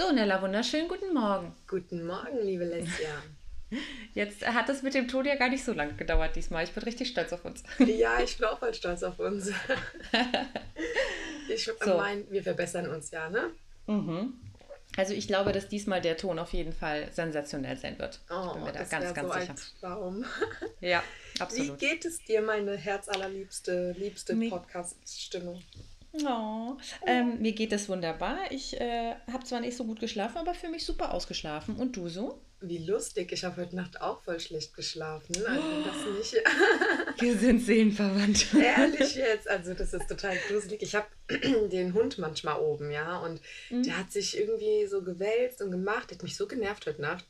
[0.00, 1.54] So, Nella, wunderschönen guten Morgen.
[1.68, 3.22] Guten Morgen, liebe Lesja.
[4.14, 6.64] Jetzt hat es mit dem Ton ja gar nicht so lange gedauert diesmal.
[6.64, 7.62] Ich bin richtig stolz auf uns.
[7.78, 9.50] Ja, ich bin auch voll stolz auf uns.
[11.50, 11.96] Ich so.
[11.98, 13.50] meine, wir verbessern uns ja, ne?
[13.86, 14.40] Mhm.
[14.96, 18.20] Also ich glaube, dass diesmal der Ton auf jeden Fall sensationell sein wird.
[18.30, 19.54] Oh, ich bin mir da ganz, ganz so sicher.
[19.80, 20.24] Traum.
[20.80, 21.02] Ja,
[21.40, 21.78] absolut.
[21.78, 25.60] Wie geht es dir, meine herzallerliebste, liebste Podcast-Stimme?
[26.12, 28.50] Oh, ähm, mir geht es wunderbar.
[28.50, 31.76] Ich äh, habe zwar nicht so gut geschlafen, aber für mich super ausgeschlafen.
[31.76, 32.40] Und du so?
[32.60, 33.32] Wie lustig.
[33.32, 35.34] Ich habe heute Nacht auch voll schlecht geschlafen.
[35.46, 36.44] Also das nicht.
[37.20, 38.54] Wir sind seelenverwandt.
[38.60, 39.48] Ehrlich jetzt.
[39.48, 40.82] Also das ist total gruselig.
[40.82, 41.06] Ich habe
[41.70, 43.18] den Hund manchmal oben, ja.
[43.18, 43.40] Und
[43.70, 43.84] mhm.
[43.84, 46.10] der hat sich irgendwie so gewälzt und gemacht.
[46.10, 47.24] Der hat mich so genervt heute Nacht.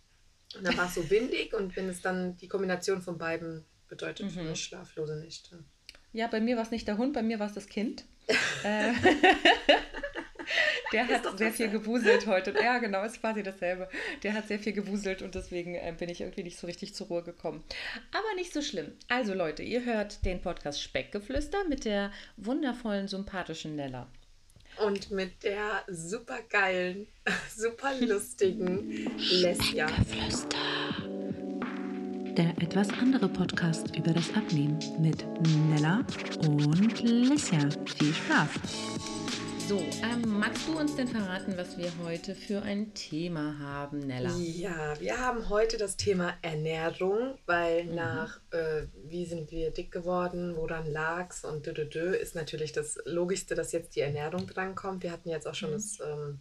[0.57, 4.27] Und dann war es so windig und wenn es dann die Kombination von beiden bedeutet
[4.27, 4.31] mhm.
[4.31, 5.63] für mich schlaflose Nächte.
[6.13, 8.05] Ja, bei mir war es nicht der Hund, bei mir war es das Kind.
[8.63, 8.93] Äh,
[10.93, 12.55] der hat sehr viel gewuselt heute.
[12.61, 13.89] Ja, genau, ist quasi dasselbe.
[14.23, 17.09] Der hat sehr viel gewuselt und deswegen äh, bin ich irgendwie nicht so richtig zur
[17.09, 17.65] Ruhe gekommen.
[18.13, 18.93] Aber nicht so schlimm.
[19.09, 24.09] Also Leute, ihr hört den Podcast Speckgeflüster mit der wundervollen, sympathischen Nella.
[24.85, 27.07] Und mit der super geilen,
[27.55, 29.89] super lustigen Lesja.
[29.89, 30.57] Speckgeflüster
[32.37, 35.25] der etwas andere Podcast über das Abnehmen mit
[35.69, 36.05] Nella
[36.47, 37.69] und Lissia.
[37.97, 38.51] Viel Spaß!
[39.69, 44.31] So, ähm, magst du uns denn verraten, was wir heute für ein Thema haben, Nella?
[44.37, 47.95] Ja, wir haben heute das Thema Ernährung, weil mhm.
[47.95, 52.73] nach äh, wie sind wir dick geworden, woran lag's und dö, dö, dö, ist natürlich
[52.73, 55.03] das Logischste, dass jetzt die Ernährung drankommt.
[55.03, 55.75] Wir hatten jetzt auch schon mhm.
[55.75, 56.41] das ähm,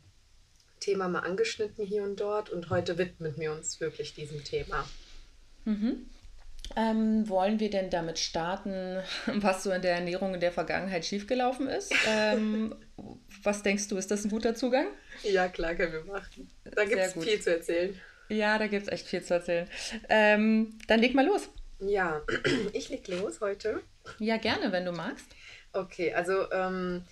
[0.79, 4.85] Thema mal angeschnitten hier und dort und heute widmen wir uns wirklich diesem Thema.
[5.65, 6.09] Mhm.
[6.75, 11.67] Ähm, wollen wir denn damit starten, was so in der Ernährung in der Vergangenheit schiefgelaufen
[11.67, 11.93] ist?
[12.07, 12.75] Ähm,
[13.43, 14.87] was denkst du, ist das ein guter Zugang?
[15.23, 16.49] Ja, klar, können wir machen.
[16.63, 17.99] Da gibt es viel zu erzählen.
[18.29, 19.67] Ja, da gibt es echt viel zu erzählen.
[20.07, 21.49] Ähm, dann leg mal los.
[21.79, 22.21] Ja,
[22.73, 23.81] ich leg los heute.
[24.19, 25.25] Ja, gerne, wenn du magst.
[25.73, 27.03] Okay, also ähm,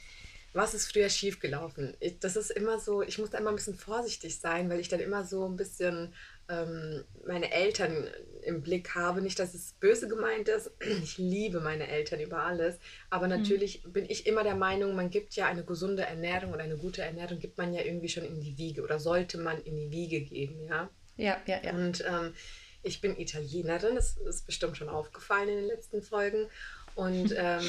[0.53, 1.96] was ist früher schiefgelaufen?
[2.00, 4.90] Ich, das ist immer so, ich muss da immer ein bisschen vorsichtig sein, weil ich
[4.90, 6.13] dann immer so ein bisschen
[6.50, 8.09] ähm, meine Eltern
[8.44, 9.22] im Blick habe.
[9.22, 10.72] Nicht, dass es böse gemeint ist.
[11.03, 12.80] Ich liebe meine Eltern über alles.
[13.09, 13.41] Aber mhm.
[13.41, 13.94] natürlich mhm.
[13.94, 17.40] bin ich immer der Meinung, man gibt ja eine gesunde Ernährung oder eine gute Ernährung,
[17.40, 20.66] gibt man ja irgendwie schon in die Wiege oder sollte man in die Wiege geben,
[20.66, 20.90] ja?
[21.18, 21.74] Ja, ja, ja.
[21.74, 22.34] Und ähm,
[22.84, 26.47] ich bin Italienerin, das ist bestimmt schon aufgefallen in den letzten Folgen.
[26.96, 27.63] Und ähm,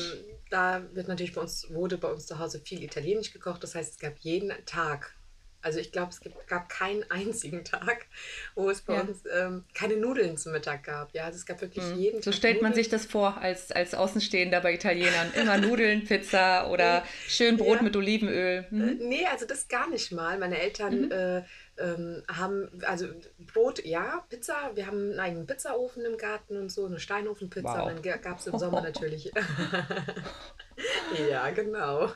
[0.50, 3.62] da wird natürlich bei uns, wurde bei uns zu Hause viel Italienisch gekocht.
[3.62, 5.18] Das heißt, es gab jeden Tag
[5.63, 8.07] also ich glaube, es gibt, gab keinen einzigen Tag,
[8.55, 9.01] wo es bei ja.
[9.01, 11.15] uns ähm, keine Nudeln zum Mittag gab.
[11.15, 11.99] Ja, also es gab wirklich mhm.
[11.99, 12.71] jeden So stellt Nudeln.
[12.71, 15.33] man sich das vor als, als Außenstehender bei Italienern.
[15.35, 17.83] Immer Nudeln, Pizza oder schön Brot ja.
[17.83, 18.67] mit Olivenöl.
[18.71, 18.99] Mhm.
[19.01, 20.39] Nee, also das gar nicht mal.
[20.39, 21.13] Meine Eltern mhm.
[21.13, 21.43] äh,
[21.78, 23.06] ähm, haben, also
[23.39, 27.81] Brot, ja, Pizza, wir haben einen eigenen Pizzaofen im Garten und so, eine Steinofenpizza.
[27.81, 27.89] Wow.
[27.91, 29.33] Und dann gab es im Sommer natürlich.
[31.31, 32.06] ja, genau.
[32.06, 32.12] Mhm.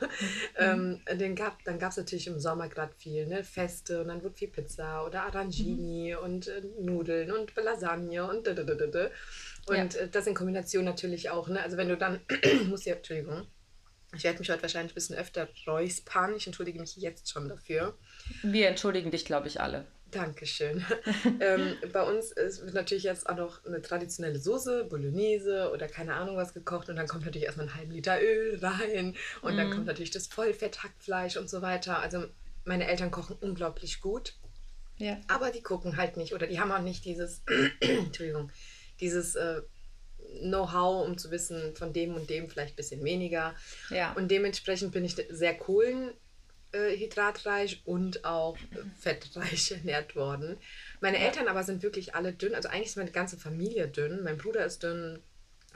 [0.57, 3.45] Ähm, den gab, dann gab es natürlich im Sommer gerade viel, ne?
[3.45, 6.25] Feste und dann wurde viel Pizza oder Arrangini mhm.
[6.25, 9.11] und äh, Nudeln und Lasagne und da, da, da, da.
[9.67, 10.01] Und ja.
[10.01, 11.63] Äh, das in Kombination natürlich auch, ne?
[11.63, 12.21] Also wenn du dann,
[12.69, 13.47] muss ja, Entschuldigung,
[14.15, 16.35] ich werde mich heute wahrscheinlich ein bisschen öfter räuspern.
[16.37, 17.97] Ich entschuldige mich jetzt schon dafür.
[18.43, 19.87] Wir entschuldigen dich, glaube ich, alle.
[20.13, 20.85] Dankeschön.
[21.41, 26.37] ähm, bei uns wird natürlich jetzt auch noch eine traditionelle Soße, Bolognese oder keine Ahnung
[26.37, 29.57] was gekocht und dann kommt natürlich erstmal ein halben Liter Öl rein und mm.
[29.57, 29.73] dann mhm.
[29.73, 31.99] kommt natürlich das Vollfett-Hackfleisch und so weiter.
[31.99, 32.27] Also
[32.65, 34.35] meine Eltern kochen unglaublich gut.
[34.99, 35.19] Ja.
[35.29, 37.43] Aber die gucken halt nicht oder die haben auch nicht dieses,
[37.81, 38.53] Entschuldigung,
[39.01, 39.63] dieses äh,
[40.41, 43.55] Know-how, um zu wissen, von dem und dem vielleicht ein bisschen weniger.
[43.91, 44.13] Ja.
[44.13, 45.55] Und dementsprechend bin ich sehr
[46.73, 48.57] kohlenhydratreich und auch
[48.99, 50.59] fettreich ernährt worden.
[51.01, 51.27] Meine ja.
[51.27, 52.55] Eltern aber sind wirklich alle dünn.
[52.55, 54.23] Also eigentlich ist meine ganze Familie dünn.
[54.23, 55.23] Mein Bruder ist dünn,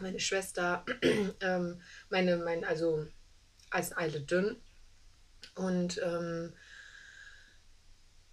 [0.01, 0.85] meine Schwester,
[1.41, 1.81] ähm,
[2.11, 3.07] meine, mein, also
[3.71, 4.57] als alle dünn.
[5.55, 6.53] Und ähm,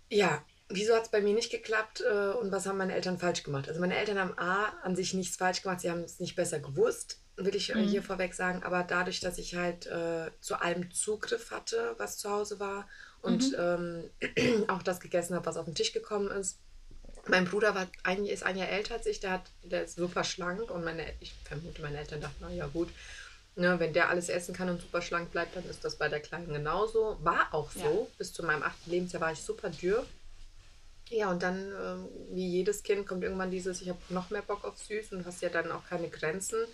[0.10, 3.44] ja, wieso hat es bei mir nicht geklappt äh, und was haben meine Eltern falsch
[3.44, 3.68] gemacht?
[3.68, 6.60] Also meine Eltern haben A, an sich nichts falsch gemacht, sie haben es nicht besser
[6.60, 7.88] gewusst, will ich äh, mhm.
[7.88, 12.30] hier vorweg sagen, aber dadurch, dass ich halt äh, zu allem Zugriff hatte, was zu
[12.30, 12.88] Hause war
[13.22, 14.10] und mhm.
[14.38, 16.60] ähm, auch das gegessen habe, was auf den Tisch gekommen ist.
[17.28, 20.26] Mein Bruder war ein, ist ein Jahr älter als ich, der, hat, der ist super
[20.26, 22.90] schlank und meine, ich vermute, meine Eltern dachten, na ja gut,
[23.56, 26.20] Ne, wenn der alles essen kann und super schlank bleibt, dann ist das bei der
[26.20, 27.18] Kleinen genauso.
[27.22, 28.08] War auch so.
[28.10, 28.16] Ja.
[28.18, 30.04] Bis zu meinem achten Lebensjahr war ich super dürr.
[31.10, 34.64] Ja, und dann, äh, wie jedes Kind, kommt irgendwann dieses, ich habe noch mehr Bock
[34.66, 36.66] auf süß und hast ja dann auch keine Grenzen.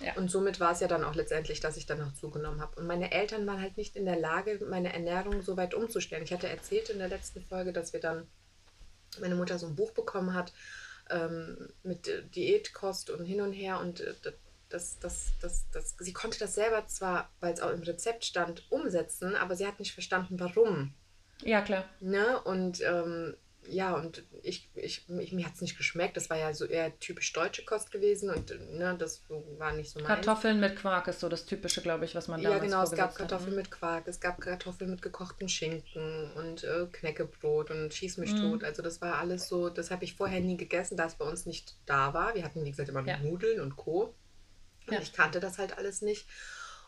[0.00, 0.14] Ja.
[0.16, 2.80] Und somit war es ja dann auch letztendlich, dass ich dann noch zugenommen habe.
[2.80, 6.24] Und meine Eltern waren halt nicht in der Lage, meine Ernährung so weit umzustellen.
[6.24, 8.26] Ich hatte erzählt in der letzten Folge, dass wir dann,
[9.20, 10.52] meine Mutter so ein Buch bekommen hat
[11.10, 13.78] ähm, mit Diätkost und hin und her.
[13.80, 14.14] Und äh,
[14.68, 18.70] das, das, das, das, sie konnte das selber zwar, weil es auch im Rezept stand,
[18.70, 20.94] umsetzen, aber sie hat nicht verstanden, warum.
[21.42, 21.84] Ja, klar.
[22.00, 22.40] Ne?
[22.42, 23.36] Und ähm,
[23.68, 26.16] ja, und ich, ich, ich mir hat es nicht geschmeckt.
[26.16, 29.22] Das war ja so eher typisch deutsche Kost gewesen und ne, das
[29.58, 30.08] war nicht so meins.
[30.08, 32.92] Kartoffeln mit Quark ist so das Typische, glaube ich, was man damals Ja, genau, es
[32.92, 33.56] gab Kartoffeln hat.
[33.56, 38.62] mit Quark, es gab Kartoffeln mit gekochten Schinken und äh, Knäckebrot und Schießmischtot.
[38.62, 38.64] Mm.
[38.64, 41.46] Also das war alles so, das habe ich vorher nie gegessen, da es bei uns
[41.46, 42.34] nicht da war.
[42.34, 43.18] Wir hatten, wie gesagt, immer ja.
[43.18, 44.14] Nudeln und Co.
[44.86, 45.00] Und ja.
[45.00, 46.26] ich kannte das halt alles nicht.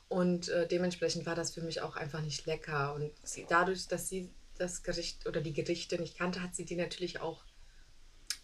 [0.08, 2.94] Und äh, dementsprechend war das für mich auch einfach nicht lecker.
[2.94, 6.76] Und sie, dadurch, dass sie das Gericht oder die Gerichte nicht kannte, hat sie die
[6.76, 7.44] natürlich auch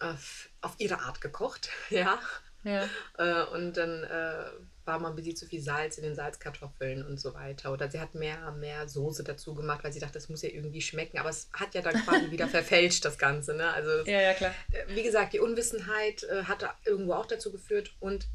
[0.01, 1.71] auf, auf ihre Art gekocht.
[1.91, 2.19] Ja.
[2.65, 2.89] ja.
[3.19, 4.45] Äh, und dann äh,
[4.85, 7.73] war mal ein bisschen zu viel Salz in den Salzkartoffeln und so weiter.
[7.73, 10.83] Oder sie hat mehr, mehr Soße dazu gemacht, weil sie dachte, das muss ja irgendwie
[10.83, 11.19] schmecken.
[11.19, 13.55] Aber es hat ja dann quasi wieder verfälscht, das Ganze.
[13.55, 13.73] Ne?
[13.73, 14.55] Also, ja, ja, klar.
[14.73, 17.95] Äh, wie gesagt, die Unwissenheit äh, hat irgendwo auch dazu geführt.
[18.01, 18.27] Und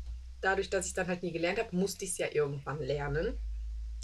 [0.42, 3.38] dadurch, dass ich dann halt nie gelernt habe, musste ich es ja irgendwann lernen.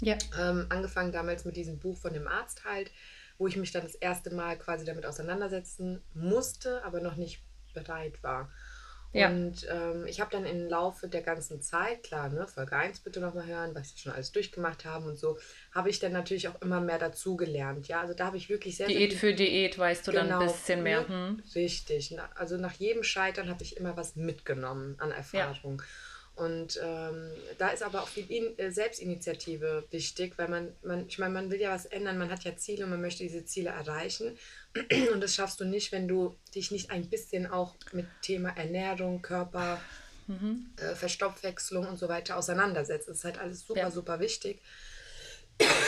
[0.02, 0.16] Ja.
[0.38, 2.90] Ähm, angefangen damals mit diesem Buch von dem Arzt halt
[3.40, 7.42] wo ich mich dann das erste Mal quasi damit auseinandersetzen musste, aber noch nicht
[7.72, 8.50] bereit war.
[9.12, 9.28] Ja.
[9.28, 13.18] Und ähm, ich habe dann im Laufe der ganzen Zeit, klar, ne, Folge 1 bitte
[13.18, 15.38] nochmal hören, was ich schon alles durchgemacht habe und so,
[15.74, 17.88] habe ich dann natürlich auch immer mehr dazu gelernt.
[17.88, 20.40] Ja, also da habe ich wirklich sehr Diät sehr für Diät, weißt du genau, dann
[20.42, 21.08] ein bisschen mehr.
[21.08, 21.42] Hm.
[21.54, 22.16] Richtig.
[22.36, 25.80] Also nach jedem Scheitern habe ich immer was mitgenommen an Erfahrung.
[25.80, 25.86] Ja.
[26.36, 31.18] Und ähm, da ist aber auch viel In äh, Selbstinitiative wichtig, weil man, man, ich
[31.18, 33.70] meine, man will ja was ändern, man hat ja Ziele und man möchte diese Ziele
[33.70, 34.38] erreichen.
[35.12, 39.20] Und das schaffst du nicht, wenn du dich nicht ein bisschen auch mit Thema Ernährung,
[39.20, 39.80] Körper,
[40.28, 40.70] mhm.
[40.76, 43.08] äh, Verstoffwechslung und so weiter auseinandersetzt.
[43.08, 43.90] Das ist halt alles super, ja.
[43.90, 44.62] super wichtig.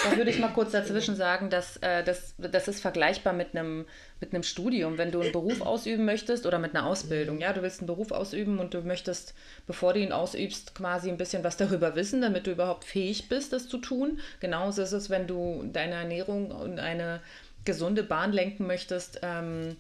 [0.05, 3.87] Da würde ich mal kurz dazwischen sagen, dass äh, das, das ist vergleichbar mit einem
[4.21, 4.99] mit einem Studium.
[4.99, 8.13] Wenn du einen Beruf ausüben möchtest oder mit einer Ausbildung, ja, du willst einen Beruf
[8.13, 9.35] ausüben und du möchtest,
[9.67, 13.53] bevor du ihn ausübst, quasi ein bisschen was darüber wissen, damit du überhaupt fähig bist,
[13.53, 14.21] das zu tun.
[14.41, 17.21] Genauso ist es, wenn du deine Ernährung in eine
[17.65, 19.77] gesunde Bahn lenken möchtest, ähm,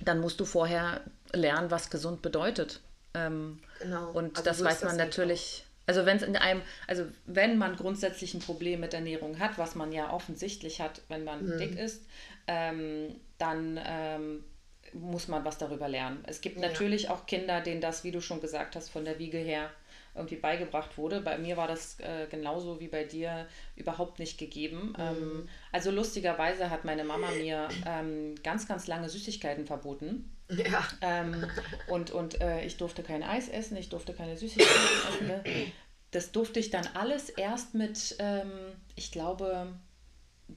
[0.00, 1.00] dann musst du vorher
[1.32, 2.80] lernen, was gesund bedeutet.
[3.14, 4.10] Ähm, genau.
[4.10, 5.64] Und also das so weiß man das natürlich.
[5.66, 9.58] Auch also wenn es in einem, also wenn man grundsätzlich ein Problem mit Ernährung hat,
[9.58, 11.58] was man ja offensichtlich hat, wenn man mhm.
[11.58, 12.06] dick ist,
[12.46, 14.44] ähm, dann ähm,
[14.92, 16.22] muss man was darüber lernen.
[16.26, 16.68] Es gibt ja.
[16.68, 19.70] natürlich auch Kinder, denen das, wie du schon gesagt hast, von der Wiege her
[20.14, 21.22] irgendwie beigebracht wurde.
[21.22, 23.46] Bei mir war das äh, genauso wie bei dir
[23.76, 24.88] überhaupt nicht gegeben.
[24.90, 24.94] Mhm.
[24.98, 30.30] Ähm, also lustigerweise hat meine Mama mir ähm, ganz, ganz lange Süßigkeiten verboten.
[30.56, 30.86] Ja.
[31.00, 31.46] Ähm,
[31.86, 35.26] und und äh, ich durfte kein Eis essen, ich durfte keine Süßigkeiten essen.
[35.26, 35.72] Ne?
[36.10, 38.50] Das durfte ich dann alles erst mit, ähm,
[38.96, 39.72] ich glaube,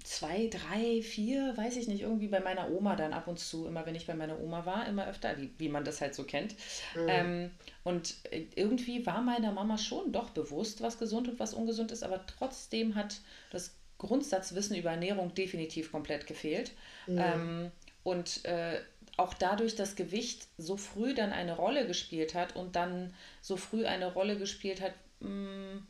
[0.03, 3.85] zwei, drei, vier, weiß ich nicht, irgendwie bei meiner Oma dann ab und zu, immer
[3.85, 6.55] wenn ich bei meiner Oma war, immer öfter, wie, wie man das halt so kennt.
[6.95, 7.07] Mhm.
[7.07, 7.51] Ähm,
[7.83, 12.03] und äh, irgendwie war meiner Mama schon doch bewusst, was gesund und was ungesund ist,
[12.03, 13.21] aber trotzdem hat
[13.51, 16.71] das Grundsatzwissen über Ernährung definitiv komplett gefehlt.
[17.07, 17.17] Mhm.
[17.17, 17.71] Ähm,
[18.03, 18.81] und äh,
[19.17, 23.85] auch dadurch das Gewicht so früh dann eine Rolle gespielt hat und dann so früh
[23.85, 25.87] eine Rolle gespielt hat, mh, hm,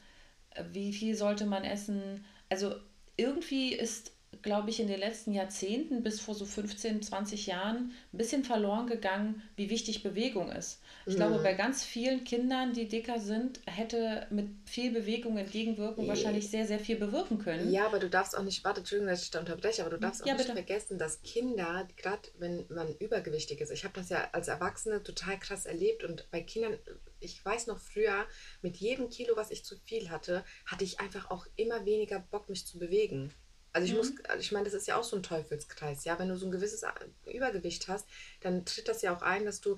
[0.71, 2.25] wie viel sollte man essen.
[2.49, 2.75] Also
[3.17, 8.17] irgendwie ist glaube ich, in den letzten Jahrzehnten bis vor so 15, 20 Jahren ein
[8.17, 10.81] bisschen verloren gegangen, wie wichtig Bewegung ist.
[11.05, 11.17] Ich mhm.
[11.17, 16.65] glaube, bei ganz vielen Kindern, die dicker sind, hätte mit viel Bewegung entgegenwirken wahrscheinlich sehr,
[16.65, 17.71] sehr viel bewirken können.
[17.71, 20.23] Ja, aber du darfst auch nicht, warte, Entschuldigung, dass ich da unterbreche, aber du darfst
[20.23, 24.29] auch ja, nicht vergessen, dass Kinder, gerade wenn man übergewichtig ist, ich habe das ja
[24.31, 26.77] als Erwachsene total krass erlebt und bei Kindern
[27.19, 28.25] ich weiß noch früher,
[28.61, 32.49] mit jedem Kilo, was ich zu viel hatte, hatte ich einfach auch immer weniger Bock,
[32.49, 33.33] mich zu bewegen.
[33.75, 33.97] Also ich mhm.
[33.97, 36.17] muss, also ich meine, das ist ja auch so ein Teufelskreis, ja.
[36.17, 36.83] Wenn du so ein gewisses
[37.25, 38.07] Übergewicht hast,
[38.39, 39.77] dann tritt das ja auch ein, dass du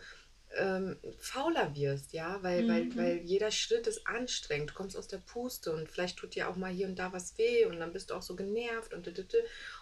[0.56, 2.70] ähm, fauler wirst, ja, weil, mhm.
[2.70, 4.70] weil, weil jeder Schritt ist anstrengend.
[4.70, 7.40] Du kommst aus der Puste und vielleicht tut dir auch mal hier und da was
[7.40, 9.08] weh und dann bist du auch so genervt und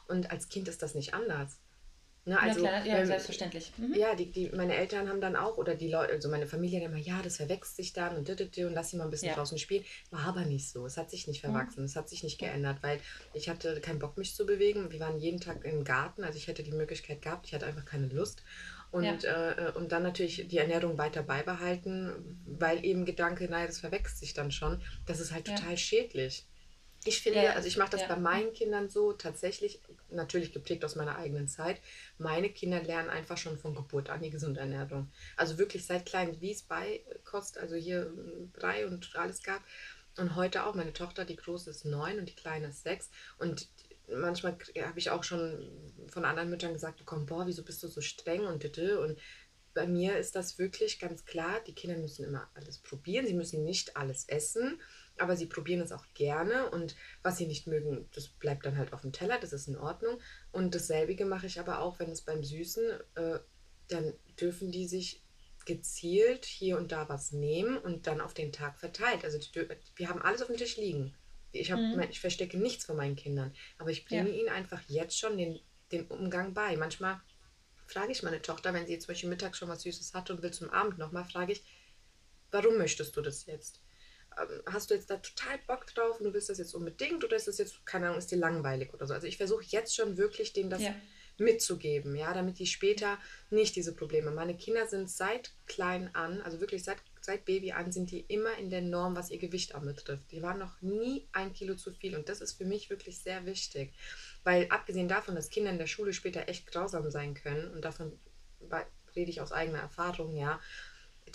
[0.07, 1.59] und als Kind ist das nicht anders.
[2.27, 3.71] Ne, also, ja, klar, ja, ähm, selbstverständlich.
[3.77, 3.93] Mhm.
[3.93, 6.91] Ja, die, die, meine Eltern haben dann auch, oder die Leute, also meine Familie dann
[6.91, 9.35] immer, ja, das verwechselt sich dann und, und lass sie mal ein bisschen ja.
[9.35, 9.85] draußen spielen.
[10.09, 10.87] War aber nicht so.
[10.87, 11.51] Es hat sich nicht mhm.
[11.51, 11.85] verwachsen, mhm.
[11.85, 12.99] es hat sich nicht geändert, weil
[13.33, 14.91] ich hatte keinen Bock, mich zu bewegen.
[14.91, 17.85] Wir waren jeden Tag im Garten, also ich hätte die Möglichkeit gehabt, ich hatte einfach
[17.85, 18.41] keine Lust.
[18.89, 19.51] Und, ja.
[19.51, 22.11] äh, und dann natürlich die Ernährung weiter beibehalten,
[22.45, 24.81] weil eben Gedanke, naja, das verwechselt sich dann schon.
[25.05, 26.47] Das ist halt total schädlich.
[27.07, 28.07] Ich finde, ja, also ich mache das ja.
[28.07, 31.79] bei meinen Kindern so, tatsächlich, natürlich geprägt aus meiner eigenen Zeit.
[32.17, 35.11] Meine Kinder lernen einfach schon von Geburt an die gesunde Ernährung.
[35.37, 38.11] Also wirklich seit klein, wie es bei Kost, also hier
[38.53, 39.61] Brei und alles gab.
[40.17, 43.11] Und heute auch, meine Tochter, die große ist neun und die kleine ist sechs.
[43.37, 43.67] Und
[44.11, 45.69] manchmal habe ich auch schon
[46.07, 48.65] von anderen Müttern gesagt bekommen, boah, wieso bist du so streng und.
[48.65, 49.19] Und
[49.75, 53.63] bei mir ist das wirklich ganz klar, die Kinder müssen immer alles probieren, sie müssen
[53.63, 54.79] nicht alles essen
[55.17, 58.93] aber sie probieren es auch gerne und was sie nicht mögen, das bleibt dann halt
[58.93, 60.19] auf dem Teller, das ist in Ordnung.
[60.51, 62.83] Und dasselbe mache ich aber auch, wenn es beim Süßen,
[63.15, 63.39] äh,
[63.87, 65.23] dann dürfen die sich
[65.65, 69.23] gezielt hier und da was nehmen und dann auf den Tag verteilt.
[69.23, 71.15] Also die, wir haben alles auf dem Tisch liegen.
[71.51, 71.99] Ich, hab, mhm.
[72.09, 74.35] ich verstecke nichts von meinen Kindern, aber ich bringe ja.
[74.35, 75.59] ihnen einfach jetzt schon den,
[75.91, 76.75] den Umgang bei.
[76.75, 77.21] Manchmal
[77.87, 80.41] frage ich meine Tochter, wenn sie jetzt zum Beispiel mittags schon was Süßes hat und
[80.41, 81.63] will zum Abend nochmal, frage ich,
[82.51, 83.81] warum möchtest du das jetzt?
[84.65, 87.47] Hast du jetzt da total Bock drauf und du willst das jetzt unbedingt oder ist
[87.47, 89.13] das jetzt, keine Ahnung, ist dir langweilig oder so?
[89.13, 90.95] Also ich versuche jetzt schon wirklich denen das ja.
[91.37, 93.17] mitzugeben, ja, damit die später
[93.49, 94.31] nicht diese Probleme.
[94.31, 98.57] Meine Kinder sind seit klein an, also wirklich seit, seit Baby an, sind die immer
[98.57, 100.31] in der Norm, was ihr Gewicht anbetrifft.
[100.31, 103.45] Die waren noch nie ein Kilo zu viel und das ist für mich wirklich sehr
[103.45, 103.93] wichtig.
[104.43, 108.19] Weil abgesehen davon, dass Kinder in der Schule später echt grausam sein können und davon
[109.15, 110.59] rede ich aus eigener Erfahrung, ja,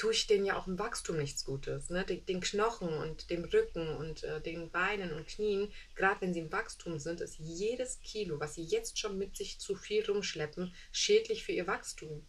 [0.00, 1.90] tue ich denen ja auch im Wachstum nichts Gutes.
[1.90, 2.04] Ne?
[2.04, 6.40] Den, den Knochen und dem Rücken und äh, den Beinen und Knien, gerade wenn sie
[6.40, 10.74] im Wachstum sind, ist jedes Kilo, was sie jetzt schon mit sich zu viel rumschleppen,
[10.90, 12.26] schädlich für ihr Wachstum.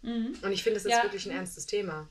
[0.00, 0.38] Mhm.
[0.40, 1.02] Und ich finde, es ist ja.
[1.02, 2.08] wirklich ein ernstes Thema.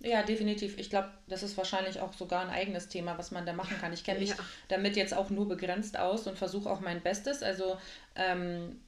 [0.00, 0.76] Ja, definitiv.
[0.76, 3.92] Ich glaube, das ist wahrscheinlich auch sogar ein eigenes Thema, was man da machen kann.
[3.92, 4.36] Ich kenne mich ja.
[4.66, 7.44] damit jetzt auch nur begrenzt aus und versuche auch mein Bestes.
[7.44, 7.78] Also
[8.16, 8.80] ähm,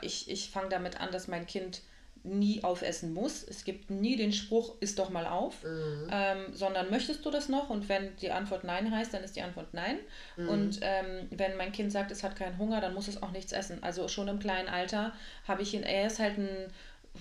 [0.00, 1.82] ich, ich fange damit an, dass mein Kind
[2.24, 3.42] nie aufessen muss.
[3.42, 6.08] Es gibt nie den Spruch, isst doch mal auf, mhm.
[6.10, 7.68] ähm, sondern möchtest du das noch?
[7.70, 9.98] Und wenn die Antwort Nein heißt, dann ist die Antwort Nein.
[10.36, 10.48] Mhm.
[10.48, 13.52] Und ähm, wenn mein Kind sagt, es hat keinen Hunger, dann muss es auch nichts
[13.52, 13.82] essen.
[13.82, 15.12] Also schon im kleinen Alter
[15.48, 16.72] habe ich ihn, er ist halt ein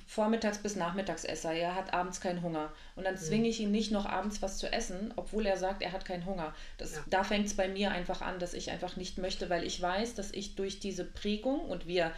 [0.08, 1.52] Vormittags- bis Nachmittagsesser.
[1.52, 2.72] Er hat abends keinen Hunger.
[2.96, 3.20] Und dann mhm.
[3.20, 6.26] zwinge ich ihn nicht noch abends was zu essen, obwohl er sagt, er hat keinen
[6.26, 6.54] Hunger.
[6.78, 7.04] Das, ja.
[7.10, 10.16] Da fängt es bei mir einfach an, dass ich einfach nicht möchte, weil ich weiß,
[10.16, 12.12] dass ich durch diese Prägung und wir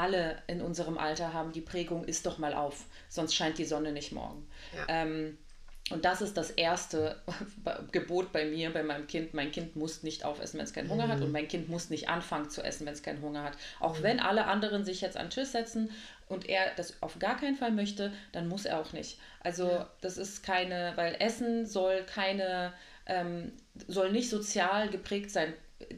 [0.00, 3.92] alle in unserem Alter haben die Prägung, ist doch mal auf, sonst scheint die Sonne
[3.92, 4.48] nicht morgen.
[4.74, 4.84] Ja.
[4.88, 5.36] Ähm,
[5.90, 7.20] und das ist das erste
[7.92, 9.34] Gebot bei mir, bei meinem Kind.
[9.34, 11.10] Mein Kind muss nicht aufessen, wenn es keinen Hunger mhm.
[11.10, 11.20] hat.
[11.20, 13.54] Und mein Kind muss nicht anfangen zu essen, wenn es keinen Hunger hat.
[13.80, 14.02] Auch mhm.
[14.04, 15.90] wenn alle anderen sich jetzt an den Tisch setzen
[16.28, 19.18] und er das auf gar keinen Fall möchte, dann muss er auch nicht.
[19.40, 19.90] Also ja.
[20.00, 22.72] das ist keine, weil Essen soll keine,
[23.06, 23.52] ähm,
[23.88, 25.52] soll nicht sozial geprägt sein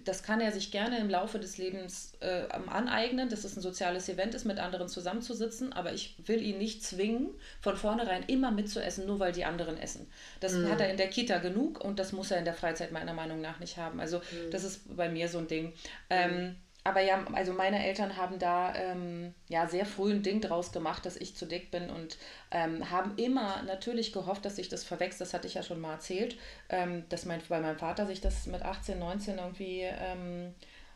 [0.05, 4.09] das kann er sich gerne im Laufe des Lebens äh, aneignen, dass es ein soziales
[4.09, 9.07] Event ist, mit anderen zusammenzusitzen, aber ich will ihn nicht zwingen, von vornherein immer mitzuessen,
[9.07, 10.07] nur weil die anderen essen.
[10.41, 10.71] Das mhm.
[10.71, 13.41] hat er in der Kita genug und das muss er in der Freizeit meiner Meinung
[13.41, 14.01] nach nicht haben.
[14.01, 14.51] Also mhm.
[14.51, 15.73] das ist bei mir so ein Ding.
[16.11, 20.73] Ähm, aber ja, also meine Eltern haben da ähm, ja sehr früh ein Ding draus
[20.73, 22.19] gemacht, dass ich zu dick bin und
[22.51, 25.21] ähm, haben immer natürlich gehofft, dass sich das verwächst.
[25.21, 26.37] Das hatte ich ja schon mal erzählt,
[26.69, 30.55] ähm, dass mein, bei meinem Vater sich das mit 18, 19 irgendwie ähm,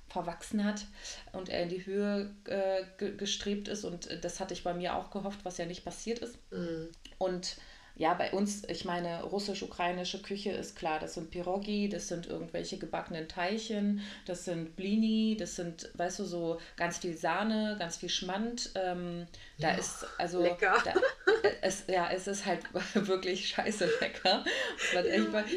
[0.08, 0.86] verwachsen hat
[1.32, 3.84] und er in die Höhe äh, gestrebt ist.
[3.84, 6.38] Und das hatte ich bei mir auch gehofft, was ja nicht passiert ist.
[6.50, 6.88] Mhm.
[7.18, 7.58] Und
[7.98, 12.76] ja, bei uns, ich meine, russisch-ukrainische Küche ist klar, das sind Pirogi, das sind irgendwelche
[12.76, 18.10] gebackenen Teilchen, das sind Blini, das sind, weißt du, so ganz viel Sahne, ganz viel
[18.10, 18.70] Schmand.
[18.74, 19.26] Ähm,
[19.58, 20.76] da ja, ist, also, lecker.
[20.84, 22.60] Da, äh, es, ja, es ist halt
[22.94, 24.44] wirklich scheiße lecker.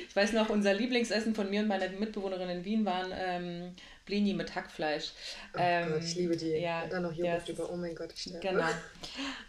[0.07, 3.75] Ich weiß noch, unser Lieblingsessen von mir und meiner Mitbewohnerin in Wien waren ähm,
[4.09, 5.11] Blini mit Hackfleisch.
[5.53, 6.49] Oh ähm, Gott, ich liebe die.
[6.57, 7.71] Ja, und dann noch Joghurt über.
[7.71, 8.39] Oh mein Gott, ich sterbe.
[8.39, 8.67] Genau.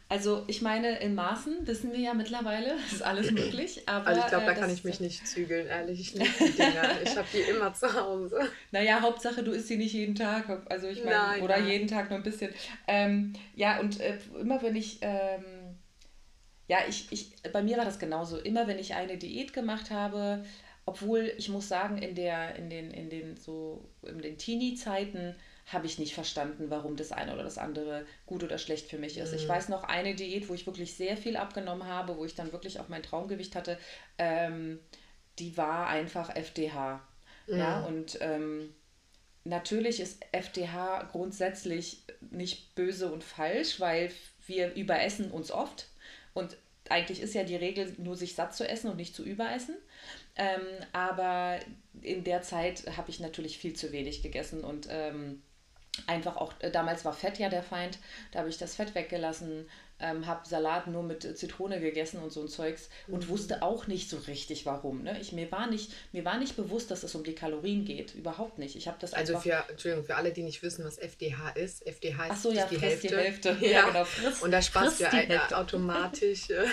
[0.09, 3.83] Also ich meine, in Maßen wissen wir ja mittlerweile, ist alles möglich.
[3.87, 6.01] Aber, also ich glaube, da äh, kann ich mich nicht zügeln, ehrlich.
[6.01, 6.83] Ich liebe die Dinger.
[7.03, 8.41] ich habe die immer zu Hause.
[8.71, 10.45] Naja, Hauptsache, du isst sie nicht jeden Tag.
[10.69, 12.53] Also ich meine, oder jeden Tag nur ein bisschen.
[12.87, 14.99] Ähm, ja, und äh, immer wenn ich...
[15.01, 15.45] Ähm,
[16.69, 18.39] ja, ich, ich, bei mir war das genauso.
[18.39, 20.45] Immer wenn ich eine Diät gemacht habe,
[20.91, 25.87] obwohl ich muss sagen, in, der, in den, in den, so, in den Teenie-Zeiten habe
[25.87, 29.31] ich nicht verstanden, warum das eine oder das andere gut oder schlecht für mich ist.
[29.31, 29.37] Mhm.
[29.37, 32.51] Ich weiß noch eine Diät, wo ich wirklich sehr viel abgenommen habe, wo ich dann
[32.51, 33.79] wirklich auch mein Traumgewicht hatte,
[34.19, 34.81] ähm,
[35.39, 37.01] die war einfach FDH.
[37.47, 37.57] Mhm.
[37.57, 38.75] Ja, und ähm,
[39.45, 44.11] natürlich ist FDH grundsätzlich nicht böse und falsch, weil
[44.45, 45.87] wir überessen uns oft
[46.35, 46.57] und
[46.91, 49.77] eigentlich ist ja die Regel, nur sich satt zu essen und nicht zu überessen.
[50.41, 51.59] Ähm, aber
[52.01, 55.43] in der Zeit habe ich natürlich viel zu wenig gegessen und ähm,
[56.07, 57.99] einfach auch, äh, damals war Fett ja der Feind,
[58.33, 59.69] da habe ich das Fett weggelassen.
[60.03, 63.15] ähm, habe Salat nur mit Zitrone gegessen und so ein Zeugs mhm.
[63.15, 65.03] und wusste auch nicht so richtig warum.
[65.03, 65.21] Ne?
[65.21, 68.15] Ich, mir, war nicht, mir war nicht bewusst, dass es um die Kalorien geht.
[68.15, 68.77] Überhaupt nicht.
[68.77, 71.87] Ich habe das Also für, Entschuldigung, für alle, die nicht wissen, was FDH ist.
[71.87, 73.09] FDH ist Ach so, ja, die, Hälfte.
[73.09, 73.57] die Hälfte.
[73.61, 74.05] Ja, ja genau.
[74.05, 76.65] Friss, und da sparst du ja automatisch äh,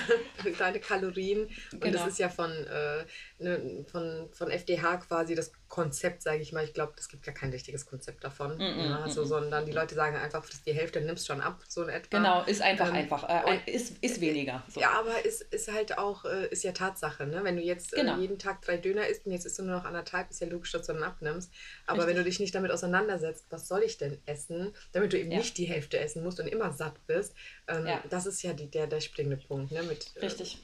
[0.58, 1.50] deine Kalorien.
[1.74, 1.98] Und genau.
[1.98, 3.04] das ist ja von, äh,
[3.40, 6.64] ne, von, von FDH quasi das Konzept, sage ich mal.
[6.64, 8.58] Ich glaube, es gibt gar kein richtiges Konzept davon.
[8.58, 11.62] Mm -mm, ja, also, mm sondern die Leute sagen einfach, die Hälfte nimmst schon ab,
[11.68, 12.18] so in etwa.
[12.18, 13.28] Genau, ist einfach ähm, einfach.
[13.28, 14.64] Äh, ist, ist weniger.
[14.70, 14.80] So.
[14.80, 17.26] Ja, aber ist, ist halt auch, äh, ist ja Tatsache.
[17.26, 17.44] Ne?
[17.44, 18.18] Wenn du jetzt äh, genau.
[18.18, 20.72] jeden Tag drei Döner isst und jetzt isst du nur noch anderthalb, ist ja logisch,
[20.72, 21.52] dass du dann abnimmst.
[21.86, 22.10] Aber Richtig.
[22.10, 25.40] wenn du dich nicht damit auseinandersetzt, was soll ich denn essen, damit du eben ja.
[25.40, 27.36] nicht die Hälfte essen musst und immer satt bist,
[27.68, 28.02] ähm, ja.
[28.10, 29.72] das ist ja die, der, der springende Punkt.
[29.72, 29.84] Ne?
[29.84, 30.60] Mit, äh, Richtig.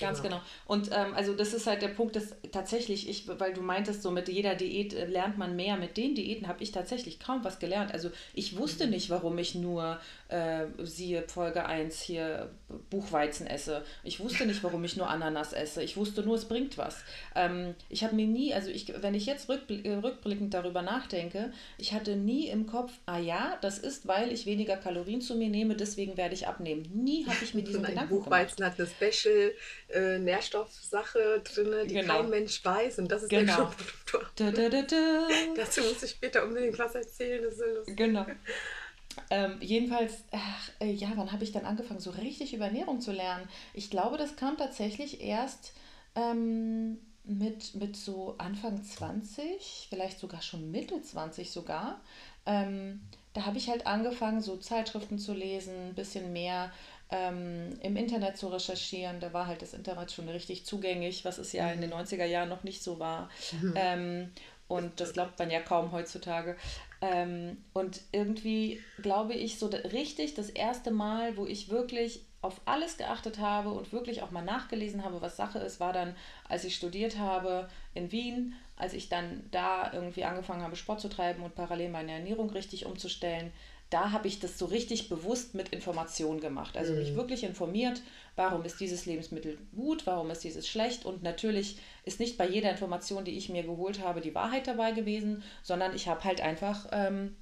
[0.00, 0.36] Ganz genau.
[0.36, 0.46] genau.
[0.66, 4.10] Und ähm, also das ist halt der Punkt, dass tatsächlich ich, weil du meintest, so
[4.10, 5.76] mit jeder Diät äh, lernt man mehr.
[5.76, 7.92] Mit den Diäten habe ich tatsächlich kaum was gelernt.
[7.92, 8.90] Also ich wusste mhm.
[8.90, 12.50] nicht, warum ich nur, äh, siehe Folge 1 hier,
[12.88, 13.84] Buchweizen esse.
[14.04, 15.82] Ich wusste nicht, warum ich nur Ananas esse.
[15.82, 17.02] Ich wusste nur, es bringt was.
[17.34, 21.52] Ähm, ich habe mir nie, also ich, wenn ich jetzt rückbl äh, rückblickend darüber nachdenke,
[21.78, 25.48] ich hatte nie im Kopf, ah ja, das ist, weil ich weniger Kalorien zu mir
[25.48, 26.88] nehme, deswegen werde ich abnehmen.
[26.94, 28.78] Nie habe ich mir diesen Gedanken Buchweizen gemacht.
[28.78, 29.52] hat eine Special
[29.92, 32.20] äh, Nährstoffsache drin, die genau.
[32.20, 32.98] kein Mensch weiß.
[32.98, 33.70] Und das ist genau.
[34.38, 34.68] der da,
[35.56, 37.42] Dazu muss ich später unbedingt was erzählen.
[37.42, 37.96] Das ist so lustig.
[37.96, 38.26] Genau.
[39.28, 43.12] Ähm, jedenfalls, ach, äh, ja, wann habe ich dann angefangen, so richtig über Ernährung zu
[43.12, 43.48] lernen?
[43.74, 45.72] Ich glaube, das kam tatsächlich erst
[46.14, 52.00] ähm, mit, mit so Anfang 20, vielleicht sogar schon Mitte 20 sogar.
[52.46, 53.00] Ähm,
[53.32, 56.72] da habe ich halt angefangen, so Zeitschriften zu lesen, ein bisschen mehr
[57.10, 59.20] ähm, im Internet zu recherchieren.
[59.20, 62.48] Da war halt das Internet schon richtig zugänglich, was es ja in den 90er Jahren
[62.48, 63.28] noch nicht so war.
[63.60, 63.74] Mhm.
[63.76, 64.32] Ähm,
[64.68, 66.56] und das glaubt man ja kaum heutzutage.
[67.00, 72.96] Ähm, und irgendwie glaube ich, so richtig das erste Mal, wo ich wirklich auf alles
[72.96, 76.14] geachtet habe und wirklich auch mal nachgelesen habe, was Sache ist, war dann,
[76.48, 81.08] als ich studiert habe in Wien, als ich dann da irgendwie angefangen habe, Sport zu
[81.08, 83.52] treiben und parallel meine Ernährung richtig umzustellen
[83.90, 86.76] da habe ich das so richtig bewusst mit Informationen gemacht.
[86.76, 87.16] Also mich mhm.
[87.16, 88.00] wirklich informiert,
[88.36, 91.04] warum ist dieses Lebensmittel gut, warum ist dieses schlecht.
[91.04, 94.92] Und natürlich ist nicht bei jeder Information, die ich mir geholt habe, die Wahrheit dabei
[94.92, 97.36] gewesen, sondern ich habe halt einfach ähm,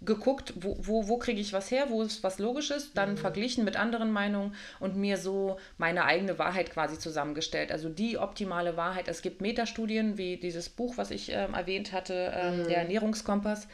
[0.00, 3.16] geguckt, wo, wo, wo kriege ich was her, wo ist was Logisches, dann mhm.
[3.18, 7.70] verglichen mit anderen Meinungen und mir so meine eigene Wahrheit quasi zusammengestellt.
[7.70, 9.08] Also die optimale Wahrheit.
[9.08, 12.68] Es gibt Metastudien, wie dieses Buch, was ich ähm, erwähnt hatte, ähm, mhm.
[12.68, 13.68] der Ernährungskompass.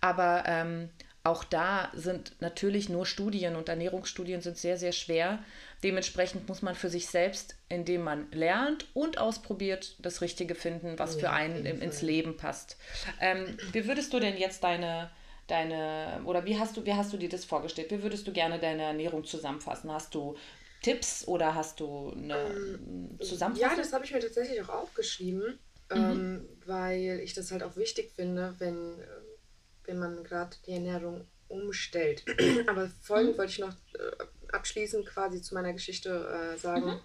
[0.00, 0.90] Aber ähm,
[1.26, 5.40] auch da sind natürlich nur Studien und Ernährungsstudien sind sehr, sehr schwer.
[5.82, 11.14] Dementsprechend muss man für sich selbst, indem man lernt und ausprobiert, das Richtige finden, was
[11.14, 12.76] ja, für einen ins Leben passt.
[13.20, 15.10] Ähm, wie würdest du denn jetzt deine,
[15.48, 17.90] deine, oder wie hast du, wie hast du dir das vorgestellt?
[17.90, 19.90] Wie würdest du gerne deine Ernährung zusammenfassen?
[19.92, 20.36] Hast du
[20.80, 23.70] Tipps oder hast du eine ähm, Zusammenfassung?
[23.70, 25.58] Ja, das habe ich mir tatsächlich auch aufgeschrieben,
[25.92, 25.96] mhm.
[25.96, 29.02] ähm, weil ich das halt auch wichtig finde, wenn
[29.86, 32.24] wenn man gerade die Ernährung umstellt.
[32.66, 33.38] Aber folgend mhm.
[33.38, 36.10] wollte ich noch äh, abschließend quasi zu meiner Geschichte
[36.54, 37.00] äh, sagen, mhm.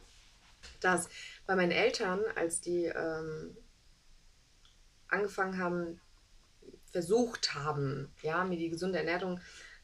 [0.80, 1.10] dass
[1.46, 3.56] bei meinen Eltern, als die ähm,
[5.08, 6.00] angefangen haben,
[6.92, 9.40] versucht haben, ja, mir die gesunde Ernährung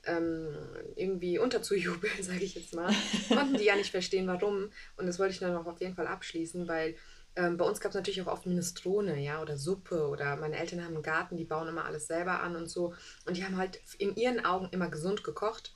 [0.05, 0.55] ähm,
[0.95, 2.93] irgendwie unterzujubeln, sage ich jetzt mal,
[3.27, 4.71] konnten die ja nicht verstehen, warum.
[4.95, 6.95] Und das wollte ich dann auch auf jeden Fall abschließen, weil
[7.37, 10.83] ähm, bei uns gab es natürlich auch oft Minestrone, ja, oder Suppe oder meine Eltern
[10.83, 12.95] haben einen Garten, die bauen immer alles selber an und so.
[13.25, 15.75] Und die haben halt in ihren Augen immer gesund gekocht.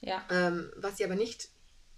[0.00, 0.22] Ja.
[0.30, 1.48] Ähm, was sie aber nicht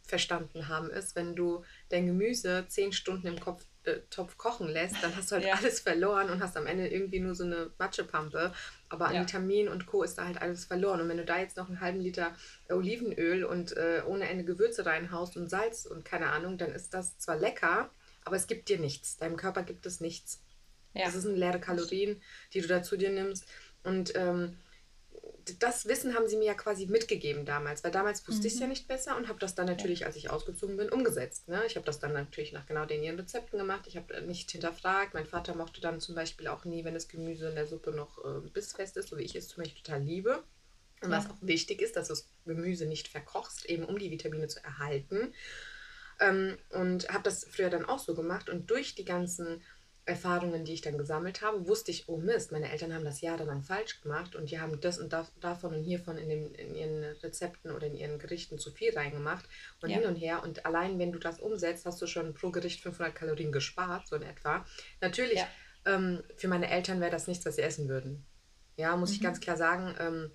[0.04, 5.02] verstanden haben, ist, wenn du dein Gemüse zehn Stunden im Kopf, äh, Topf kochen lässt,
[5.02, 5.54] dann hast du halt ja.
[5.54, 8.52] alles verloren und hast am Ende irgendwie nur so eine Matschepampe.
[8.88, 9.22] Aber an ja.
[9.22, 10.04] Vitamin und Co.
[10.04, 11.00] ist da halt alles verloren.
[11.00, 12.32] Und wenn du da jetzt noch einen halben Liter
[12.68, 17.18] Olivenöl und äh, ohne Ende Gewürze reinhaust und Salz und keine Ahnung, dann ist das
[17.18, 17.90] zwar lecker,
[18.24, 19.16] aber es gibt dir nichts.
[19.16, 20.42] Deinem Körper gibt es nichts.
[20.94, 21.06] Ja.
[21.06, 22.20] Das sind leere Kalorien,
[22.52, 23.44] die du da zu dir nimmst.
[23.84, 24.56] Und ähm,
[25.58, 28.46] das Wissen haben sie mir ja quasi mitgegeben damals, weil damals wusste mhm.
[28.46, 31.48] ich es ja nicht besser und habe das dann natürlich, als ich ausgezogen bin, umgesetzt.
[31.48, 31.62] Ne?
[31.66, 33.86] Ich habe das dann natürlich nach genau den ihren Rezepten gemacht.
[33.86, 35.14] Ich habe nicht hinterfragt.
[35.14, 38.18] Mein Vater mochte dann zum Beispiel auch nie, wenn das Gemüse in der Suppe noch
[38.24, 40.42] äh, bissfest ist, so wie ich es zum Beispiel total liebe.
[41.02, 44.48] Und was auch wichtig ist, dass du das Gemüse nicht verkochst, eben um die Vitamine
[44.48, 45.32] zu erhalten.
[46.20, 48.48] Ähm, und habe das früher dann auch so gemacht.
[48.48, 49.62] Und durch die ganzen
[50.10, 53.62] Erfahrungen, die ich dann gesammelt habe, wusste ich, oh Mist, meine Eltern haben das jahrelang
[53.62, 57.04] falsch gemacht und die haben das und das, davon und hiervon in, den, in ihren
[57.04, 59.44] Rezepten oder in ihren Gerichten zu viel reingemacht
[59.80, 59.98] und ja.
[59.98, 60.42] hin und her.
[60.42, 64.16] Und allein, wenn du das umsetzt, hast du schon pro Gericht 500 Kalorien gespart, so
[64.16, 64.64] in etwa.
[65.00, 65.48] Natürlich, ja.
[65.86, 68.26] ähm, für meine Eltern wäre das nichts, was sie essen würden.
[68.76, 69.16] Ja, muss mhm.
[69.16, 70.32] ich ganz klar sagen, ähm,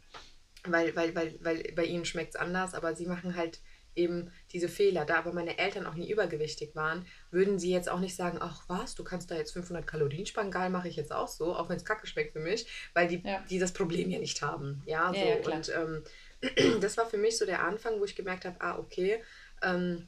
[0.63, 3.59] weil, weil, weil, weil bei ihnen schmeckt es anders, aber sie machen halt
[3.95, 5.05] eben diese Fehler.
[5.05, 8.63] Da aber meine Eltern auch nie übergewichtig waren, würden sie jetzt auch nicht sagen, ach
[8.67, 11.69] was, du kannst da jetzt 500 Kalorien sparen, geil, mache ich jetzt auch so, auch
[11.69, 13.43] wenn es kacke schmeckt für mich, weil die, ja.
[13.49, 14.83] die das Problem ja nicht haben.
[14.85, 15.19] Ja, so.
[15.19, 16.03] Ja, und ähm,
[16.81, 19.23] das war für mich so der Anfang, wo ich gemerkt habe, ah, okay,
[19.61, 20.07] ähm,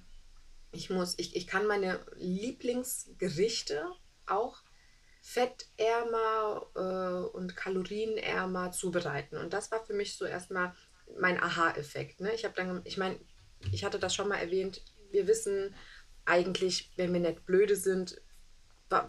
[0.71, 3.85] ich muss, ich, ich kann meine Lieblingsgerichte
[4.25, 4.61] auch
[5.21, 9.37] fettärmer äh, und kalorienärmer zubereiten.
[9.37, 10.73] Und das war für mich so erstmal
[11.19, 12.21] mein Aha-Effekt.
[12.21, 12.33] Ne?
[12.33, 13.17] Ich habe dann, ich meine,
[13.71, 15.73] ich hatte das schon mal erwähnt, wir wissen
[16.25, 18.21] eigentlich, wenn wir nicht blöde sind,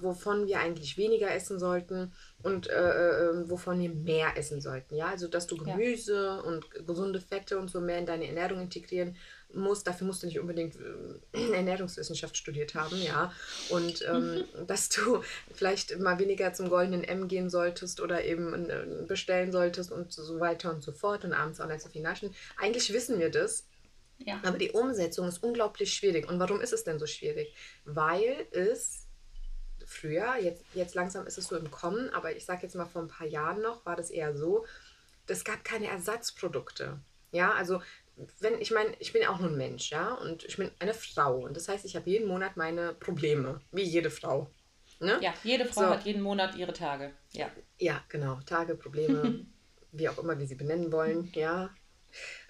[0.01, 4.97] wovon wir eigentlich weniger essen sollten und äh, äh, ähm, wovon wir mehr essen sollten.
[4.97, 6.41] Ja, also dass du Gemüse ja.
[6.41, 9.17] und gesunde Fette und so mehr in deine Ernährung integrieren
[9.53, 9.87] musst.
[9.87, 10.77] Dafür musst du nicht unbedingt
[11.33, 13.33] äh, Ernährungswissenschaft studiert haben, ja.
[13.71, 15.23] Und ähm, dass du
[15.55, 20.41] vielleicht mal weniger zum goldenen M gehen solltest oder eben äh, bestellen solltest und so
[20.41, 22.35] weiter und so fort und abends auch nicht so viel naschen.
[22.57, 23.68] Eigentlich wissen wir das.
[24.19, 24.41] Ja.
[24.45, 26.29] Aber die Umsetzung ist unglaublich schwierig.
[26.29, 27.55] Und warum ist es denn so schwierig?
[27.85, 29.07] Weil es
[29.87, 33.03] früher, jetzt, jetzt langsam ist es so im Kommen, aber ich sage jetzt mal vor
[33.03, 34.67] ein paar Jahren noch, war das eher so,
[35.27, 37.01] es gab keine Ersatzprodukte.
[37.31, 37.81] Ja, also
[38.41, 41.39] wenn, ich meine, ich bin auch nur ein Mensch, ja, und ich bin eine Frau.
[41.45, 44.51] Und das heißt, ich habe jeden Monat meine Probleme, wie jede Frau.
[45.01, 45.19] Ne?
[45.23, 45.91] Ja, jede Frau so.
[45.91, 47.13] hat jeden Monat ihre Tage.
[47.31, 48.41] Ja, ja genau.
[48.47, 49.47] Tage, Probleme,
[49.93, 51.71] wie auch immer wir sie benennen wollen, ja.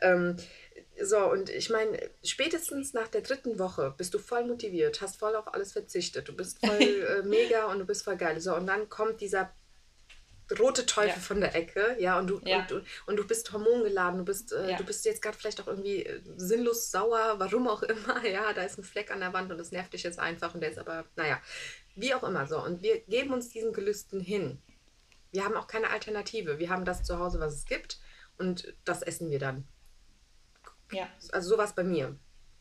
[0.00, 0.36] Ähm,
[1.02, 5.36] so, und ich meine, spätestens nach der dritten Woche bist du voll motiviert, hast voll
[5.36, 8.40] auf alles verzichtet, du bist voll äh, mega und du bist voll geil.
[8.40, 9.52] So, und dann kommt dieser
[10.58, 11.20] rote Teufel ja.
[11.20, 12.66] von der Ecke, ja, und du, ja.
[12.70, 14.76] Und, und, du bist hormongeladen, du bist, äh, ja.
[14.76, 18.62] du bist jetzt gerade vielleicht auch irgendwie äh, sinnlos sauer, warum auch immer, ja, da
[18.62, 20.78] ist ein Fleck an der Wand und das nervt dich jetzt einfach und der ist
[20.78, 21.40] aber, naja,
[21.96, 22.62] wie auch immer so.
[22.62, 24.58] Und wir geben uns diesen Gelüsten hin.
[25.32, 26.58] Wir haben auch keine Alternative.
[26.58, 27.98] Wir haben das zu Hause, was es gibt
[28.38, 29.66] und das essen wir dann.
[30.92, 31.08] Ja.
[31.32, 32.16] Also sowas bei mir.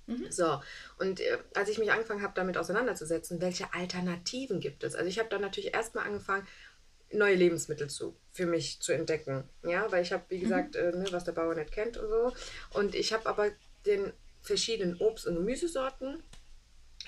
[0.08, 0.32] Mhm.
[0.32, 0.62] So,
[1.00, 4.96] und äh, als ich mich angefangen habe, damit auseinanderzusetzen, welche Alternativen gibt es?
[4.96, 6.48] Also ich habe dann natürlich erstmal angefangen,
[7.12, 9.44] neue Lebensmittel zu, für mich zu entdecken.
[9.64, 10.42] Ja, weil ich habe, wie mhm.
[10.42, 10.82] gesagt, mhm.
[10.82, 12.34] äh, ne, was der Bauer nicht kennt und so.
[12.74, 13.50] Und ich habe aber
[13.86, 16.24] den verschiedenen Obst- und Gemüsesorten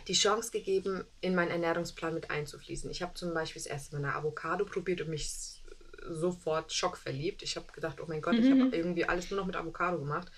[0.07, 2.89] die Chance gegeben, in meinen Ernährungsplan mit einzufließen.
[2.89, 5.29] Ich habe zum Beispiel das erste Mal eine Avocado probiert und mich
[6.07, 7.43] sofort schockverliebt.
[7.43, 8.43] Ich habe gedacht, oh mein Gott, mhm.
[8.43, 10.31] ich habe irgendwie alles nur noch mit Avocado gemacht.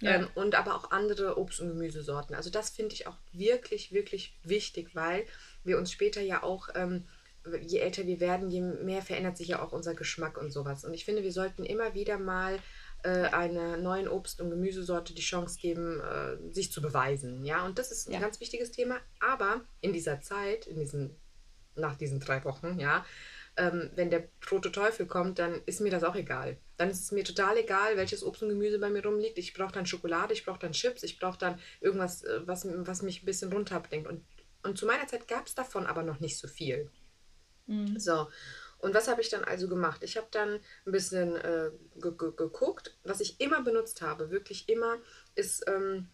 [0.00, 0.16] Ja.
[0.16, 2.34] Ähm, und aber auch andere Obst- und Gemüsesorten.
[2.34, 5.24] Also das finde ich auch wirklich, wirklich wichtig, weil
[5.64, 7.04] wir uns später ja auch, ähm,
[7.62, 10.84] je älter wir werden, je mehr verändert sich ja auch unser Geschmack und sowas.
[10.84, 12.58] Und ich finde, wir sollten immer wieder mal
[13.02, 17.44] äh, einer neuen Obst- und Gemüsesorte die Chance geben, äh, sich zu beweisen.
[17.44, 18.20] Ja, und das ist ein ja.
[18.20, 18.96] ganz wichtiges Thema.
[19.20, 21.14] Aber in dieser Zeit, in diesen,
[21.74, 23.04] nach diesen drei Wochen, ja,
[23.56, 26.58] ähm, wenn der rote Teufel kommt, dann ist mir das auch egal.
[26.76, 29.38] Dann ist es mir total egal, welches Obst und Gemüse bei mir rumliegt.
[29.38, 33.02] Ich brauche dann Schokolade, ich brauche dann Chips, ich brauche dann irgendwas, äh, was, was
[33.02, 34.06] mich ein bisschen runterbringt.
[34.06, 34.24] Und,
[34.62, 36.90] und zu meiner Zeit gab es davon aber noch nicht so viel.
[37.66, 37.98] Mhm.
[37.98, 38.28] So.
[38.78, 40.02] Und was habe ich dann also gemacht?
[40.02, 42.96] Ich habe dann ein bisschen äh, geguckt.
[43.04, 44.98] Was ich immer benutzt habe, wirklich immer,
[45.34, 46.08] ist ähm,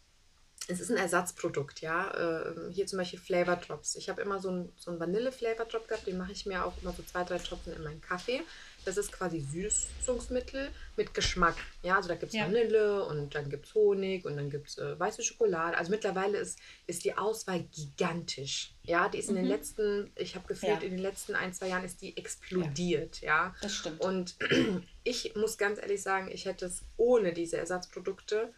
[0.69, 2.11] es ist ein Ersatzprodukt, ja.
[2.13, 3.97] Äh, hier zum Beispiel Flavor Drops.
[3.97, 6.93] Ich habe immer so einen so Vanille-Flavor Drop gehabt, den mache ich mir auch immer
[6.93, 8.43] so zwei, drei Tropfen in meinen Kaffee.
[8.85, 11.57] Das ist quasi Süßungsmittel mit Geschmack.
[11.83, 12.47] Ja, also da gibt es ja.
[12.47, 15.77] Vanille und dann gibt es Honig und dann gibt es äh, weiße Schokolade.
[15.77, 18.75] Also mittlerweile ist, ist die Auswahl gigantisch.
[18.83, 19.51] Ja, die ist in den mhm.
[19.51, 20.87] letzten, ich habe gefühlt, ja.
[20.87, 23.21] in den letzten ein, zwei Jahren ist die explodiert.
[23.21, 23.55] Ja, ja.
[23.63, 24.01] das stimmt.
[24.01, 24.37] Und
[25.05, 28.53] ich muss ganz ehrlich sagen, ich hätte es ohne diese Ersatzprodukte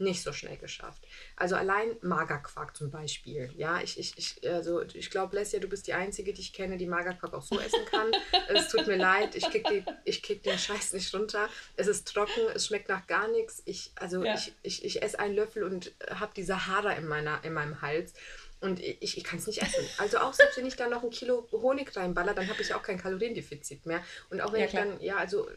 [0.00, 1.02] nicht so schnell geschafft.
[1.36, 3.52] Also allein Magerquark zum Beispiel.
[3.56, 6.76] Ja, ich, ich, ich, also ich glaube, Lesja, du bist die Einzige, die ich kenne,
[6.76, 8.10] die Magerquark auch so essen kann.
[8.48, 11.48] es tut mir leid, ich krieg, die, ich krieg den Scheiß nicht runter.
[11.76, 13.62] Es ist trocken, es schmeckt nach gar nichts.
[13.66, 14.34] Ich, also ja.
[14.34, 18.14] ich, ich, ich esse einen Löffel und habe die Sahara in, meiner, in meinem Hals.
[18.60, 19.86] Und ich, ich kann es nicht essen.
[19.96, 22.82] Also auch selbst wenn ich dann noch ein Kilo Honig reinballer, dann habe ich auch
[22.82, 24.02] kein Kaloriendefizit mehr.
[24.28, 25.48] Und auch wenn ja, ich dann, ja, also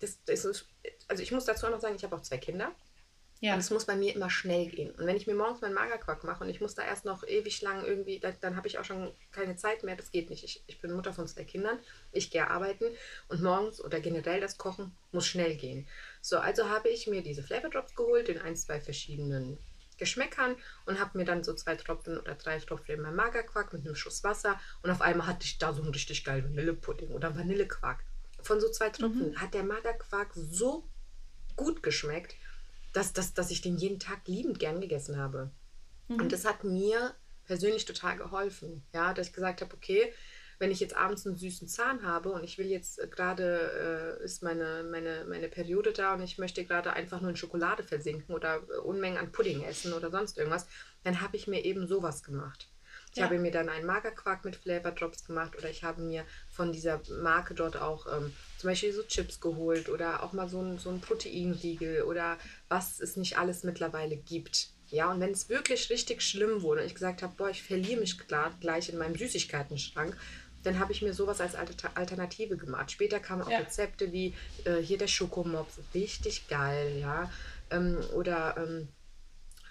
[0.00, 0.66] das, das ist,
[1.08, 2.72] also ich muss dazu auch noch sagen, ich habe auch zwei Kinder.
[3.42, 3.54] Ja.
[3.54, 4.92] Und es muss bei mir immer schnell gehen.
[4.92, 7.60] Und wenn ich mir morgens meinen Magerquark mache und ich muss da erst noch ewig
[7.60, 9.96] lang irgendwie, dann, dann habe ich auch schon keine Zeit mehr.
[9.96, 10.44] Das geht nicht.
[10.44, 11.80] Ich, ich bin Mutter von zwei Kindern.
[12.12, 12.84] Ich gehe arbeiten
[13.26, 15.88] und morgens oder generell das Kochen muss schnell gehen.
[16.20, 19.58] So, also habe ich mir diese Flavor Drops geholt in ein, zwei verschiedenen
[19.98, 20.54] Geschmäckern
[20.86, 23.96] und habe mir dann so zwei Tropfen oder drei Tropfen in meinem Magerquark mit einem
[23.96, 28.04] Schuss Wasser und auf einmal hatte ich da so einen richtig geilen Vanillepudding oder Vanillequark.
[28.40, 29.40] Von so zwei Tropfen mhm.
[29.40, 30.84] hat der Magerquark so
[31.56, 32.36] gut geschmeckt
[32.92, 35.50] dass, dass, dass ich den jeden Tag liebend gern gegessen habe.
[36.08, 36.20] Mhm.
[36.20, 38.82] Und das hat mir persönlich total geholfen.
[38.92, 40.12] Ja, dass ich gesagt habe, okay,
[40.58, 44.24] wenn ich jetzt abends einen süßen Zahn habe und ich will jetzt äh, gerade, äh,
[44.24, 48.32] ist meine, meine, meine Periode da und ich möchte gerade einfach nur in Schokolade versinken
[48.32, 50.68] oder äh, Unmengen an Pudding essen oder sonst irgendwas,
[51.02, 52.68] dann habe ich mir eben sowas gemacht.
[53.10, 53.24] Ich ja.
[53.24, 57.00] habe mir dann einen Magerquark mit Flavor Drops gemacht oder ich habe mir von dieser
[57.20, 60.88] Marke dort auch ähm, zum Beispiel so Chips geholt oder auch mal so ein, so
[60.88, 64.68] ein Proteinriegel oder was es nicht alles mittlerweile gibt.
[64.88, 67.98] Ja, und wenn es wirklich richtig schlimm wurde und ich gesagt habe, boah, ich verliere
[67.98, 68.16] mich
[68.60, 70.16] gleich in meinem Süßigkeitenschrank,
[70.62, 72.92] dann habe ich mir sowas als Alternative gemacht.
[72.92, 73.58] Später kamen auch ja.
[73.58, 77.32] Rezepte wie äh, hier der Schokomops, richtig geil, ja.
[77.70, 78.86] Ähm, oder ähm,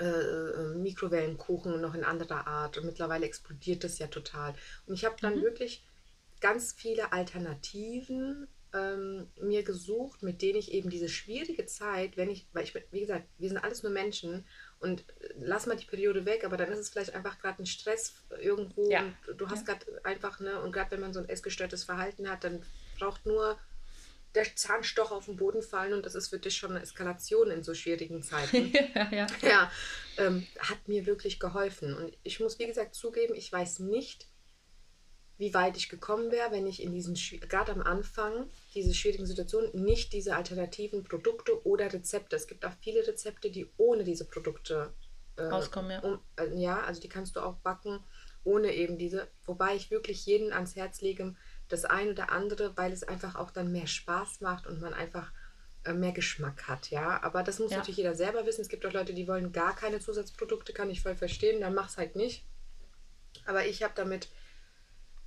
[0.01, 2.77] äh, äh, Mikrowellenkuchen noch in anderer Art.
[2.77, 4.53] Und mittlerweile explodiert das ja total.
[4.85, 5.43] Und ich habe dann mhm.
[5.43, 5.81] wirklich
[6.41, 12.47] ganz viele Alternativen ähm, mir gesucht, mit denen ich eben diese schwierige Zeit, wenn ich,
[12.53, 14.45] weil ich, wie gesagt, wir sind alles nur Menschen
[14.79, 15.03] und
[15.39, 18.89] lass mal die Periode weg, aber dann ist es vielleicht einfach gerade ein Stress irgendwo
[18.89, 19.01] ja.
[19.01, 19.73] und du hast ja.
[19.73, 22.63] gerade einfach, ne, und gerade wenn man so ein essgestörtes Verhalten hat, dann
[22.97, 23.57] braucht nur
[24.35, 27.63] der Zahnstoch auf den Boden fallen und das ist für dich schon eine Eskalation in
[27.63, 28.71] so schwierigen Zeiten.
[28.95, 29.27] ja, ja.
[29.41, 29.71] ja
[30.17, 31.93] ähm, hat mir wirklich geholfen.
[31.93, 34.27] Und ich muss, wie gesagt, zugeben, ich weiß nicht,
[35.41, 37.15] wie weit ich gekommen wäre, wenn ich in diesen,
[37.49, 42.35] gerade am Anfang, diese schwierigen Situationen, nicht diese alternativen Produkte oder Rezepte.
[42.35, 44.93] Es gibt auch viele Rezepte, die ohne diese Produkte
[45.37, 45.99] äh, rauskommen, ja.
[46.01, 48.03] Um, äh, ja, also die kannst du auch backen
[48.43, 49.27] ohne eben diese.
[49.45, 51.35] Wobei ich wirklich jeden ans Herz lege,
[51.69, 55.31] das ein oder andere, weil es einfach auch dann mehr Spaß macht und man einfach
[55.85, 57.21] äh, mehr Geschmack hat, ja.
[57.23, 57.77] Aber das muss ja.
[57.77, 58.61] natürlich jeder selber wissen.
[58.61, 61.89] Es gibt auch Leute, die wollen gar keine Zusatzprodukte, kann ich voll verstehen, dann mach
[61.89, 62.45] es halt nicht.
[63.47, 64.29] Aber ich habe damit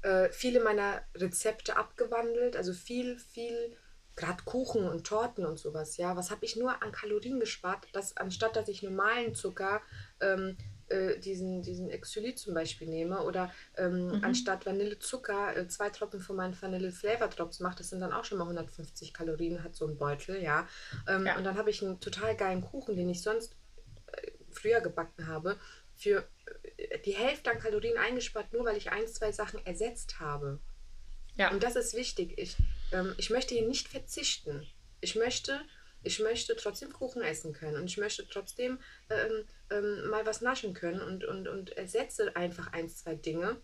[0.04, 3.74] äh, viele meiner Rezepte abgewandelt, also viel, viel,
[4.16, 8.16] gerade Kuchen und Torten und sowas, ja, was habe ich nur an Kalorien gespart, dass
[8.16, 9.80] anstatt dass ich normalen Zucker
[10.20, 10.56] ähm,
[10.88, 14.24] äh, diesen, diesen Exolit zum Beispiel nehme oder ähm, mhm.
[14.24, 18.24] anstatt Vanillezucker äh, zwei Tropfen von meinen Vanille Flavor Drops mache, das sind dann auch
[18.24, 20.68] schon mal 150 Kalorien, hat so ein Beutel, ja.
[21.08, 21.38] Ähm, ja.
[21.38, 23.56] Und dann habe ich einen total geilen Kuchen, den ich sonst
[24.12, 25.56] äh, früher gebacken habe,
[25.96, 26.28] für
[27.04, 30.60] die Hälfte an Kalorien eingespart, nur weil ich ein, zwei Sachen ersetzt habe.
[31.36, 31.50] Ja.
[31.50, 32.38] Und das ist wichtig.
[32.38, 32.56] Ich,
[32.92, 34.66] ähm, ich möchte hier nicht verzichten.
[35.00, 35.60] Ich möchte,
[36.02, 38.78] ich möchte trotzdem Kuchen essen können und ich möchte trotzdem
[39.10, 43.60] ähm, ähm, mal was naschen können und, und, und ersetze einfach ein, zwei Dinge,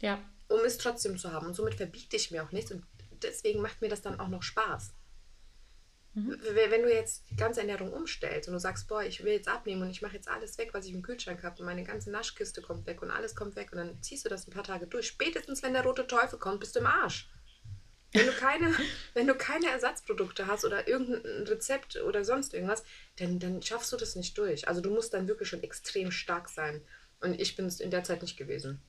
[0.00, 0.22] ja.
[0.48, 1.46] um es trotzdem zu haben.
[1.46, 2.84] Und somit verbiete ich mir auch nichts und
[3.22, 4.92] deswegen macht mir das dann auch noch Spaß.
[6.14, 6.38] Mhm.
[6.42, 9.82] Wenn du jetzt die ganze Ernährung umstellst und du sagst, boah, ich will jetzt abnehmen
[9.82, 12.60] und ich mache jetzt alles weg, was ich im Kühlschrank habe und meine ganze Naschkiste
[12.60, 15.06] kommt weg und alles kommt weg und dann ziehst du das ein paar Tage durch.
[15.06, 17.30] Spätestens, wenn der rote Teufel kommt, bist du im Arsch.
[18.12, 18.74] Wenn du keine,
[19.14, 22.84] wenn du keine Ersatzprodukte hast oder irgendein Rezept oder sonst irgendwas,
[23.16, 24.68] dann, dann schaffst du das nicht durch.
[24.68, 26.82] Also du musst dann wirklich schon extrem stark sein.
[27.20, 28.82] Und ich bin es in der Zeit nicht gewesen.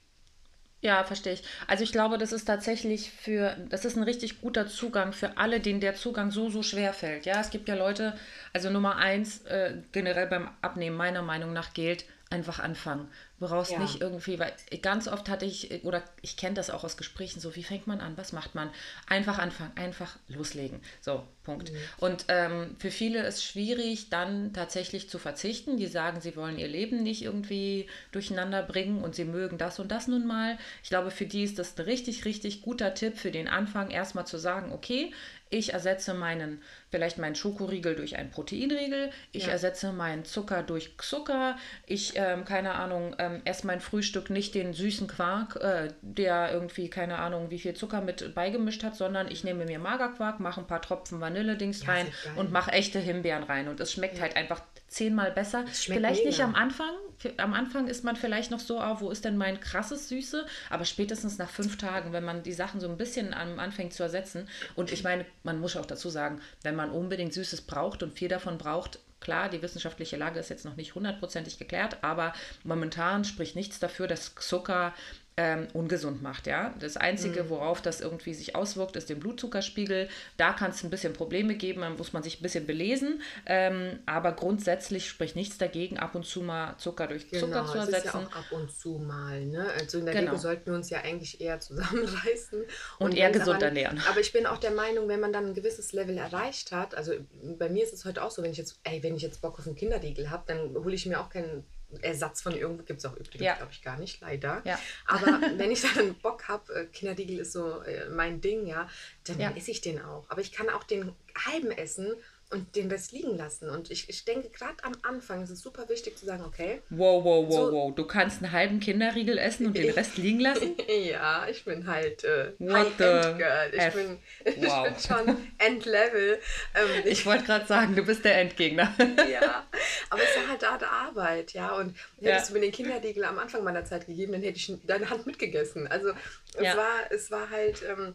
[0.84, 1.44] Ja, verstehe ich.
[1.66, 5.62] Also ich glaube, das ist tatsächlich für, das ist ein richtig guter Zugang für alle,
[5.62, 7.26] denen der Zugang so, so schwer fällt.
[7.26, 8.18] Ja, es gibt ja Leute,
[8.52, 13.08] also Nummer eins, äh, generell beim Abnehmen meiner Meinung nach gilt, einfach anfangen.
[13.44, 13.80] Du brauchst ja.
[13.80, 17.58] nicht irgendwie, weil ganz oft hatte ich, oder ich kenne das auch aus Gesprächen, so
[17.58, 18.70] wie fängt man an, was macht man?
[19.06, 20.80] Einfach anfangen, einfach loslegen.
[21.02, 21.70] So, Punkt.
[21.70, 21.78] Mhm.
[21.98, 25.76] Und ähm, für viele ist schwierig, dann tatsächlich zu verzichten.
[25.76, 29.92] Die sagen, sie wollen ihr Leben nicht irgendwie durcheinander bringen und sie mögen das und
[29.92, 30.58] das nun mal.
[30.82, 34.26] Ich glaube, für die ist das ein richtig, richtig guter Tipp für den Anfang, erstmal
[34.26, 35.12] zu sagen, okay,
[35.54, 39.52] ich ersetze meinen, vielleicht meinen Schokoriegel durch einen Proteinriegel, ich ja.
[39.52, 44.74] ersetze meinen Zucker durch Zucker, ich, ähm, keine Ahnung, ähm, esse mein Frühstück nicht den
[44.74, 49.44] süßen Quark, äh, der irgendwie, keine Ahnung, wie viel Zucker mit beigemischt hat, sondern ich
[49.44, 53.68] nehme mir Magerquark, mache ein paar Tropfen Vanille-Dings ja, rein und mache echte Himbeeren rein.
[53.68, 54.24] Und es schmeckt ja.
[54.24, 55.66] halt einfach zehnmal besser.
[55.68, 56.30] Vielleicht mega.
[56.30, 56.92] nicht am Anfang.
[57.38, 60.46] Am Anfang ist man vielleicht noch so, oh, wo ist denn mein krasses Süße?
[60.70, 64.48] Aber spätestens nach fünf Tagen, wenn man die Sachen so ein bisschen anfängt zu ersetzen.
[64.76, 68.28] Und ich meine, man muss auch dazu sagen, wenn man unbedingt Süßes braucht und viel
[68.28, 72.34] davon braucht, Klar, die wissenschaftliche Lage ist jetzt noch nicht hundertprozentig geklärt, aber
[72.66, 74.94] momentan spricht nichts dafür, dass Zucker
[75.36, 76.48] ähm, ungesund macht.
[76.48, 76.74] Ja?
[76.80, 77.50] Das Einzige, mhm.
[77.50, 80.08] worauf das irgendwie sich auswirkt, ist der Blutzuckerspiegel.
[80.38, 83.22] Da kann es ein bisschen Probleme geben, da muss man sich ein bisschen belesen.
[83.46, 87.78] Ähm, aber grundsätzlich spricht nichts dagegen, ab und zu mal Zucker durch genau, Zucker zu
[87.80, 88.08] ersetzen.
[88.08, 89.46] Ist ja auch ab und zu mal.
[89.46, 89.66] Ne?
[89.80, 90.32] Also in der genau.
[90.32, 92.62] Regel sollten wir uns ja eigentlich eher zusammenreißen.
[92.62, 92.68] Und,
[93.00, 94.02] und eher gesund daran, ernähren.
[94.10, 97.14] Aber ich bin auch der Meinung, wenn man dann ein gewisses Level erreicht hat, also
[97.58, 99.58] bei mir ist es heute auch so, wenn ich jetzt, ey, wenn ich jetzt Bock
[99.58, 101.64] auf einen Kinderriegel habe, dann hole ich mir auch keinen
[102.02, 103.56] Ersatz von irgendwo gibt es auch übrigens, ja.
[103.56, 104.62] glaube ich, gar nicht, leider.
[104.66, 104.80] Ja.
[105.06, 108.90] Aber wenn ich dann Bock habe, äh, Kinderriegel ist so äh, mein Ding, ja,
[109.26, 109.52] dann ja.
[109.52, 110.26] esse ich den auch.
[110.30, 111.14] Aber ich kann auch den
[111.46, 112.16] halben essen
[112.54, 113.70] und den Rest liegen lassen.
[113.70, 116.82] Und ich, ich denke, gerade am Anfang ist es super wichtig zu sagen, okay.
[116.92, 117.96] Wow, wow, wow, so, wow.
[117.96, 120.76] Du kannst einen halben Kinderriegel essen und den Rest liegen lassen?
[120.88, 123.72] ja, ich bin halt äh, High-End-Girl.
[123.74, 124.20] Ich, bin,
[124.68, 124.88] wow.
[124.88, 126.40] ich bin schon Endlevel.
[126.76, 128.94] Ähm, ich, ich wollte gerade sagen, du bist der Endgegner.
[129.32, 129.68] ja,
[130.12, 131.76] aber es war halt harte Arbeit, ja.
[131.76, 132.54] Und hättest ja.
[132.54, 135.88] du mir den Kinderriegel am Anfang meiner Zeit gegeben, dann hätte ich deine Hand mitgegessen.
[135.88, 136.12] Also
[136.56, 136.78] es, ja.
[136.78, 137.84] war, es war halt...
[137.84, 138.14] Ähm,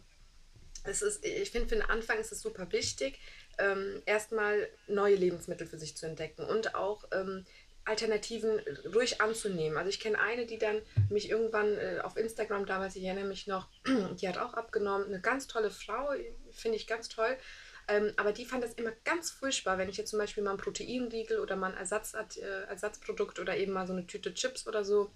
[0.84, 3.18] es ist, ich finde, für den Anfang ist es super wichtig,
[3.58, 7.44] ähm, erstmal neue Lebensmittel für sich zu entdecken und auch ähm,
[7.84, 8.60] Alternativen
[8.94, 9.78] ruhig anzunehmen.
[9.78, 13.46] Also ich kenne eine, die dann mich irgendwann äh, auf Instagram damals, ich erinnere mich
[13.46, 13.68] noch,
[14.20, 16.10] die hat auch abgenommen, eine ganz tolle Frau,
[16.50, 17.36] finde ich ganz toll.
[17.90, 20.58] Ähm, aber die fand das immer ganz furchtbar, wenn ich jetzt zum Beispiel mal ein
[20.58, 24.84] Proteinriegel oder mal ein Ersatz, äh, Ersatzprodukt oder eben mal so eine Tüte Chips oder
[24.84, 25.10] so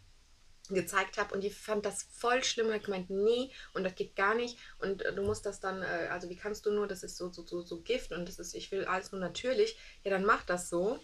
[0.69, 4.35] gezeigt habe und die fand das voll schlimm, hat gemeint, nee, und das geht gar
[4.35, 7.17] nicht und äh, du musst das dann, äh, also wie kannst du nur, das ist
[7.17, 10.25] so, so, so, so Gift und das ist, ich will alles nur natürlich, ja, dann
[10.25, 11.01] mach das so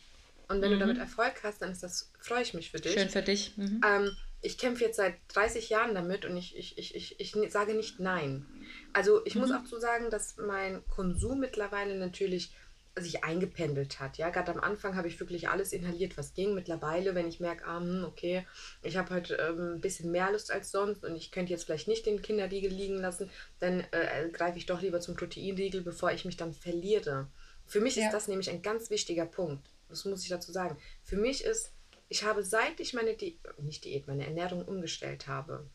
[0.48, 0.74] und wenn mhm.
[0.74, 2.94] du damit Erfolg hast, dann ist das, freue ich mich für dich.
[2.94, 3.56] Schön für dich.
[3.56, 3.80] Mhm.
[3.86, 7.74] Ähm, ich kämpfe jetzt seit 30 Jahren damit und ich, ich, ich, ich, ich sage
[7.74, 8.46] nicht nein.
[8.92, 9.42] Also ich mhm.
[9.42, 12.52] muss auch zu sagen, dass mein Konsum mittlerweile natürlich
[13.00, 14.18] sich eingependelt hat.
[14.18, 16.54] Ja, gerade am Anfang habe ich wirklich alles inhaliert, was ging.
[16.54, 18.46] Mittlerweile, wenn ich merke, ah, hm, okay,
[18.82, 21.88] ich habe halt ähm, ein bisschen mehr Lust als sonst und ich könnte jetzt vielleicht
[21.88, 23.30] nicht den Kinderriegel liegen lassen,
[23.60, 27.28] dann äh, greife ich doch lieber zum Proteinriegel, bevor ich mich dann verliere.
[27.66, 28.06] Für mich ja.
[28.06, 29.68] ist das nämlich ein ganz wichtiger Punkt.
[29.88, 30.78] Das muss ich dazu sagen.
[31.02, 31.72] Für mich ist,
[32.08, 35.68] ich habe seit ich meine Di nicht Diät, meine Ernährung umgestellt habe,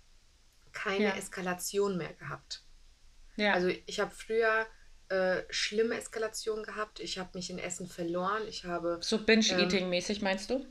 [0.72, 1.16] keine ja.
[1.16, 2.64] Eskalation mehr gehabt.
[3.36, 3.54] Ja.
[3.54, 4.66] Also ich habe früher
[5.10, 7.00] äh, schlimme Eskalation gehabt.
[7.00, 8.44] Ich habe mich in Essen verloren.
[8.48, 9.00] Ich habe.
[9.02, 10.66] So Binge-Eating-mäßig ähm, meinst du?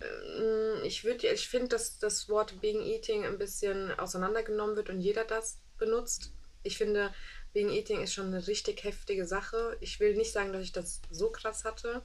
[0.00, 5.00] Ähm, ich würde, ich finde, dass das Wort Being Eating ein bisschen auseinandergenommen wird und
[5.00, 6.32] jeder das benutzt.
[6.62, 7.12] Ich finde,
[7.52, 9.76] Being Eating ist schon eine richtig heftige Sache.
[9.80, 12.02] Ich will nicht sagen, dass ich das so krass hatte.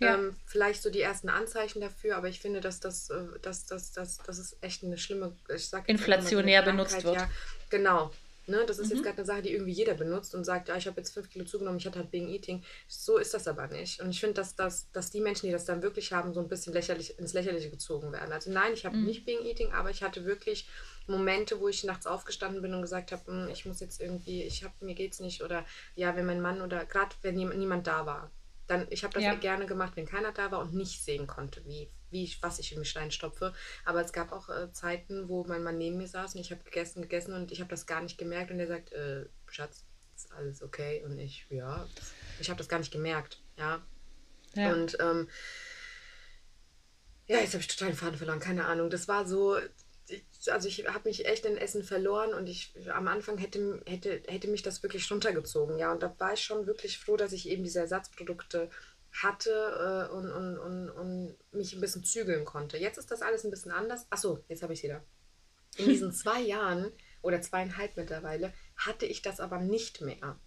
[0.00, 0.14] Ja.
[0.14, 3.92] Ähm, vielleicht so die ersten Anzeichen dafür, aber ich finde, dass das, äh, dass, dass,
[3.92, 7.16] dass, das ist echt eine schlimme, ich sag Inflationär benutzt wird.
[7.16, 7.30] Ja,
[7.68, 8.12] genau.
[8.48, 8.64] Ne?
[8.66, 8.96] Das ist mhm.
[8.96, 11.28] jetzt gerade eine Sache, die irgendwie jeder benutzt und sagt, ja, ich habe jetzt fünf
[11.30, 12.62] Kilo zugenommen, ich hatte halt Being Eating.
[12.86, 14.00] So ist das aber nicht.
[14.00, 16.48] Und ich finde, dass, dass, dass die Menschen, die das dann wirklich haben, so ein
[16.48, 18.32] bisschen lächerlich, ins Lächerliche gezogen werden.
[18.32, 19.04] Also nein, ich habe mhm.
[19.04, 20.68] nicht Being Eating, aber ich hatte wirklich
[21.06, 24.64] Momente, wo ich nachts aufgestanden bin und gesagt habe, hm, ich muss jetzt irgendwie, ich
[24.64, 25.42] habe, mir geht's nicht.
[25.42, 28.30] Oder ja, wenn mein Mann oder gerade wenn niemand da war.
[28.68, 29.34] Dann, ich habe das ja.
[29.34, 32.72] gerne gemacht, wenn keiner da war und nicht sehen konnte, wie wie ich, was ich
[32.72, 33.52] in mich reinstopfe.
[33.84, 36.64] Aber es gab auch äh, Zeiten, wo mein Mann neben mir saß und ich habe
[36.64, 39.84] gegessen, gegessen und ich habe das gar nicht gemerkt und er sagt, äh, Schatz,
[40.16, 41.02] ist alles okay?
[41.04, 41.86] Und ich, ja,
[42.40, 43.82] ich habe das gar nicht gemerkt, ja.
[44.54, 44.72] ja.
[44.72, 45.28] Und ähm,
[47.26, 48.90] ja, jetzt habe ich total den Faden verloren, keine Ahnung.
[48.90, 49.58] Das war so,
[50.46, 54.48] also ich habe mich echt in Essen verloren und ich am Anfang hätte, hätte, hätte
[54.48, 55.90] mich das wirklich runtergezogen, ja.
[55.90, 58.70] Und da war ich schon wirklich froh, dass ich eben diese Ersatzprodukte
[59.12, 62.76] hatte äh, und, und, und, und mich ein bisschen zügeln konnte.
[62.76, 64.06] Jetzt ist das alles ein bisschen anders.
[64.10, 65.02] Achso, jetzt habe ich wieder.
[65.76, 70.38] In diesen zwei Jahren oder zweieinhalb mittlerweile hatte ich das aber nicht mehr.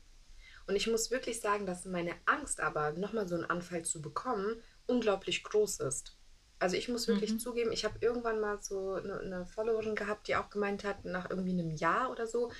[0.68, 4.62] Und ich muss wirklich sagen, dass meine Angst aber, nochmal so einen Anfall zu bekommen,
[4.86, 6.18] unglaublich groß ist.
[6.62, 7.39] Also ich muss wirklich mhm.
[7.39, 11.28] zugeben, ich habe irgendwann mal so eine, eine Followerin gehabt, die auch gemeint hat, nach
[11.28, 12.52] irgendwie einem Jahr oder so,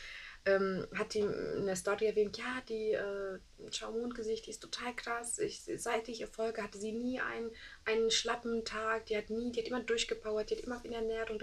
[0.44, 3.38] ähm, hat die in der Story erwähnt, ja, die äh,
[3.72, 5.38] Schaumondgesicht, die ist total krass.
[5.38, 7.52] Ich, seit ich Erfolge hatte sie nie einen,
[7.86, 11.40] einen schlappen Tag, die hat nie, die hat immer durchgepowert, die hat immer in Ernährung,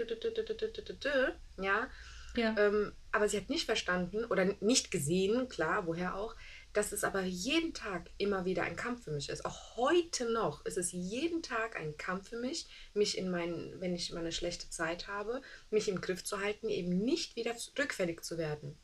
[1.61, 1.87] ja.
[2.35, 2.55] ja.
[2.57, 6.35] Ähm, aber sie hat nicht verstanden oder nicht gesehen, klar, woher auch,
[6.73, 9.45] dass es aber jeden Tag immer wieder ein Kampf für mich ist.
[9.45, 13.95] Auch heute noch ist es jeden Tag ein Kampf für mich, mich in meinen, wenn
[13.95, 18.21] ich mal eine schlechte Zeit habe, mich im Griff zu halten, eben nicht wieder rückfällig
[18.21, 18.77] zu werden.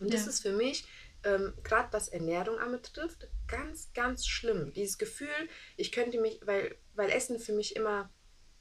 [0.00, 0.84] Und das ist für mich,
[1.24, 4.72] ähm, gerade was Ernährung anbetrifft, ganz, ganz schlimm.
[4.72, 5.28] Dieses Gefühl,
[5.76, 8.10] ich könnte mich, weil, weil Essen für mich immer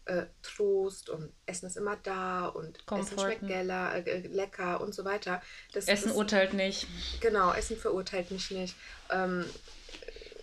[0.06, 3.14] äh, Trost und Essen ist immer da und Komforten.
[3.14, 5.42] Essen schmeckt geller, äh, lecker und so weiter.
[5.74, 6.88] Das, Essen das, urteilt nicht.
[7.22, 8.76] Genau, Essen verurteilt mich nicht.
[9.10, 9.46] Ähm,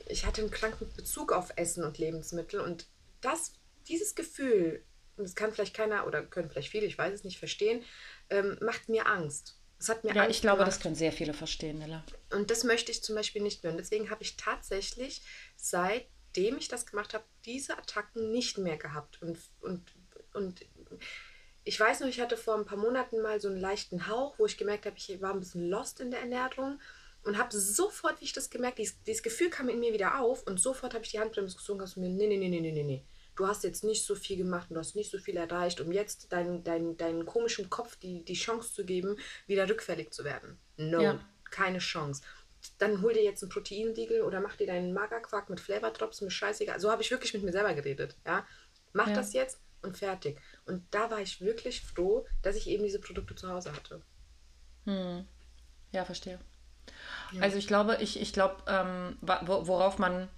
[0.09, 2.87] ich hatte einen kranken Bezug auf Essen und Lebensmittel und
[3.21, 3.55] das,
[3.89, 4.85] dieses Gefühl,
[5.17, 7.85] und das kann vielleicht keiner oder können vielleicht viele, ich weiß es nicht, verstehen,
[8.31, 9.57] ähm, macht mir Angst.
[9.79, 10.73] Das hat mir ja, ich glaube, gemacht.
[10.73, 12.05] das können sehr viele verstehen, Nella.
[12.33, 13.73] Und das möchte ich zum Beispiel nicht mehr.
[13.73, 15.23] Und deswegen habe ich tatsächlich,
[16.39, 19.21] seitdem ich das gemacht habe, diese Attacken nicht mehr gehabt.
[19.23, 19.83] Und, und,
[20.35, 20.61] und
[21.65, 24.47] ich weiß noch, ich hatte vor ein paar Monaten mal so einen leichten Hauch, wo
[24.47, 26.81] ich gemerkt habe, ich war ein bisschen lost in der Ernährung
[27.25, 30.47] und habe sofort, wie ich das gemerkt, dieses, dieses Gefühl kam in mir wieder auf
[30.47, 33.05] und sofort habe ich die Handbremse gezogen und nee, nee, nee, nee, nee, nee, nee
[33.35, 35.93] du hast jetzt nicht so viel gemacht und du hast nicht so viel erreicht, um
[35.93, 40.59] jetzt deinen dein, dein komischen Kopf die, die Chance zu geben, wieder rückfällig zu werden.
[40.77, 41.21] No, ja.
[41.49, 42.23] keine Chance.
[42.79, 46.31] Dann hol dir jetzt ein Proteinriegel oder mach dir deinen Magerquark mit Flavor Drops, mir
[46.31, 46.81] scheißegal.
[46.81, 48.17] So habe ich wirklich mit mir selber geredet.
[48.27, 48.47] Ja?
[48.93, 49.15] Mach ja.
[49.15, 50.41] das jetzt und fertig.
[50.67, 54.03] Und da war ich wirklich froh, dass ich eben diese Produkte zu Hause hatte.
[54.85, 55.27] Hm.
[55.93, 56.39] Ja, verstehe.
[57.33, 57.43] Ja.
[57.43, 60.29] Also ich glaube, ich, ich glaube, ähm, worauf man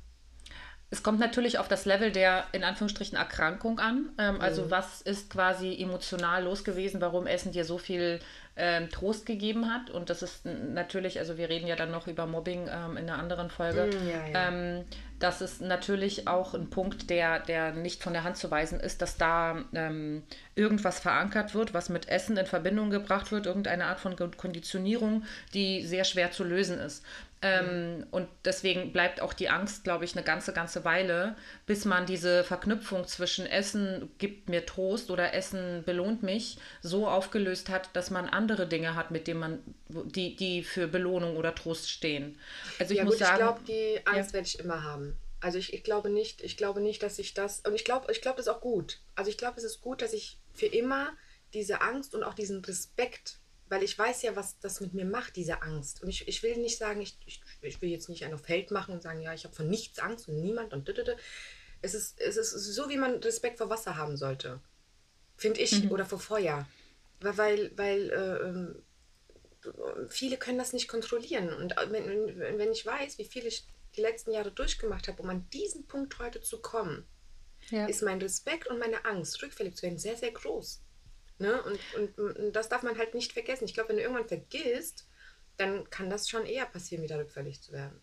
[0.93, 4.11] es kommt natürlich auf das Level der in Anführungsstrichen Erkrankung an.
[4.19, 4.71] Ähm, also mhm.
[4.71, 8.19] was ist quasi emotional los gewesen, warum Essen dir so viel
[8.57, 9.91] ähm, Trost gegeben hat.
[9.91, 13.19] Und das ist natürlich, also wir reden ja dann noch über Mobbing ähm, in einer
[13.19, 13.87] anderen Folge.
[13.87, 14.49] Mm, ja, ja.
[14.49, 14.85] Ähm,
[15.21, 19.01] das ist natürlich auch ein Punkt, der, der nicht von der Hand zu weisen ist,
[19.01, 20.25] dass da ähm,
[20.57, 25.25] irgendwas verankert wird, was mit Essen in Verbindung gebracht wird, irgendeine Art von Konditionierung,
[25.55, 27.05] die sehr schwer zu lösen ist.
[27.43, 32.05] Ähm, und deswegen bleibt auch die Angst, glaube ich, eine ganze, ganze Weile, bis man
[32.05, 38.11] diese Verknüpfung zwischen Essen gibt mir Trost oder Essen belohnt mich so aufgelöst hat, dass
[38.11, 42.39] man andere Dinge hat, mit denen man, die, die für Belohnung oder Trost stehen.
[42.79, 43.33] Also ich ja, muss gut, sagen.
[43.33, 44.35] Ich glaube, die Angst ja.
[44.35, 45.17] werde ich immer haben.
[45.41, 47.61] Also ich, ich glaube nicht, ich glaube nicht, dass ich das.
[47.61, 49.01] Und ich glaube, ich glaube, das ist auch gut.
[49.15, 51.11] Also ich glaube, es ist gut, dass ich für immer
[51.55, 53.40] diese Angst und auch diesen Respekt
[53.71, 56.03] weil ich weiß ja, was das mit mir macht, diese Angst.
[56.03, 58.73] Und ich, ich will nicht sagen, ich, ich, ich will jetzt nicht einen auf Feld
[58.73, 61.15] machen und sagen, ja, ich habe von nichts Angst und niemand und dödödö.
[61.81, 64.61] Es ist, es ist so, wie man Respekt vor Wasser haben sollte.
[65.37, 65.85] Finde ich.
[65.85, 65.93] Mhm.
[65.93, 66.69] Oder vor Feuer.
[67.21, 71.55] Weil, weil äh, ähm, viele können das nicht kontrollieren.
[71.55, 75.49] Und wenn, wenn ich weiß, wie viel ich die letzten Jahre durchgemacht habe, um an
[75.51, 77.07] diesen Punkt heute zu kommen,
[77.71, 77.87] ja.
[77.87, 80.83] ist mein Respekt und meine Angst, rückfällig zu werden, sehr, sehr groß.
[81.41, 81.61] Ne?
[81.63, 83.65] Und, und, und das darf man halt nicht vergessen.
[83.65, 85.07] Ich glaube, wenn du irgendwann vergisst,
[85.57, 88.01] dann kann das schon eher passieren, wieder rückfällig zu werden.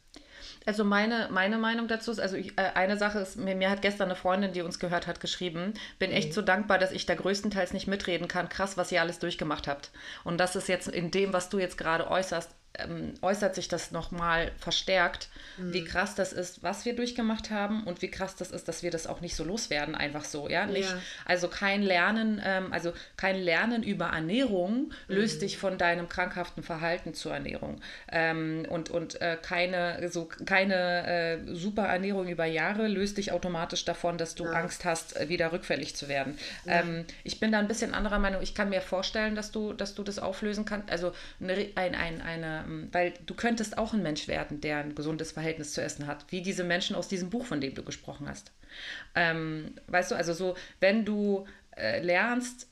[0.66, 3.82] Also meine, meine Meinung dazu ist, also ich, äh, eine Sache ist, mir, mir, hat
[3.82, 6.34] gestern eine Freundin, die uns gehört hat, geschrieben, bin echt mhm.
[6.34, 8.50] so dankbar, dass ich da größtenteils nicht mitreden kann.
[8.50, 9.92] Krass, was ihr alles durchgemacht habt.
[10.24, 13.92] Und das ist jetzt in dem, was du jetzt gerade äußerst, ähm, äußert sich das
[13.92, 15.74] nochmal verstärkt, mhm.
[15.74, 18.92] wie krass das ist, was wir durchgemacht haben und wie krass das ist, dass wir
[18.92, 20.98] das auch nicht so loswerden, einfach so, ja, nicht, ja.
[21.26, 25.40] also kein Lernen, ähm, also kein Lernen über Ernährung löst mhm.
[25.42, 31.56] dich von deinem krankhaften Verhalten zur Ernährung ähm, und, und äh, keine, so, keine äh,
[31.56, 34.52] super Ernährung über Jahre löst dich automatisch davon, dass du ja.
[34.52, 36.38] Angst hast, äh, wieder rückfällig zu werden.
[36.66, 36.82] Ja.
[36.82, 39.96] Ähm, ich bin da ein bisschen anderer Meinung, ich kann mir vorstellen, dass du, dass
[39.96, 44.04] du das auflösen kannst, also eine, ein, ein, eine ähm, weil du könntest auch ein
[44.04, 47.46] Mensch werden, der ein gesundes Verhältnis zu Essen hat, wie diese Menschen aus diesem Buch,
[47.46, 48.52] von dem du gesprochen hast.
[49.16, 51.46] Ähm, weißt du, also so, wenn du
[51.76, 52.68] äh, lernst,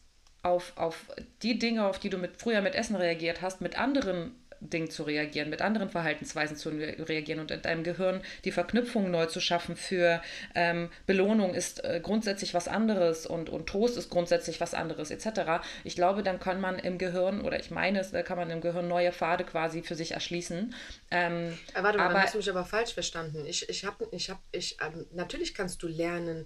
[0.45, 1.07] auf, auf
[1.41, 4.35] die Dinge, auf die du mit, früher mit Essen reagiert hast, mit anderen
[4.69, 9.25] Dingen zu reagieren, mit anderen Verhaltensweisen zu reagieren und in deinem Gehirn die Verknüpfung neu
[9.25, 10.21] zu schaffen für
[10.53, 15.63] ähm, Belohnung ist äh, grundsätzlich was anderes und, und Trost ist grundsätzlich was anderes etc.
[15.83, 18.61] Ich glaube, dann kann man im Gehirn, oder ich meine es, da kann man im
[18.61, 20.73] Gehirn neue Pfade quasi für sich erschließen.
[21.11, 23.45] Ähm, äh, Warte mal, aber, hast du mich aber falsch verstanden.
[23.45, 26.45] Ich, ich habe, ich habe, ich, ähm, natürlich kannst du lernen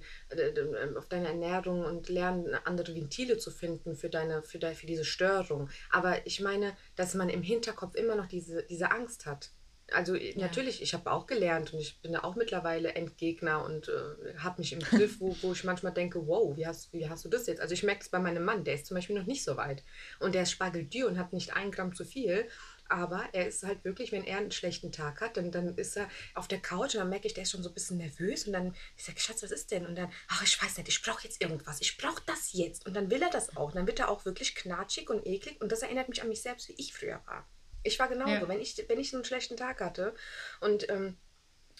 [0.95, 5.05] auf deine Ernährung und lernen, andere Ventile zu finden für deine, für, deine, für diese
[5.05, 5.69] Störung.
[5.91, 9.51] Aber ich meine, dass man im Hinterkopf immer noch diese, diese Angst hat.
[9.91, 10.33] Also ja.
[10.37, 14.73] natürlich, ich habe auch gelernt und ich bin auch mittlerweile Endgegner und äh, habe mich
[14.73, 17.61] im Griff, wo, wo ich manchmal denke, wow, wie hast, wie hast du das jetzt?
[17.61, 19.83] Also ich merke es bei meinem Mann, der ist zum Beispiel noch nicht so weit.
[20.19, 22.47] Und der ist spargeldür und hat nicht ein Gramm zu viel.
[22.89, 26.09] Aber er ist halt wirklich, wenn er einen schlechten Tag hat, dann, dann ist er
[26.33, 28.53] auf der Couch und dann merke ich, der ist schon so ein bisschen nervös und
[28.53, 29.85] dann ich sage, Schatz, was ist denn?
[29.85, 32.85] Und dann, ach, ich weiß nicht, ich brauche jetzt irgendwas, ich brauche das jetzt.
[32.85, 33.67] Und dann will er das auch.
[33.67, 36.41] Und dann wird er auch wirklich knatschig und eklig und das erinnert mich an mich
[36.41, 37.47] selbst, wie ich früher war.
[37.83, 38.31] Ich war genauso.
[38.31, 38.47] Ja.
[38.47, 40.13] Wenn, ich, wenn ich einen schlechten Tag hatte
[40.59, 41.17] und ähm,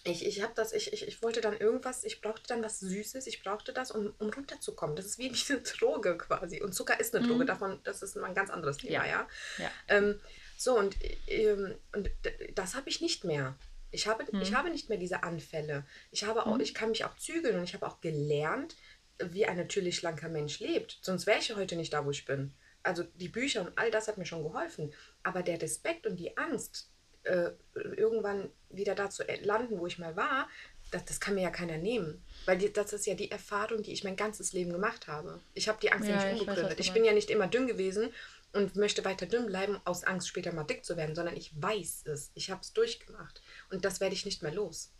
[0.04, 3.26] ich, ich habe das, ich, ich, ich wollte dann irgendwas, ich brauchte dann was Süßes,
[3.26, 4.96] ich brauchte das, um, um runterzukommen.
[4.96, 6.62] Das ist wie eine Droge quasi.
[6.62, 7.48] Und Zucker ist eine Droge, mhm.
[7.48, 9.06] davon, das ist ein ganz anderes Thema, ja.
[9.06, 9.28] ja.
[9.58, 9.70] ja.
[9.88, 10.20] Ähm,
[10.60, 10.94] so, und,
[11.26, 12.10] ähm, und
[12.54, 13.56] das habe ich nicht mehr.
[13.90, 14.42] Ich habe, mhm.
[14.42, 15.86] ich habe nicht mehr diese Anfälle.
[16.10, 16.60] Ich, habe auch, mhm.
[16.60, 18.76] ich kann mich auch zügeln und ich habe auch gelernt,
[19.18, 20.98] wie ein natürlich schlanker Mensch lebt.
[21.00, 22.52] Sonst wäre ich heute nicht da, wo ich bin.
[22.82, 24.92] Also die Bücher und all das hat mir schon geholfen.
[25.22, 26.90] Aber der Respekt und die Angst,
[27.22, 30.46] äh, irgendwann wieder da zu landen, wo ich mal war,
[30.90, 32.22] das, das kann mir ja keiner nehmen.
[32.46, 35.40] Weil die, das ist ja die Erfahrung, die ich mein ganzes Leben gemacht habe.
[35.54, 36.80] Ich habe die Angst ja, nicht umgegründet.
[36.80, 38.10] Ich, ich bin ja nicht immer dünn gewesen
[38.52, 42.04] und möchte weiter dünn bleiben, aus Angst später mal dick zu werden, sondern ich weiß
[42.06, 42.30] es.
[42.34, 43.42] Ich habe es durchgemacht.
[43.70, 44.92] Und das werde ich nicht mehr los.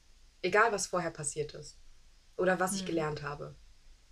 [0.42, 1.76] Egal, was vorher passiert ist.
[2.36, 2.78] Oder was hm.
[2.78, 3.54] ich gelernt habe.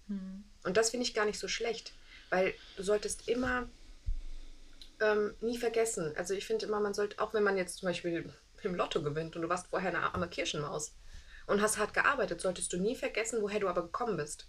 [0.09, 0.45] Hm.
[0.64, 1.93] Und das finde ich gar nicht so schlecht.
[2.31, 3.68] Weil du solltest immer
[5.01, 6.12] ähm, nie vergessen.
[6.16, 9.37] Also ich finde immer, man sollte, auch wenn man jetzt zum Beispiel im Lotto gewinnt
[9.37, 10.95] und du warst vorher eine arme Kirchenmaus
[11.49, 14.49] und hast hart gearbeitet, solltest du nie vergessen, woher du aber gekommen bist.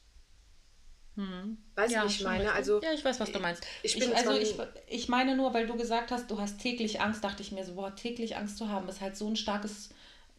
[1.16, 1.58] Hm.
[1.76, 2.52] Weißt du, ja, ich meine?
[2.54, 3.66] Also, ja, ich weiß, was du meinst.
[3.84, 4.56] Ich, ich, also ich,
[4.88, 7.76] ich meine nur, weil du gesagt hast, du hast täglich Angst, dachte ich mir so,
[7.76, 9.90] boah, täglich Angst zu haben, ist halt so ein starkes,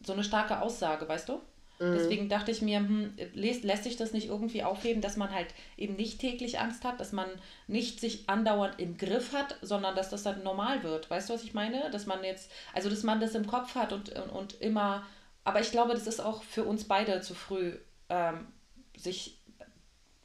[0.03, 1.41] so eine starke Aussage, weißt du?
[1.81, 1.93] Mhm.
[1.93, 5.47] Deswegen dachte ich mir, hm, lässt, lässt sich das nicht irgendwie aufheben, dass man halt
[5.77, 7.27] eben nicht täglich Angst hat, dass man
[7.67, 11.09] nicht sich andauernd im Griff hat, sondern dass das dann normal wird.
[11.09, 11.89] Weißt du, was ich meine?
[11.91, 15.05] Dass man jetzt, also dass man das im Kopf hat und, und, und immer,
[15.43, 17.77] aber ich glaube, das ist auch für uns beide zu früh,
[18.09, 18.47] ähm,
[18.95, 19.41] sich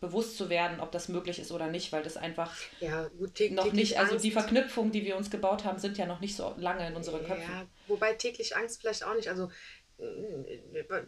[0.00, 3.72] bewusst zu werden, ob das möglich ist oder nicht, weil das einfach ja, gut, noch
[3.72, 4.24] nicht, also Angst.
[4.24, 7.24] die Verknüpfungen, die wir uns gebaut haben, sind ja noch nicht so lange in unseren
[7.24, 7.50] Köpfen.
[7.50, 9.28] Ja, wobei täglich Angst vielleicht auch nicht.
[9.28, 9.50] Also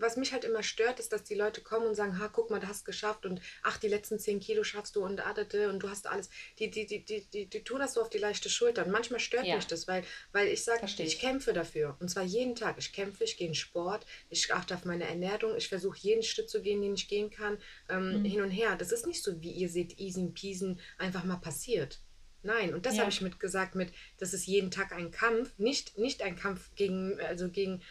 [0.00, 2.58] was mich halt immer stört, ist, dass die Leute kommen und sagen, ha, guck mal,
[2.58, 5.82] du hast es geschafft und ach, die letzten 10 Kilo schaffst du und adete und
[5.82, 6.30] du hast alles.
[6.58, 8.86] Die, die, die, die, die, die tun das so auf die leichte Schulter.
[8.86, 9.56] Und manchmal stört ja.
[9.56, 10.98] mich das, weil, weil ich sage, ich.
[11.00, 11.96] ich kämpfe dafür.
[12.00, 12.76] Und zwar jeden Tag.
[12.78, 16.48] Ich kämpfe, ich gehe in Sport, ich achte auf meine Ernährung, ich versuche jeden Schritt
[16.48, 17.58] zu gehen, den ich gehen kann,
[17.90, 18.24] ähm, mhm.
[18.24, 18.76] hin und her.
[18.76, 22.00] Das ist nicht so, wie ihr seht, easy peasy, einfach mal passiert.
[22.42, 23.00] Nein, und das ja.
[23.00, 27.20] habe ich mitgesagt mit, das ist jeden Tag ein Kampf, nicht, nicht ein Kampf gegen,
[27.20, 27.82] also gegen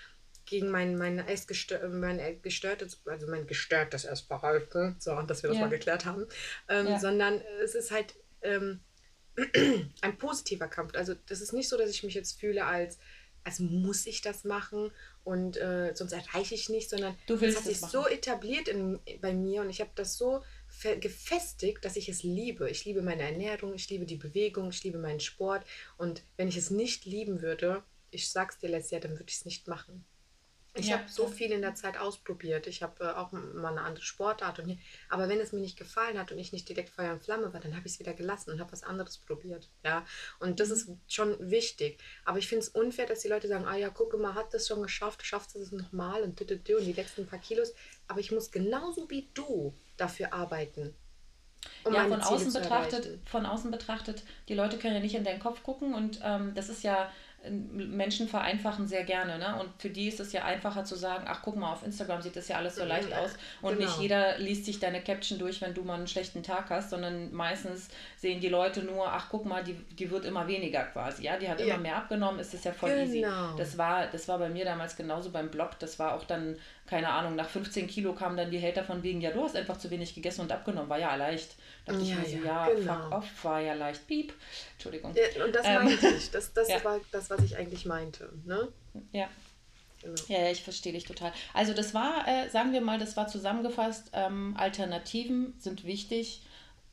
[0.48, 5.64] gegen mein, mein, Essgestör, mein gestörtes, also mein gestörtes Essverhalten, so, dass wir das ja.
[5.66, 6.26] mal geklärt haben,
[6.70, 7.00] ähm, ja.
[7.00, 8.80] sondern es ist halt ähm,
[10.02, 10.96] ein positiver Kampf.
[10.96, 12.98] Also das ist nicht so, dass ich mich jetzt fühle als,
[13.44, 14.92] als muss ich das machen
[15.24, 17.92] und äh, sonst erreiche ich nicht, sondern du willst es hat sich machen.
[17.92, 20.44] so etabliert in, bei mir und ich habe das so
[21.00, 22.70] gefestigt, dass ich es liebe.
[22.70, 25.66] Ich liebe meine Ernährung, ich liebe die Bewegung, ich liebe meinen Sport
[25.98, 29.46] und wenn ich es nicht lieben würde, ich sag's dir, Leslie, dann würde ich es
[29.46, 30.06] nicht machen.
[30.78, 30.98] Ich ja.
[30.98, 32.68] habe so viel in der Zeit ausprobiert.
[32.68, 34.60] Ich habe äh, auch mal eine andere Sportart.
[34.60, 34.78] Und,
[35.10, 37.60] aber wenn es mir nicht gefallen hat und ich nicht direkt Feuer und Flamme war,
[37.60, 39.70] dann habe ich es wieder gelassen und habe was anderes probiert.
[39.84, 40.06] Ja?
[40.40, 42.00] Und das ist schon wichtig.
[42.26, 44.68] Aber ich finde es unfair, dass die Leute sagen, ah ja, gucke mal, hat das
[44.68, 47.74] schon geschafft, schafft es nochmal und, und die letzten paar Kilos.
[48.08, 50.94] Aber ich muss genauso wie du dafür arbeiten.
[51.84, 55.40] Um ja, von außen betrachtet, von außen betrachtet, die Leute können ja nicht in deinen
[55.40, 57.12] Kopf gucken und ähm, das ist ja
[57.50, 59.38] Menschen vereinfachen sehr gerne.
[59.38, 59.60] Ne?
[59.60, 62.36] Und für die ist es ja einfacher zu sagen, ach guck mal, auf Instagram sieht
[62.36, 63.32] das ja alles so leicht aus.
[63.62, 63.88] Und genau.
[63.88, 67.34] nicht jeder liest sich deine Caption durch, wenn du mal einen schlechten Tag hast, sondern
[67.34, 71.24] meistens sehen die Leute nur, ach guck mal, die, die wird immer weniger quasi.
[71.24, 71.68] Ja, die hat ja.
[71.68, 73.04] immer mehr abgenommen, ist das ja voll genau.
[73.04, 73.26] easy.
[73.58, 75.80] Das war, das war bei mir damals genauso beim Blog.
[75.80, 79.22] Das war auch dann, keine Ahnung, nach 15 Kilo kamen dann die Hater von wegen,
[79.22, 80.90] ja, du hast einfach zu wenig gegessen und abgenommen.
[80.90, 81.56] War ja leicht.
[81.88, 82.94] Dachte ja, ich mir so, ja, genau.
[82.94, 84.06] fuck off, war ja leicht.
[84.08, 84.34] Piep.
[84.74, 85.16] Entschuldigung.
[85.16, 86.30] Ja, und das ähm, meinte ich.
[86.32, 88.30] Das, das war das, was ich eigentlich meinte.
[88.46, 88.68] Ne?
[89.14, 89.30] Ja.
[90.02, 90.22] Genau.
[90.28, 91.32] Ja, ich verstehe dich total.
[91.54, 96.42] Also das war, äh, sagen wir mal, das war zusammengefasst, ähm, Alternativen sind wichtig,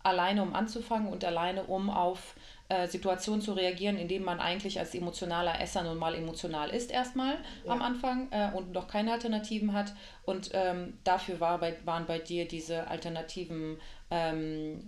[0.03, 2.35] alleine um anzufangen und alleine um auf
[2.69, 6.91] äh, Situationen zu reagieren, in denen man eigentlich als emotionaler Esser nun mal emotional ist
[6.91, 7.73] erstmal ja.
[7.73, 9.93] am Anfang äh, und noch keine Alternativen hat.
[10.25, 13.79] Und ähm, dafür war bei, waren bei dir diese alternativen
[14.11, 14.81] ähm,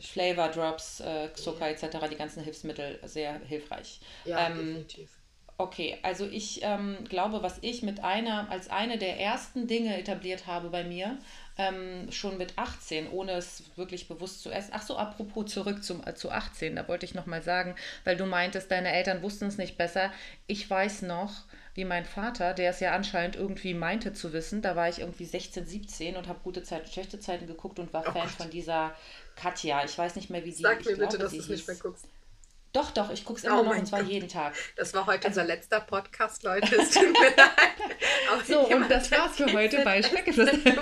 [0.00, 1.72] Flavor Drops, äh, Zucker ja.
[1.72, 4.00] etc., die ganzen Hilfsmittel sehr hilfreich.
[4.24, 5.10] Ja, ähm, definitiv.
[5.58, 10.46] Okay, also ich ähm, glaube, was ich mit einer, als eine der ersten Dinge etabliert
[10.46, 11.18] habe bei mir,
[11.56, 14.72] ähm, schon mit 18, ohne es wirklich bewusst zu essen.
[14.74, 18.26] Ach so, apropos zurück zum, äh, zu 18, da wollte ich nochmal sagen, weil du
[18.26, 20.10] meintest, deine Eltern wussten es nicht besser.
[20.46, 21.32] Ich weiß noch,
[21.74, 25.24] wie mein Vater, der es ja anscheinend irgendwie meinte zu wissen, da war ich irgendwie
[25.24, 28.30] 16, 17 und habe gute Zeiten, schlechte Zeiten geguckt und war oh Fan Gott.
[28.30, 28.94] von dieser
[29.36, 29.82] Katja.
[29.84, 32.08] Ich weiß nicht mehr, wie sie Sag mir bitte, dass du es nicht mehr guckst.
[32.72, 34.10] Doch, doch, ich gucke es immer oh noch und zwar Gott.
[34.10, 34.54] jeden Tag.
[34.76, 36.74] Das war heute also, unser letzter Podcast, Leute.
[36.76, 38.46] Es tut mir leid.
[38.46, 40.56] so, und das war's für heute bei Speckgeflüster.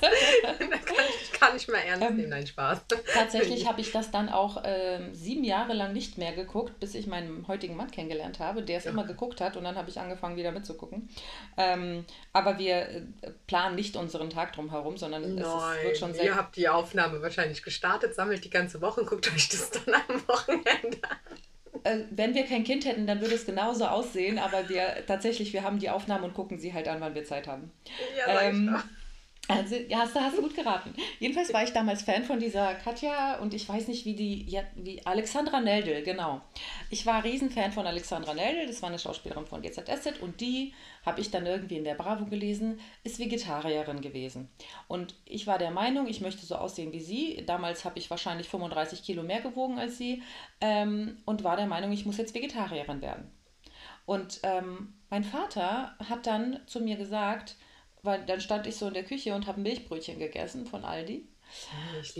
[0.00, 2.80] da kann ich gar nicht mehr ernst ähm, nehmen, nein, Spaß.
[3.12, 7.06] Tatsächlich habe ich das dann auch ähm, sieben Jahre lang nicht mehr geguckt, bis ich
[7.06, 8.90] meinen heutigen Mann kennengelernt habe, der es ja.
[8.90, 11.10] immer geguckt hat und dann habe ich angefangen, wieder mitzugucken.
[11.58, 13.02] Ähm, aber wir äh,
[13.46, 15.46] planen nicht unseren Tag drum herum, sondern es
[15.82, 16.24] wird schon sehr.
[16.24, 19.94] Ihr habt die Aufnahme wahrscheinlich gestartet, sammelt die ganze Woche und guckt euch das dann
[19.94, 21.17] am Wochenende an
[22.10, 25.78] wenn wir kein Kind hätten, dann würde es genauso aussehen, aber wir tatsächlich, wir haben
[25.78, 27.70] die Aufnahmen und gucken sie halt an, wann wir Zeit haben.
[28.16, 28.76] Ja, ähm,
[29.48, 30.94] also, ja, hast, hast du gut geraten.
[31.18, 34.62] Jedenfalls war ich damals Fan von dieser Katja und ich weiß nicht, wie die, ja,
[34.76, 36.42] wie Alexandra Neldel, genau.
[36.90, 40.74] Ich war Riesenfan von Alexandra Neldel, das war eine Schauspielerin von GZSZ und die,
[41.04, 44.50] habe ich dann irgendwie in der Bravo gelesen, ist Vegetarierin gewesen.
[44.86, 47.42] Und ich war der Meinung, ich möchte so aussehen wie sie.
[47.46, 50.22] Damals habe ich wahrscheinlich 35 Kilo mehr gewogen als sie
[50.60, 53.30] ähm, und war der Meinung, ich muss jetzt Vegetarierin werden.
[54.04, 57.56] Und ähm, mein Vater hat dann zu mir gesagt,
[58.02, 61.28] weil dann stand ich so in der Küche und habe Milchbrötchen gegessen von Aldi.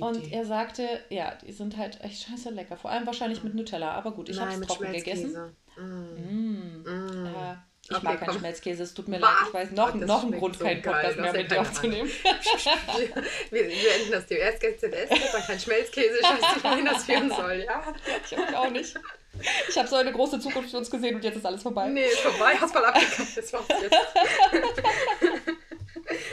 [0.00, 0.32] Oh, und die.
[0.32, 2.76] er sagte, ja, die sind halt echt scheiße lecker.
[2.76, 5.54] Vor allem wahrscheinlich mit Nutella, aber gut, ich habe es trocken gegessen.
[5.76, 5.82] Mm.
[5.82, 6.82] Mm.
[6.82, 7.26] Mm.
[7.26, 9.30] Äh, Ich okay, mag keinen Schmelzkäse, es tut mir leid.
[9.46, 12.08] Ich weiß noch, noch einen Grund, so keinen Podcast mehr mit dir aufzunehmen.
[13.50, 14.30] wir, wir enden das.
[14.30, 16.14] Erst GZS, dann kein Schmelzkäse.
[16.14, 17.94] Nicht, wohin das führen soll, ja?
[18.24, 18.94] Ich auch nicht.
[19.68, 21.88] Ich habe so eine große Zukunft für uns gesehen und jetzt ist alles vorbei.
[21.88, 22.54] Nee, ist vorbei.
[22.58, 23.36] Hast mal abgekackt.
[23.36, 23.96] Das war's jetzt.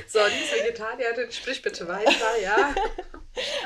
[0.08, 1.32] so, die ist Vegetarierin.
[1.32, 2.74] Sprich bitte weiter, ja?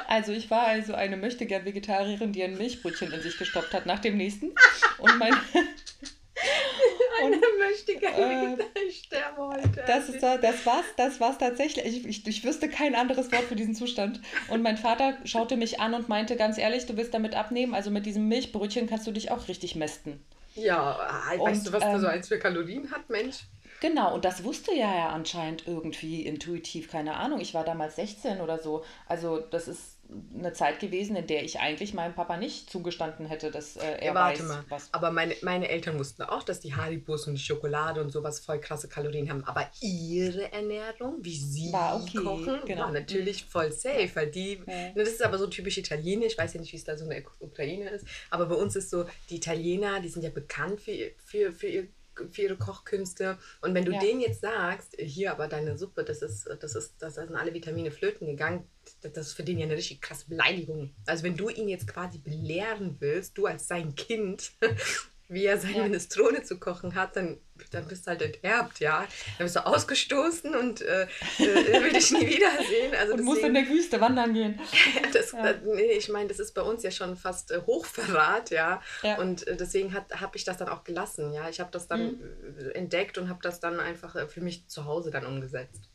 [0.08, 4.00] Also ich war also eine möchtegern Vegetarierin, die ein Milchbrötchen in sich gestoppt hat nach
[4.00, 4.56] dem nächsten.
[4.98, 5.34] Und mein...
[7.22, 9.84] Eine möchte gerne äh, ich sterbe heute.
[9.86, 11.86] Das, ist, das war's, das war's tatsächlich.
[11.86, 14.22] Ich, ich, ich wüsste kein anderes Wort für diesen Zustand.
[14.48, 17.92] Und mein Vater schaute mich an und meinte ganz ehrlich, du willst damit abnehmen, also
[17.92, 20.24] mit diesem Milchbrötchen kannst du dich auch richtig mästen.
[20.56, 20.98] Ja,
[21.38, 23.40] weißt und, du, was ähm, da so eins für Kalorien hat, Mensch?
[23.82, 27.40] Genau, und das wusste ja ja anscheinend irgendwie intuitiv, keine Ahnung.
[27.40, 28.84] Ich war damals 16 oder so.
[29.08, 30.00] Also das ist
[30.38, 34.06] eine Zeit gewesen, in der ich eigentlich meinem Papa nicht zugestanden hätte, dass äh, er
[34.06, 34.66] ja, warte weiß, mal.
[34.70, 34.90] was.
[34.92, 38.60] Aber meine, meine Eltern wussten auch, dass die Haribos und die Schokolade und sowas voll
[38.60, 39.44] krasse Kalorien haben.
[39.44, 42.86] Aber ihre Ernährung, wie sie okay, kochen, genau.
[42.86, 43.50] war natürlich mhm.
[43.50, 44.66] voll safe, weil die, ja.
[44.66, 46.34] Ne, das ist aber so typisch italienisch.
[46.34, 48.76] Ich weiß ja nicht, wie es da so in der Ukraine ist, aber bei uns
[48.76, 51.88] ist so, die Italiener, die sind ja bekannt für, für, für ihr
[52.32, 53.38] für ihre Kochkünste.
[53.62, 54.00] Und wenn du ja.
[54.00, 57.92] denen jetzt sagst, hier aber deine Suppe, das ist, das ist, das sind alle Vitamine
[57.92, 58.68] flöten gegangen,
[59.02, 60.94] das ist für den ja eine richtig krasse Beleidigung.
[61.06, 64.52] Also wenn du ihn jetzt quasi belehren willst, du als sein Kind,
[65.28, 65.84] wie er seine ja.
[65.84, 67.38] Minestrone zu kochen hat, dann,
[67.72, 69.06] dann bist du halt enterbt, ja.
[69.38, 72.94] Dann bist du ausgestoßen und äh, äh, will dich nie wiedersehen.
[73.00, 74.60] Also und musst in der Wüste wandern gehen.
[75.14, 75.44] das, ja.
[75.44, 78.82] das, nee, ich meine, das ist bei uns ja schon fast äh, Hochverrat, ja.
[79.04, 79.18] ja.
[79.18, 81.50] Und äh, deswegen habe ich das dann auch gelassen, ja.
[81.50, 82.72] Ich habe das dann mhm.
[82.74, 85.90] entdeckt und habe das dann einfach äh, für mich zu Hause dann umgesetzt.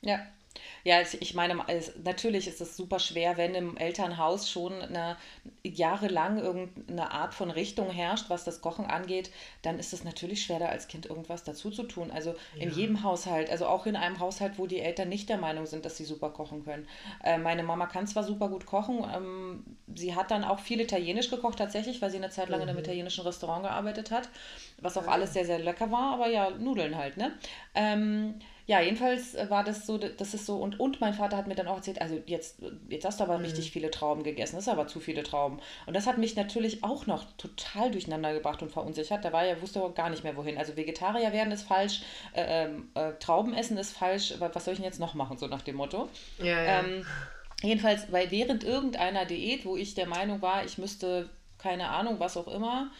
[0.00, 0.20] Ja,
[0.84, 1.56] ja, ich meine,
[2.04, 5.16] natürlich ist es super schwer, wenn im Elternhaus schon eine,
[5.64, 9.30] jahrelang irgendeine Art von Richtung herrscht, was das Kochen angeht,
[9.62, 12.10] dann ist es natürlich schwer, da als Kind irgendwas dazu zu tun.
[12.10, 12.62] Also ja.
[12.62, 15.84] in jedem Haushalt, also auch in einem Haushalt, wo die Eltern nicht der Meinung sind,
[15.84, 16.86] dass sie super kochen können.
[17.24, 21.30] Äh, meine Mama kann zwar super gut kochen, ähm, sie hat dann auch viel Italienisch
[21.30, 22.64] gekocht tatsächlich, weil sie eine Zeit lang mhm.
[22.64, 22.84] in einem mhm.
[22.84, 24.28] italienischen Restaurant gearbeitet hat,
[24.80, 25.12] was auch ja.
[25.12, 27.32] alles sehr, sehr lecker war, aber ja, Nudeln halt, ne?
[27.74, 31.46] Ähm, ja, jedenfalls äh, war das so, das ist so, und, und mein Vater hat
[31.46, 32.58] mir dann auch erzählt, also jetzt,
[32.88, 33.44] jetzt hast du aber mhm.
[33.44, 35.60] richtig viele Trauben gegessen, das ist aber zu viele Trauben.
[35.86, 39.24] Und das hat mich natürlich auch noch total durcheinander gebracht und verunsichert.
[39.24, 40.58] Da war ja, wusste auch gar nicht mehr wohin.
[40.58, 42.02] Also Vegetarier werden ist falsch,
[42.32, 45.46] äh, ähm, äh, Trauben essen ist falsch, was soll ich denn jetzt noch machen, so
[45.46, 46.08] nach dem Motto.
[46.38, 46.80] Ja, ja.
[46.80, 47.06] Ähm,
[47.62, 52.36] jedenfalls, weil während irgendeiner Diät, wo ich der Meinung war, ich müsste, keine Ahnung, was
[52.36, 52.90] auch immer,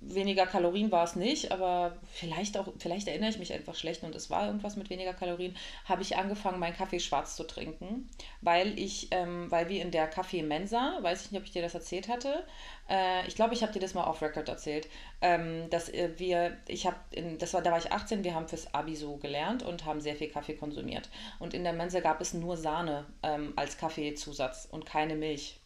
[0.00, 4.14] weniger Kalorien war es nicht, aber vielleicht auch, vielleicht erinnere ich mich einfach schlecht und
[4.14, 8.08] es war irgendwas mit weniger Kalorien, habe ich angefangen, meinen Kaffee schwarz zu trinken,
[8.40, 11.74] weil ich, ähm, weil wir in der Kaffee-Mensa, weiß ich nicht, ob ich dir das
[11.74, 12.44] erzählt hatte,
[12.88, 14.88] äh, ich glaube, ich habe dir das mal off-Record erzählt,
[15.20, 16.96] ähm, dass äh, wir, ich habe,
[17.38, 20.16] das war, da war ich 18, wir haben fürs Abi so gelernt und haben sehr
[20.16, 24.86] viel Kaffee konsumiert und in der Mensa gab es nur Sahne ähm, als Kaffeezusatz und
[24.86, 25.60] keine Milch.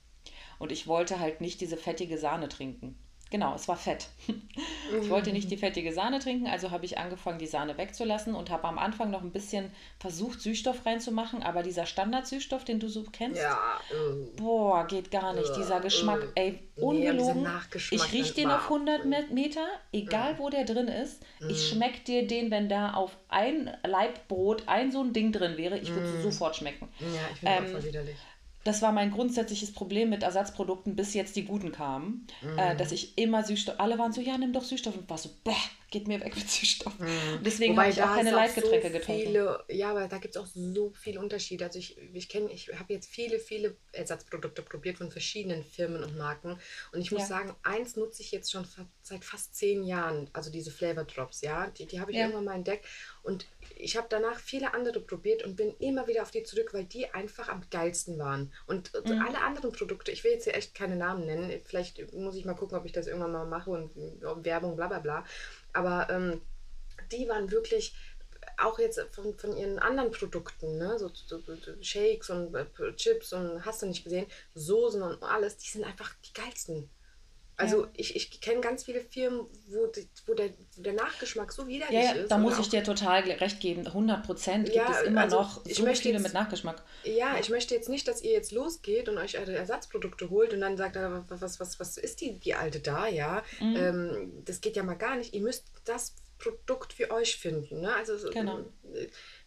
[0.59, 2.97] Und ich wollte halt nicht diese fettige Sahne trinken.
[3.33, 4.09] Genau, es war fett.
[5.01, 8.51] Ich wollte nicht die fettige Sahne trinken, also habe ich angefangen, die Sahne wegzulassen und
[8.51, 13.03] habe am Anfang noch ein bisschen versucht, Süßstoff reinzumachen, aber dieser Standard-Süßstoff, den du so
[13.11, 13.59] kennst, ja,
[13.91, 15.49] uh, boah, geht gar nicht.
[15.49, 17.45] Uh, dieser Geschmack, uh, ey, ungelogen.
[17.45, 21.23] Nee, ich rieche den auf 100 Meter, egal wo der drin ist.
[21.49, 25.57] Ich schmecke dir den, wenn da auf ein Laib Brot ein so ein Ding drin
[25.57, 26.91] wäre, ich würde es sofort schmecken.
[27.01, 28.17] Ja, ich finde ähm, voll widerlich
[28.65, 32.59] das war mein grundsätzliches Problem mit Ersatzprodukten, bis jetzt die guten kamen, mm.
[32.59, 35.31] äh, dass ich immer Süßstoff, alle waren so, ja, nimm doch Süßstoff und war so,
[35.43, 35.51] bäh,
[35.91, 36.99] geht mir weg mit Süßstoff.
[36.99, 37.43] Mm.
[37.45, 39.23] Deswegen habe ich auch keine Leitgetränke so getrunken.
[39.23, 41.65] Viele, ja, aber da gibt es auch so viele Unterschiede.
[41.65, 46.17] Also ich, ich kenne, ich habe jetzt viele, viele Ersatzprodukte probiert von verschiedenen Firmen und
[46.17, 46.59] Marken
[46.93, 47.27] und ich muss ja.
[47.27, 48.67] sagen, eins nutze ich jetzt schon
[49.03, 52.25] seit fast zehn Jahren, also diese Flavor Drops, ja, die, die habe ich ja.
[52.25, 52.87] irgendwann mal entdeckt
[53.23, 53.47] und
[53.83, 57.13] ich habe danach viele andere probiert und bin immer wieder auf die zurück, weil die
[57.13, 58.53] einfach am geilsten waren.
[58.67, 59.23] Und mhm.
[59.27, 62.55] alle anderen Produkte, ich will jetzt hier echt keine Namen nennen, vielleicht muss ich mal
[62.55, 63.91] gucken, ob ich das irgendwann mal mache und
[64.45, 65.25] Werbung, bla bla bla.
[65.73, 66.41] Aber ähm,
[67.11, 67.95] die waren wirklich
[68.59, 72.67] auch jetzt von, von ihren anderen Produkten, ne, so, so, so Shakes und äh,
[72.97, 76.91] Chips und hast du nicht gesehen, Soßen und alles, die sind einfach die geilsten.
[77.57, 77.91] Also ja.
[77.95, 81.95] ich, ich kenne ganz viele Firmen, wo, die, wo, der, wo der Nachgeschmack so widerlich
[81.95, 82.31] ja, ja, ist.
[82.31, 83.87] Da muss ich dir total recht geben.
[83.87, 86.83] 100 Prozent gibt es immer also noch so viele jetzt, mit Nachgeschmack.
[87.05, 90.77] Ja, ich möchte jetzt nicht, dass ihr jetzt losgeht und euch Ersatzprodukte holt und dann
[90.77, 93.43] sagt, was, was, was ist die, die alte da, ja?
[93.61, 93.77] Mhm.
[93.77, 95.35] Ähm, das geht ja mal gar nicht.
[95.35, 97.81] Ihr müsst das Produkt für euch finden.
[97.81, 97.95] Ne?
[97.95, 98.65] Also, genau.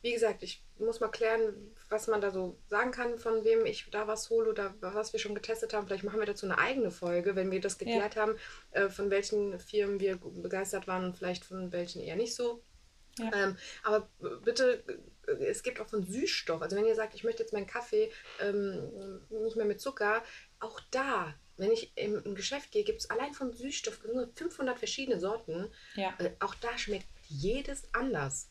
[0.01, 3.89] wie gesagt, ich muss mal klären, was man da so sagen kann, von wem ich
[3.91, 5.87] da was hole oder was wir schon getestet haben.
[5.87, 8.21] Vielleicht machen wir dazu eine eigene Folge, wenn wir das geklärt ja.
[8.21, 8.35] haben,
[8.71, 12.63] äh, von welchen Firmen wir begeistert waren und vielleicht von welchen eher nicht so.
[13.19, 13.31] Ja.
[13.33, 14.09] Ähm, aber
[14.43, 14.83] bitte,
[15.27, 16.61] äh, es gibt auch von Süßstoff.
[16.61, 18.11] Also wenn ihr sagt, ich möchte jetzt meinen Kaffee
[18.41, 20.23] ähm, nicht mehr mit Zucker,
[20.59, 24.77] auch da, wenn ich im, im Geschäft gehe, gibt es allein von Süßstoff nur 500
[24.77, 25.71] verschiedene Sorten.
[25.95, 26.13] Ja.
[26.19, 28.49] Äh, auch da schmeckt jedes anders.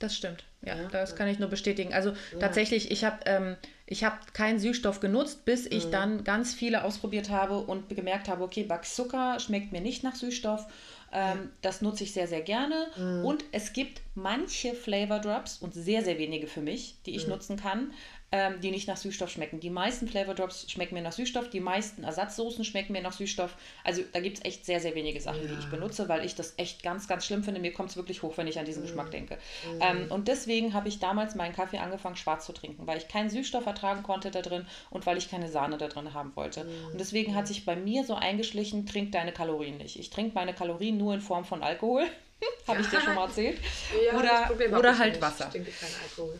[0.00, 1.92] Das stimmt, ja, ja, das kann ich nur bestätigen.
[1.92, 2.38] Also ja.
[2.40, 3.56] tatsächlich, ich habe ähm,
[3.90, 5.90] hab keinen Süßstoff genutzt, bis ich mhm.
[5.90, 10.66] dann ganz viele ausprobiert habe und gemerkt habe, okay, Backzucker schmeckt mir nicht nach Süßstoff.
[11.12, 11.38] Ähm, ja.
[11.60, 12.86] Das nutze ich sehr, sehr gerne.
[12.96, 13.26] Mhm.
[13.26, 17.34] Und es gibt manche Flavor Drops und sehr, sehr wenige für mich, die ich mhm.
[17.34, 17.92] nutzen kann,
[18.32, 19.58] ähm, die nicht nach Süßstoff schmecken.
[19.58, 23.56] Die meisten Flavor Drops schmecken mir nach Süßstoff, die meisten Ersatzsoßen schmecken mir nach Süßstoff.
[23.82, 25.48] Also da gibt es echt sehr, sehr wenige Sachen, ja.
[25.48, 27.60] die ich benutze, weil ich das echt ganz, ganz schlimm finde.
[27.60, 28.86] Mir kommt es wirklich hoch, wenn ich an diesen mhm.
[28.86, 29.34] Geschmack denke.
[29.34, 29.80] Mhm.
[29.80, 33.30] Ähm, und deswegen habe ich damals meinen Kaffee angefangen, schwarz zu trinken, weil ich keinen
[33.30, 36.64] Süßstoff ertragen konnte da drin und weil ich keine Sahne da drin haben wollte.
[36.64, 36.92] Mhm.
[36.92, 39.98] Und deswegen hat sich bei mir so eingeschlichen, trink deine Kalorien nicht.
[39.98, 42.04] Ich trinke meine Kalorien nur in Form von Alkohol.
[42.66, 43.58] habe ich dir schon mal erzählt.
[44.06, 45.22] Ja, oder oder halt nicht.
[45.22, 45.46] Wasser.
[45.46, 46.38] Ich trinke keinen Alkohol.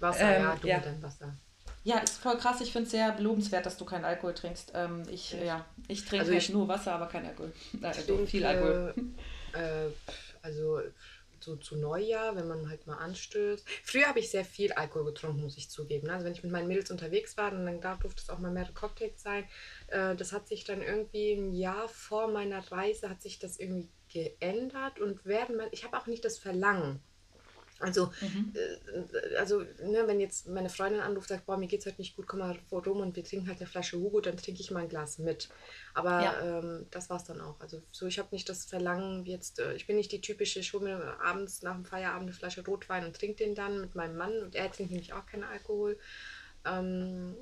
[0.00, 0.76] Wasser, ähm, ja, du ja.
[0.76, 1.36] mit deinem Wasser.
[1.84, 2.60] Ja, ist voll krass.
[2.60, 4.72] Ich finde es sehr lobenswert, dass du keinen Alkohol trinkst.
[4.74, 7.52] Ähm, ich, ja, ich trinke also halt nur Wasser, aber kein Alkohol.
[7.80, 8.94] Äh, also trinke, viel Alkohol.
[9.52, 9.88] Äh,
[10.42, 10.80] also
[11.38, 13.64] so zu Neujahr, wenn man halt mal anstößt.
[13.84, 16.10] Früher habe ich sehr viel Alkohol getrunken, muss ich zugeben.
[16.10, 19.22] Also wenn ich mit meinen Mädels unterwegs war, dann durfte es auch mal mehrere Cocktails
[19.22, 19.44] sein.
[19.86, 23.88] Äh, das hat sich dann irgendwie ein Jahr vor meiner Reise hat sich das irgendwie
[24.08, 27.00] geändert und werden ich habe auch nicht das Verlangen
[27.78, 28.54] also, mhm.
[28.54, 32.26] äh, also ne, wenn jetzt meine Freundin anruft, sagt, boah, mir geht's heute nicht gut,
[32.26, 34.80] komm mal vor rum und wir trinken halt eine Flasche Hugo, dann trinke ich mal
[34.80, 35.48] ein Glas mit.
[35.94, 36.58] Aber ja.
[36.58, 37.60] ähm, das war's dann auch.
[37.60, 40.72] Also so, ich habe nicht das Verlangen jetzt, äh, ich bin nicht die typische, ich
[40.72, 44.16] hole mir abends nach dem Feierabend eine Flasche Rotwein und trinke den dann mit meinem
[44.16, 45.98] Mann und er trinkt nämlich auch keinen Alkohol.
[46.64, 47.36] Ähm,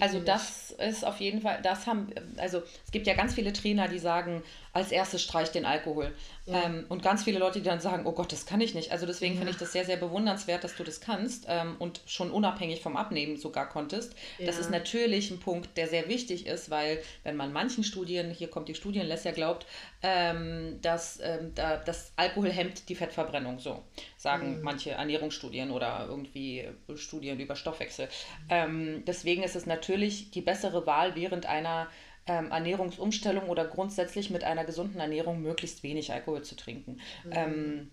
[0.00, 3.88] also das ist auf jeden Fall, das haben, also es gibt ja ganz viele Trainer,
[3.88, 4.42] die sagen,
[4.76, 6.12] als erstes streich den Alkohol.
[6.44, 6.64] Ja.
[6.64, 8.92] Ähm, und ganz viele Leute, die dann sagen, oh Gott, das kann ich nicht.
[8.92, 9.38] Also deswegen ja.
[9.38, 12.96] finde ich das sehr, sehr bewundernswert, dass du das kannst ähm, und schon unabhängig vom
[12.96, 14.14] Abnehmen sogar konntest.
[14.38, 14.46] Ja.
[14.46, 18.48] Das ist natürlich ein Punkt, der sehr wichtig ist, weil wenn man manchen Studien, hier
[18.48, 19.66] kommt die Studienlässer, glaubt,
[20.02, 23.82] ähm, dass ähm, da, das Alkohol hemmt die Fettverbrennung, so
[24.18, 24.62] sagen mhm.
[24.62, 28.08] manche Ernährungsstudien oder irgendwie Studien über Stoffwechsel.
[28.50, 31.88] Ähm, deswegen ist es natürlich die bessere Wahl während einer
[32.26, 37.00] ähm, Ernährungsumstellung oder grundsätzlich mit einer gesunden Ernährung möglichst wenig Alkohol zu trinken.
[37.24, 37.30] Mhm.
[37.32, 37.90] Ähm,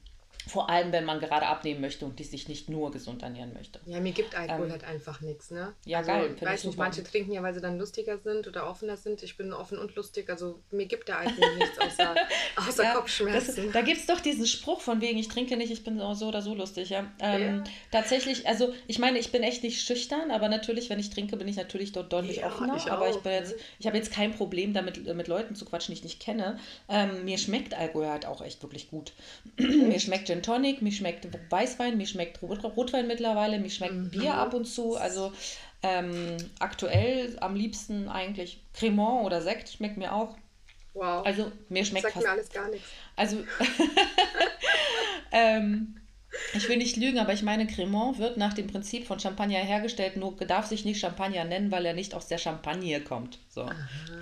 [0.48, 3.80] vor allem, wenn man gerade abnehmen möchte und die sich nicht nur gesund ernähren möchte.
[3.86, 5.74] Ja, mir gibt Alkohol ähm, halt einfach nichts, ne?
[5.86, 6.36] Ja, also, geil.
[6.36, 9.24] Ich weiß nicht, manche trinken ja, weil sie dann lustiger sind oder offener sind.
[9.24, 12.16] Ich bin offen und lustig, also mir gibt der Alkohol nichts außer,
[12.68, 13.66] außer ja, Kopfschmerzen.
[13.66, 16.28] Das, da gibt es doch diesen Spruch von wegen, ich trinke nicht, ich bin so
[16.28, 17.12] oder so lustig, ja.
[17.20, 17.64] Ähm, ja.
[17.92, 21.48] Tatsächlich, also ich meine, ich bin echt nicht schüchtern, aber natürlich, wenn ich trinke, bin
[21.48, 22.76] ich natürlich dort deutlich ja, offener.
[22.76, 23.62] Ich aber auch, ich bin jetzt, ne?
[23.80, 26.60] ich habe jetzt kein Problem damit, mit Leuten zu quatschen, die ich nicht kenne.
[26.90, 29.14] Ähm, mir schmeckt Alkohol halt auch echt wirklich gut.
[29.58, 34.10] mir schmeckt Gin Tonic, mir schmeckt Weißwein, mir schmeckt Rotwein mittlerweile, mir schmeckt mhm.
[34.10, 34.96] Bier ab und zu.
[34.96, 35.32] Also
[35.84, 40.36] ähm, aktuell am liebsten eigentlich Cremant oder Sekt schmeckt mir auch.
[40.96, 41.24] Wow.
[41.24, 42.88] Also mir schmeckt Sagt fast, mir alles gar nichts.
[43.16, 43.44] Also
[45.32, 46.00] ähm,
[46.54, 50.18] ich will nicht lügen, aber ich meine, Cremant wird nach dem Prinzip von Champagner hergestellt,
[50.18, 53.40] nur darf sich nicht Champagner nennen, weil er nicht aus der Champagne kommt.
[53.50, 53.70] So.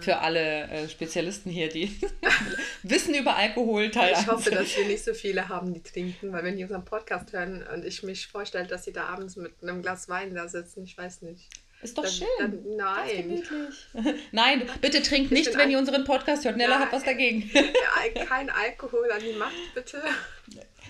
[0.01, 1.99] Für alle äh, Spezialisten hier, die
[2.83, 4.17] Wissen über Alkohol teilen.
[4.19, 7.33] Ich hoffe, dass wir nicht so viele haben, die trinken, weil wenn die unseren Podcast
[7.33, 10.83] hören und ich mich vorstelle, dass sie da abends mit einem Glas Wein da sitzen,
[10.83, 11.49] ich weiß nicht.
[11.81, 12.27] Ist doch dann, schön.
[12.39, 13.43] Dann, nein.
[14.31, 16.57] nein, bitte trinkt nicht, wenn ihr unseren Podcast hört.
[16.57, 17.49] Nella hat was dagegen.
[18.27, 20.01] kein Alkohol an die Macht, bitte.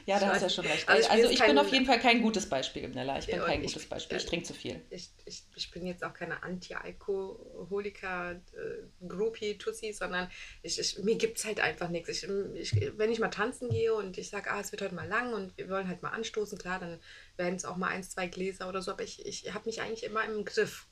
[0.05, 0.87] Ja, da hast du ja schon recht.
[0.87, 3.19] Also ich, also ich bin auf jeden Fall kein gutes Beispiel, Nella.
[3.19, 4.17] Ich bin ja, kein gutes Beispiel.
[4.17, 4.81] Ich trinke zu viel.
[4.89, 10.29] Ich, ich, ich bin jetzt auch keine Anti-Alkoholiker, äh, Groupie, Tussi, sondern
[10.63, 12.09] ich, ich, mir gibt es halt einfach nichts.
[12.09, 12.23] Ich,
[12.55, 15.33] ich, wenn ich mal tanzen gehe und ich sage, ah, es wird heute mal lang
[15.33, 16.99] und wir wollen halt mal anstoßen, klar, dann
[17.37, 20.03] werden es auch mal ein, zwei Gläser oder so, aber ich, ich habe mich eigentlich
[20.03, 20.87] immer im Griff.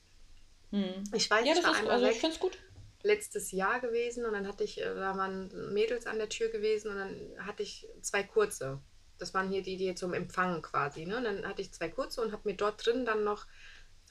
[0.70, 1.04] Hm.
[1.14, 2.58] Ich weiß, ja, ich war ist, einmal also ich finde es gut
[3.02, 6.90] letztes Jahr gewesen und dann hatte ich, äh, da waren Mädels an der Tür gewesen
[6.90, 8.80] und dann hatte ich zwei kurze.
[9.20, 11.06] Das waren hier die, die zum Empfangen quasi.
[11.06, 11.18] Ne?
[11.18, 13.46] Und dann hatte ich zwei kurze und habe mir dort drin dann noch,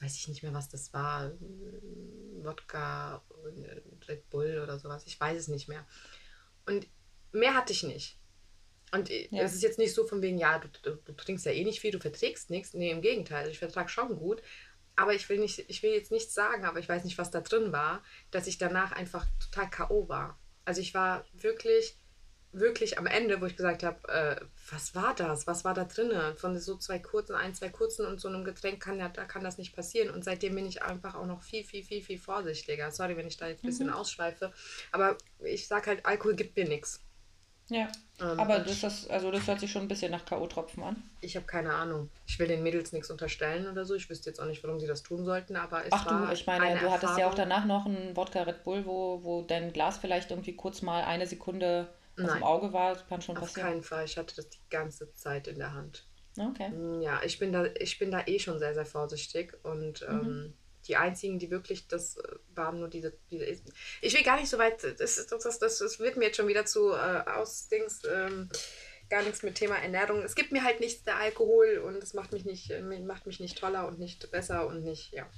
[0.00, 1.32] weiß ich nicht mehr, was das war,
[2.42, 3.22] Wodka,
[4.08, 5.04] Red Bull oder sowas.
[5.06, 5.86] Ich weiß es nicht mehr.
[6.66, 6.86] Und
[7.32, 8.16] mehr hatte ich nicht.
[8.92, 9.42] Und es ja.
[9.42, 11.92] ist jetzt nicht so von wegen, ja, du, du, du, trinkst ja eh nicht viel,
[11.92, 12.74] du verträgst nichts.
[12.74, 14.42] Nee, im Gegenteil, ich vertrage schon gut.
[14.96, 17.40] Aber ich will, nicht, ich will jetzt nichts sagen, aber ich weiß nicht, was da
[17.40, 20.08] drin war, dass ich danach einfach total K.O.
[20.08, 20.38] war.
[20.64, 21.98] Also ich war wirklich
[22.52, 24.36] wirklich am Ende, wo ich gesagt habe, äh,
[24.70, 25.46] was war das?
[25.46, 26.10] Was war da drin?
[26.36, 29.44] Von so zwei kurzen, ein, zwei kurzen und so einem Getränk kann ja, da kann
[29.44, 30.10] das nicht passieren.
[30.10, 32.90] Und seitdem bin ich einfach auch noch viel, viel, viel, viel vorsichtiger.
[32.90, 33.94] Sorry, wenn ich da jetzt ein bisschen mhm.
[33.94, 34.52] ausschweife.
[34.92, 37.00] Aber ich sag halt, Alkohol gibt mir nichts.
[37.70, 37.86] Ja.
[38.20, 41.02] Ähm, aber das, ist, also das hört sich schon ein bisschen nach K.O.-Tropfen an.
[41.20, 42.10] Ich habe keine Ahnung.
[42.26, 43.94] Ich will den Mädels nichts unterstellen oder so.
[43.94, 46.32] Ich wüsste jetzt auch nicht, warum sie das tun sollten, aber es Ach war du,
[46.32, 46.92] ich meine, du Erfahrung.
[46.92, 50.56] hattest ja auch danach noch einen Wodka Red Bull, wo, wo dein Glas vielleicht irgendwie
[50.56, 51.88] kurz mal eine Sekunde
[52.22, 52.40] aus Nein.
[52.40, 52.94] dem Auge war.
[52.94, 53.66] Das kann schon passieren.
[53.66, 54.04] Auf keinen Fall.
[54.04, 56.06] Ich hatte das die ganze Zeit in der Hand.
[56.38, 56.70] Okay.
[56.70, 60.08] Mm, ja, ich bin da, ich bin da eh schon sehr, sehr vorsichtig und mhm.
[60.08, 60.54] ähm,
[60.86, 62.22] die einzigen, die wirklich das äh,
[62.54, 66.16] waren, nur diese, diese ich will gar nicht so weit, das, das, das, das wird
[66.16, 68.48] mir jetzt schon wieder zu äh, Ausdings, ähm,
[69.08, 70.22] gar nichts mit Thema Ernährung.
[70.22, 73.40] Es gibt mir halt nichts der Alkohol und es macht mich nicht, äh, macht mich
[73.40, 75.28] nicht toller und nicht besser und nicht, ja.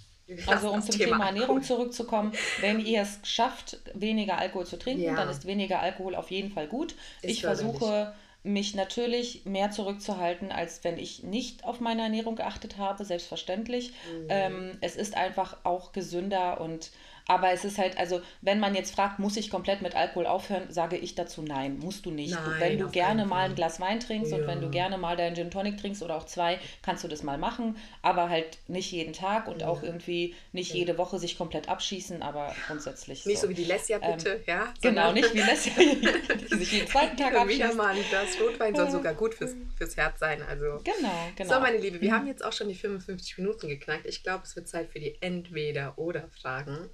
[0.47, 5.03] Also um zum Thema, Thema Ernährung zurückzukommen, wenn ihr es schafft, weniger Alkohol zu trinken,
[5.03, 5.14] ja.
[5.14, 6.95] dann ist weniger Alkohol auf jeden Fall gut.
[7.22, 8.14] Ist ich versuche
[8.45, 13.91] mich natürlich mehr zurückzuhalten, als wenn ich nicht auf meine Ernährung geachtet habe, selbstverständlich.
[13.91, 14.26] Mhm.
[14.28, 16.91] Ähm, es ist einfach auch gesünder und
[17.27, 20.70] aber es ist halt, also wenn man jetzt fragt, muss ich komplett mit Alkohol aufhören,
[20.70, 22.35] sage ich dazu nein, musst du nicht.
[22.35, 24.39] Nein, wenn du gerne mal ein Glas Wein trinkst ja.
[24.39, 27.23] und wenn du gerne mal deinen Gin Tonic trinkst oder auch zwei, kannst du das
[27.23, 29.68] mal machen, aber halt nicht jeden Tag und ja.
[29.68, 30.79] auch irgendwie nicht ja.
[30.79, 33.25] jede Woche sich komplett abschießen, aber grundsätzlich.
[33.27, 34.75] Nicht so, so wie die Lesja ähm, bitte, ähm, ja?
[34.81, 35.73] Genau, nicht wie Lesja,
[36.51, 37.59] die sich jeden zweiten Tag abschießt.
[37.59, 40.43] Wieder mal das Rotwein soll sogar gut fürs, fürs Herz sein.
[40.43, 40.81] Also.
[40.85, 41.55] Genau, genau.
[41.55, 42.14] So, meine Liebe, wir mhm.
[42.14, 44.07] haben jetzt auch schon die 55 Minuten geknackt.
[44.07, 46.91] Ich glaube, es wird Zeit für die Entweder-Oder-Fragen.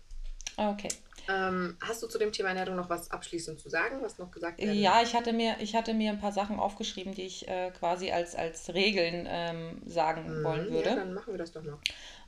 [0.58, 0.88] Okay.
[1.28, 4.60] Ähm, hast du zu dem Thema Ernährung noch was abschließend zu sagen, was noch gesagt
[4.60, 4.74] wird?
[4.74, 8.10] Ja, ich hatte mir, ich hatte mir ein paar Sachen aufgeschrieben, die ich äh, quasi
[8.10, 10.88] als, als Regeln ähm, sagen mhm, wollen würde.
[10.88, 11.78] Ja, dann machen wir das doch noch.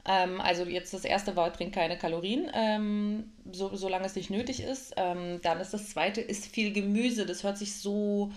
[0.05, 4.63] Ähm, also jetzt das erste war, trink keine Kalorien, ähm, so, solange es nicht nötig
[4.63, 4.93] ist.
[4.97, 7.25] Ähm, dann ist das zweite, ist viel Gemüse.
[7.25, 8.33] Das hört sich so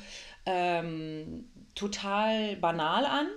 [0.45, 3.27] ähm, total banal an,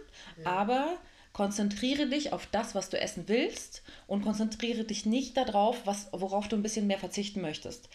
[0.42, 0.50] ja.
[0.50, 0.96] aber
[1.37, 6.49] konzentriere dich auf das, was du essen willst und konzentriere dich nicht darauf, was, worauf
[6.49, 7.91] du ein bisschen mehr verzichten möchtest.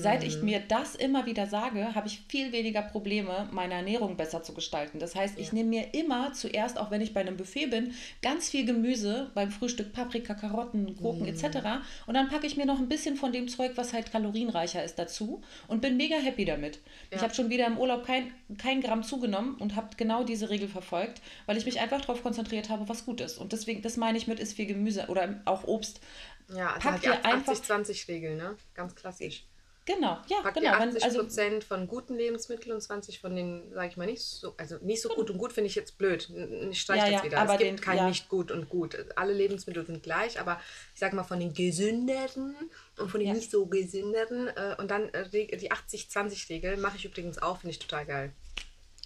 [0.00, 0.26] Seit mhm.
[0.26, 4.54] ich mir das immer wieder sage, habe ich viel weniger Probleme, meine Ernährung besser zu
[4.54, 4.98] gestalten.
[4.98, 5.42] Das heißt, ja.
[5.42, 9.30] ich nehme mir immer zuerst, auch wenn ich bei einem Buffet bin, ganz viel Gemüse,
[9.34, 11.28] beim Frühstück Paprika, Karotten, Gurken mhm.
[11.28, 11.58] etc.
[12.06, 14.98] Und dann packe ich mir noch ein bisschen von dem Zeug, was halt kalorienreicher ist,
[14.98, 16.76] dazu und bin mega happy damit.
[17.10, 17.18] Ja.
[17.18, 20.68] Ich habe schon wieder im Urlaub kein, kein Gramm zugenommen und habe genau diese Regel
[20.68, 23.38] verfolgt, weil ich mich einfach darauf konzentriert habe, was gut ist.
[23.38, 26.00] Und deswegen, das meine ich mit, ist viel Gemüse oder auch Obst.
[26.48, 28.56] Ja, also Pack halt die 80-20-Regel, ne?
[28.74, 29.44] Ganz klassisch.
[29.86, 30.72] Genau, ja, Packt genau.
[30.72, 34.54] 80 also, Prozent von guten Lebensmitteln und 20 von den, sage ich mal, nicht so,
[34.56, 35.32] also nicht so gut genau.
[35.32, 36.30] und gut finde ich jetzt blöd.
[36.70, 37.38] Ich streiche ja, das wieder.
[37.38, 38.08] Aber es gibt den, kein ja.
[38.08, 38.96] nicht gut und gut.
[39.16, 40.60] Alle Lebensmittel sind gleich, aber
[40.94, 42.54] ich sage mal von den gesünderen
[42.98, 47.40] und von den nicht so gesünderen äh, und dann äh, die 80-20-Regel mache ich übrigens
[47.40, 48.32] auch, finde ich total geil.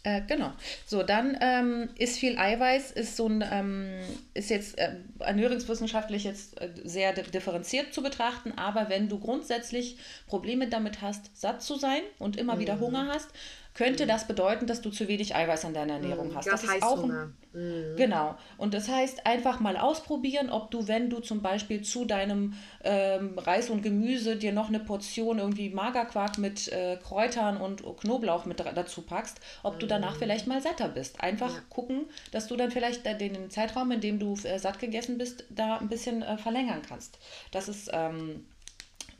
[0.05, 0.53] Äh, genau.
[0.85, 3.89] So, dann ähm, ist viel Eiweiß, ist so ein, ähm,
[4.35, 9.97] ist jetzt äh, ernährungswissenschaftlich jetzt äh, sehr differenziert zu betrachten, aber wenn du grundsätzlich
[10.27, 12.61] Probleme damit hast, satt zu sein und immer mhm.
[12.61, 13.31] wieder Hunger hast,
[13.75, 16.37] könnte das bedeuten, dass du zu wenig Eiweiß in deiner Ernährung mhm.
[16.37, 16.47] hast.
[16.47, 17.97] Das, das ist auch ein, mhm.
[17.97, 18.37] genau.
[18.57, 22.55] Und das heißt einfach mal ausprobieren, ob du, wenn du zum Beispiel zu deinem
[22.85, 28.45] ähm, Reis und Gemüse dir noch eine Portion irgendwie Magerquark mit äh, Kräutern und Knoblauch
[28.45, 30.19] mit dazu packst, ob du danach mhm.
[30.21, 31.21] vielleicht mal satter bist.
[31.21, 31.61] Einfach ja.
[31.69, 35.79] gucken, dass du dann vielleicht den Zeitraum, in dem du äh, satt gegessen bist, da
[35.79, 37.19] ein bisschen äh, verlängern kannst.
[37.51, 38.45] Das ist ähm,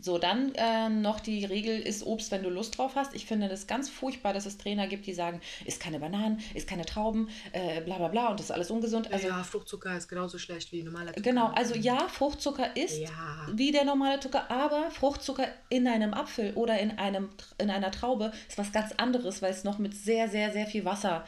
[0.05, 3.15] so, dann äh, noch die Regel, ist Obst, wenn du Lust drauf hast.
[3.15, 6.69] Ich finde das ganz furchtbar, dass es Trainer gibt, die sagen, isst keine Bananen, isst
[6.69, 9.11] keine Trauben, äh, bla bla bla und das ist alles ungesund.
[9.11, 11.23] Also, ja, Fruchtzucker ist genauso schlecht wie normaler Zucker.
[11.23, 13.09] Genau, also ja, Fruchtzucker ist ja.
[13.51, 18.31] wie der normale Zucker, aber Fruchtzucker in einem Apfel oder in, einem, in einer Traube
[18.47, 21.25] ist was ganz anderes, weil es noch mit sehr, sehr, sehr viel Wasser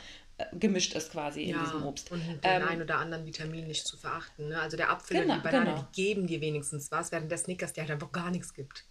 [0.53, 2.11] gemischt ist quasi ja, in diesem Obst.
[2.13, 4.49] Und den ähm, ein oder anderen Vitamin nicht zu verachten.
[4.49, 4.61] Ne?
[4.61, 5.89] Also der Apfel genau, und die Banane, genau.
[5.95, 8.85] die geben dir wenigstens was, während der Snickers dir halt einfach gar nichts gibt.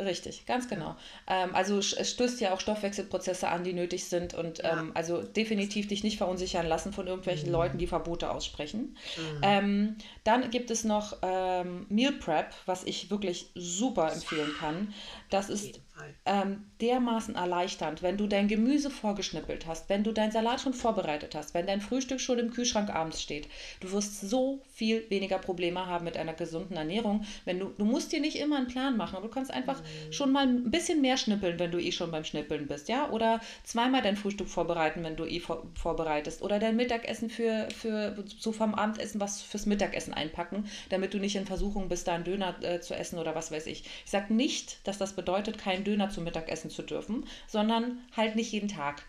[0.00, 0.96] Richtig, ganz genau.
[1.26, 4.80] Ähm, also es stößt ja auch Stoffwechselprozesse an, die nötig sind und ja.
[4.80, 7.52] ähm, also definitiv dich nicht verunsichern lassen von irgendwelchen mhm.
[7.52, 8.96] Leuten, die Verbote aussprechen.
[9.16, 9.40] Mhm.
[9.42, 14.94] Ähm, dann gibt es noch ähm, Meal Prep, was ich wirklich super empfehlen kann.
[15.28, 15.80] Das ist
[16.24, 21.34] ähm, dermaßen erleichternd, wenn du dein Gemüse vorgeschnippelt hast, wenn du deinen Salat schon vorbereitet
[21.34, 23.48] hast, wenn dein Frühstück schon im Kühlschrank abends steht.
[23.80, 27.24] Du wirst so viel weniger Probleme haben mit einer gesunden Ernährung.
[27.44, 30.12] Wenn du, du musst dir nicht immer einen Plan machen, aber du kannst einfach mhm.
[30.12, 33.10] schon mal ein bisschen mehr schnippeln, wenn du eh schon beim Schnippeln bist, ja?
[33.10, 36.42] Oder zweimal dein Frühstück vorbereiten, wenn du eh vor, vorbereitest.
[36.42, 41.36] Oder dein Mittagessen für, für so vom Abendessen was fürs Mittagessen einpacken, damit du nicht
[41.36, 43.84] in Versuchung bist, da einen Döner äh, zu essen oder was weiß ich.
[44.04, 47.98] Ich sage nicht, dass das bedeutet, keinen Döner Döner zum Mittag essen zu dürfen, sondern
[48.16, 49.02] halt nicht jeden Tag.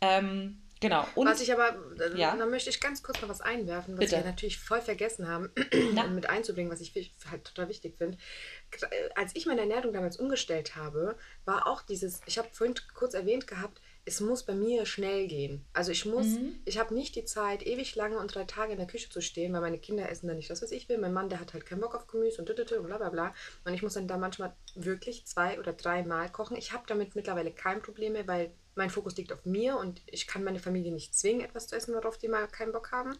[0.00, 1.04] Ähm, Genau.
[1.16, 2.36] Und, was ich aber, äh, ja?
[2.36, 4.18] da möchte ich ganz kurz noch was einwerfen, was Bitte.
[4.18, 5.50] wir natürlich voll vergessen haben,
[6.14, 8.16] mit einzubringen, was ich halt total wichtig finde.
[8.82, 13.14] Äh, als ich meine Ernährung damals umgestellt habe, war auch dieses, ich habe vorhin kurz
[13.14, 15.64] erwähnt gehabt, es muss bei mir schnell gehen.
[15.74, 16.58] Also ich muss, mhm.
[16.64, 19.52] ich habe nicht die Zeit, ewig lange und drei Tage in der Küche zu stehen,
[19.52, 20.96] weil meine Kinder essen dann nicht das, was ich will.
[20.96, 23.34] Mein Mann, der hat halt keinen Bock auf Gemüse und und bla bla bla.
[23.64, 26.56] Und ich muss dann da manchmal wirklich zwei oder drei Mal kochen.
[26.56, 30.26] Ich habe damit mittlerweile kein Problem mehr, weil mein Fokus liegt auf mir und ich
[30.26, 33.14] kann meine Familie nicht zwingen, etwas zu essen, worauf die mal keinen Bock haben.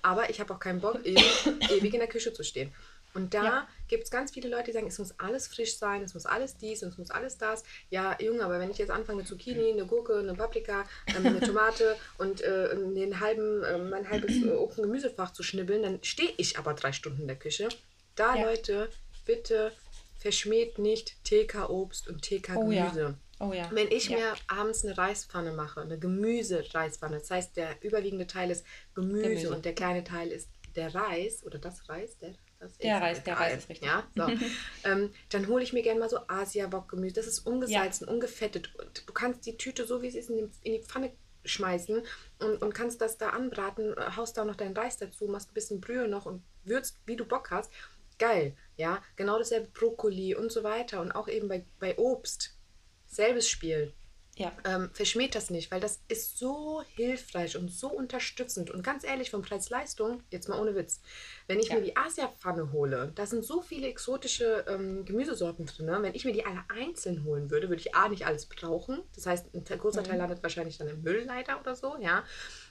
[0.00, 2.72] Aber ich habe auch keinen Bock, ewig, ewig in der Küche zu stehen.
[3.14, 3.68] Und da ja.
[3.88, 6.56] gibt es ganz viele Leute, die sagen, es muss alles frisch sein, es muss alles
[6.56, 7.64] dies und es muss alles das.
[7.90, 11.96] Ja, Junge, aber wenn ich jetzt anfange, eine Zucchini, eine Gurke, eine Paprika, eine Tomate
[12.18, 16.58] und äh, den halben, äh, mein halbes äh, Obst- Gemüsefach zu schnibbeln, dann stehe ich
[16.58, 17.68] aber drei Stunden in der Küche.
[18.14, 18.44] Da, ja.
[18.44, 18.88] Leute,
[19.24, 19.72] bitte
[20.18, 23.16] verschmäht nicht TK-Obst und TK-Gemüse.
[23.38, 23.48] Oh, ja.
[23.48, 23.70] Oh ja.
[23.72, 28.66] Wenn ich mir abends eine Reispfanne mache, eine Gemüse-Reispfanne, das heißt, der überwiegende Teil ist
[28.94, 33.00] Gemüse, Gemüse, und der kleine Teil ist der Reis oder das Reis, der, das der
[33.00, 33.88] Reis, der Reis ist richtig.
[33.88, 34.28] Ja, so.
[34.84, 37.14] ähm, dann hole ich mir gerne mal so Asia-Bock-Gemüse.
[37.14, 38.12] Das ist ungesalzen, ja.
[38.12, 38.74] ungefettet.
[38.78, 41.10] Und du kannst die Tüte so wie es ist in die, in die Pfanne
[41.46, 42.02] schmeißen
[42.40, 45.80] und, und kannst das da anbraten, haust da noch deinen Reis dazu, machst ein bisschen
[45.80, 47.72] Brühe noch und würzt, wie du Bock hast.
[48.18, 49.02] Geil, ja.
[49.16, 51.00] Genau dasselbe Brokkoli und so weiter.
[51.00, 52.58] Und auch eben bei, bei Obst
[53.06, 53.94] selbes Spiel.
[54.40, 54.52] Ja.
[54.64, 58.70] Ähm, verschmäht das nicht, weil das ist so hilfreich und so unterstützend.
[58.70, 61.02] Und ganz ehrlich, vom Preis-Leistung, jetzt mal ohne Witz,
[61.46, 61.74] wenn ich ja.
[61.74, 65.86] mir die Asia-Pfanne hole, da sind so viele exotische ähm, Gemüsesorten drin.
[65.86, 65.98] Ne?
[66.00, 69.02] Wenn ich mir die alle einzeln holen würde, würde ich A, nicht alles brauchen.
[69.14, 70.20] Das heißt, ein großer Teil mhm.
[70.20, 72.24] landet wahrscheinlich dann im Müll leider oder so, ja.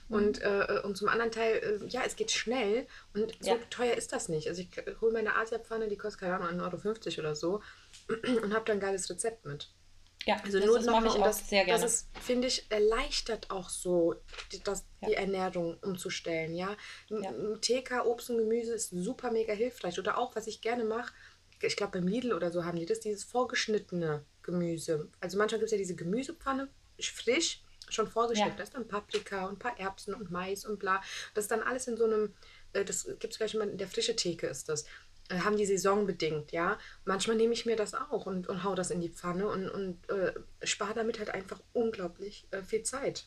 [0.08, 0.16] Mhm.
[0.16, 3.58] Und, äh, und zum anderen Teil, äh, ja, es geht schnell und so ja.
[3.70, 4.48] teuer ist das nicht.
[4.48, 7.62] Also ich hole meine Asia-Pfanne, die kostet keine Ahnung, 1,50 Euro oder so
[8.08, 9.70] und habe dann ein geiles Rezept mit.
[10.26, 11.82] Ja, also das, nur das mache ich auch das, sehr gerne.
[11.82, 14.14] Das ist, finde ich, erleichtert auch so,
[14.52, 15.08] die, das, ja.
[15.08, 16.54] die Ernährung umzustellen.
[16.54, 16.76] Ja,
[17.08, 17.32] ja.
[17.60, 19.98] TK, Obst und Gemüse ist super mega hilfreich.
[19.98, 21.12] Oder auch, was ich gerne mache,
[21.62, 25.08] ich glaube beim Lidl oder so haben die das, dieses vorgeschnittene Gemüse.
[25.20, 26.68] Also manchmal gibt es ja diese Gemüsepfanne,
[27.00, 28.52] frisch, schon vorgeschnitten.
[28.52, 28.56] Ja.
[28.56, 31.02] Da ist dann Paprika und ein paar Erbsen und Mais und bla.
[31.34, 32.34] Das ist dann alles in so einem,
[32.72, 34.84] äh, das gibt es gleich immer in der frische Theke ist das.
[35.30, 36.78] Äh, haben die Saison bedingt, ja.
[37.04, 40.10] Manchmal nehme ich mir das auch und, und hau das in die Pfanne und, und
[40.10, 43.24] äh, spare damit halt einfach unglaublich äh, viel Zeit.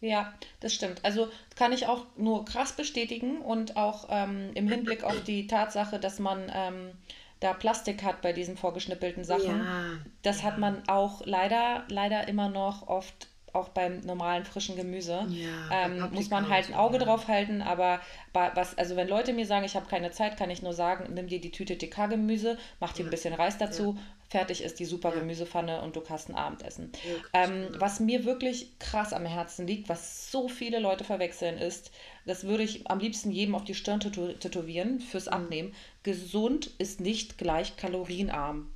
[0.00, 1.04] Ja, das stimmt.
[1.04, 5.98] Also kann ich auch nur krass bestätigen und auch ähm, im Hinblick auf die Tatsache,
[5.98, 6.92] dass man ähm,
[7.40, 9.58] da Plastik hat bei diesen vorgeschnippelten Sachen.
[9.58, 9.84] Ja,
[10.22, 10.44] das ja.
[10.44, 15.26] hat man auch leider, leider immer noch oft auch beim normalen frischen Gemüse.
[15.28, 18.00] Ja, ähm, muss man halt ein Auge drauf halten, aber
[18.32, 21.28] was, also wenn Leute mir sagen, ich habe keine Zeit, kann ich nur sagen, nimm
[21.28, 24.02] dir die Tüte TK-Gemüse, mach dir ein bisschen Reis dazu, ja.
[24.28, 25.20] fertig ist die super ja.
[25.20, 26.92] Gemüsepfanne und du kannst ein Abendessen.
[27.32, 31.90] Ähm, was mir wirklich krass am Herzen liegt, was so viele Leute verwechseln, ist,
[32.26, 35.32] das würde ich am liebsten jedem auf die Stirn tätowieren fürs mhm.
[35.32, 35.74] Abnehmen.
[36.02, 38.70] Gesund ist nicht gleich kalorienarm.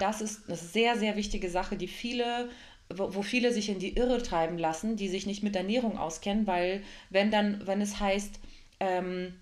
[0.00, 2.48] Das ist eine sehr, sehr wichtige Sache, die viele
[2.94, 6.82] wo, viele sich in die Irre treiben lassen, die sich nicht mit Ernährung auskennen, weil
[7.10, 8.40] wenn dann, wenn es heißt,
[8.80, 9.34] ähm,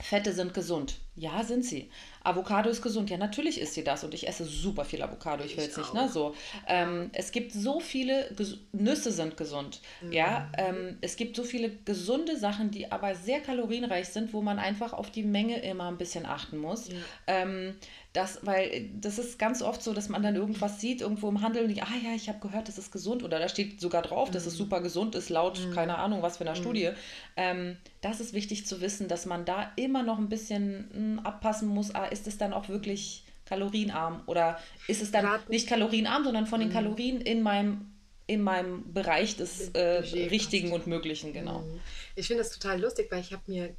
[0.00, 0.98] Fette sind gesund.
[1.14, 1.90] Ja, sind sie.
[2.24, 3.10] Avocado ist gesund.
[3.10, 4.02] Ja, natürlich ist sie das.
[4.02, 5.44] Und ich esse super viel Avocado.
[5.44, 6.08] Ich will es nicht, ne?
[6.08, 6.34] So.
[6.66, 9.80] Ähm, es gibt so viele Ges Nüsse sind gesund.
[10.00, 10.12] Mhm.
[10.12, 14.58] Ja, ähm, es gibt so viele gesunde Sachen, die aber sehr kalorienreich sind, wo man
[14.58, 16.88] einfach auf die Menge immer ein bisschen achten muss.
[16.88, 17.04] Mhm.
[17.26, 17.74] Ähm,
[18.12, 21.62] das, weil das ist ganz oft so, dass man dann irgendwas sieht, irgendwo im Handel
[21.62, 24.28] und denkt, ah ja, ich habe gehört, das ist gesund oder da steht sogar drauf,
[24.28, 24.32] mhm.
[24.34, 24.58] dass es mhm.
[24.58, 25.72] super gesund ist, laut mhm.
[25.72, 26.62] keine Ahnung was für einer mhm.
[26.62, 26.90] Studie.
[27.36, 31.18] Ähm, das ist wichtig zu wissen, dass man da immer noch ein bisschen mh, hm,
[31.20, 34.58] abpassen muss, ah, ist es dann auch wirklich kalorienarm oder
[34.88, 36.74] ist es dann Rat nicht kalorienarm, sondern von den mhm.
[36.74, 37.88] Kalorien in meinem
[38.26, 41.60] in meinem Bereich des äh, Richtigen und Möglichen, genau.
[41.60, 41.80] Mhm.
[42.14, 43.74] Ich finde das total lustig, weil ich habe mir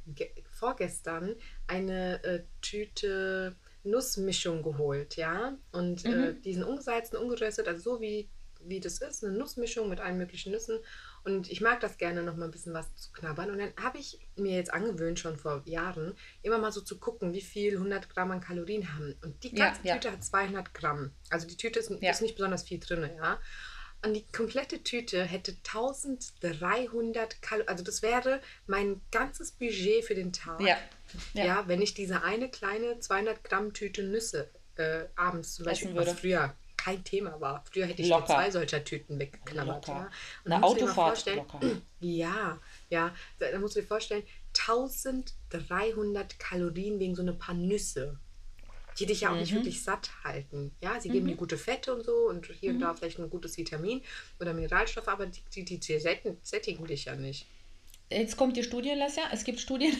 [0.52, 1.34] vorgestern
[1.66, 5.56] eine äh, Tüte Nussmischung geholt, ja.
[5.72, 6.24] Und äh, mhm.
[6.24, 8.28] äh, diesen ungesalzen, ungeröstet, also so wie,
[8.60, 10.78] wie das ist, eine Nussmischung mit allen möglichen Nüssen.
[11.24, 13.50] Und ich mag das gerne, noch mal ein bisschen was zu knabbern.
[13.50, 17.32] Und dann habe ich mir jetzt angewöhnt, schon vor Jahren, immer mal so zu gucken,
[17.32, 19.14] wie viel 100 Gramm an Kalorien haben.
[19.22, 20.14] Und die ganze ja, Tüte ja.
[20.14, 21.12] hat 200 Gramm.
[21.30, 22.10] Also die Tüte ist, ja.
[22.10, 23.38] ist nicht besonders viel drin, ja.
[24.04, 27.68] Und die komplette Tüte hätte 1300 Kalorien.
[27.68, 30.60] Also das wäre mein ganzes Budget für den Tag.
[31.34, 31.44] Ja.
[31.44, 31.64] Ja.
[31.68, 36.54] wenn ich diese eine kleine 200 Gramm Tüte Nüsse äh, abends zum Beispiel, was früher
[36.76, 37.64] kein Thema war.
[37.70, 38.26] Früher hätte ich locker.
[38.26, 39.88] zwei solcher Tüten weggeknabbert.
[39.88, 40.10] Ja.
[40.44, 41.60] Eine Autofahrt locker.
[42.00, 42.60] Ja,
[42.90, 43.14] ja.
[43.38, 44.22] Da musst du dir vorstellen,
[44.58, 48.18] 1300 Kalorien wegen so ein paar Nüsse.
[48.98, 49.40] die dich ja auch mhm.
[49.40, 50.72] nicht wirklich satt halten.
[50.80, 51.30] Ja, sie geben mhm.
[51.30, 52.96] dir gute Fette und so und hier und da mhm.
[52.98, 54.02] vielleicht ein gutes Vitamin
[54.38, 57.46] oder Mineralstoff, aber die, die, die, sättigen dich ja nicht.
[58.10, 59.24] Jetzt kommt die Studie, Lesja.
[59.32, 59.96] Es gibt Studien,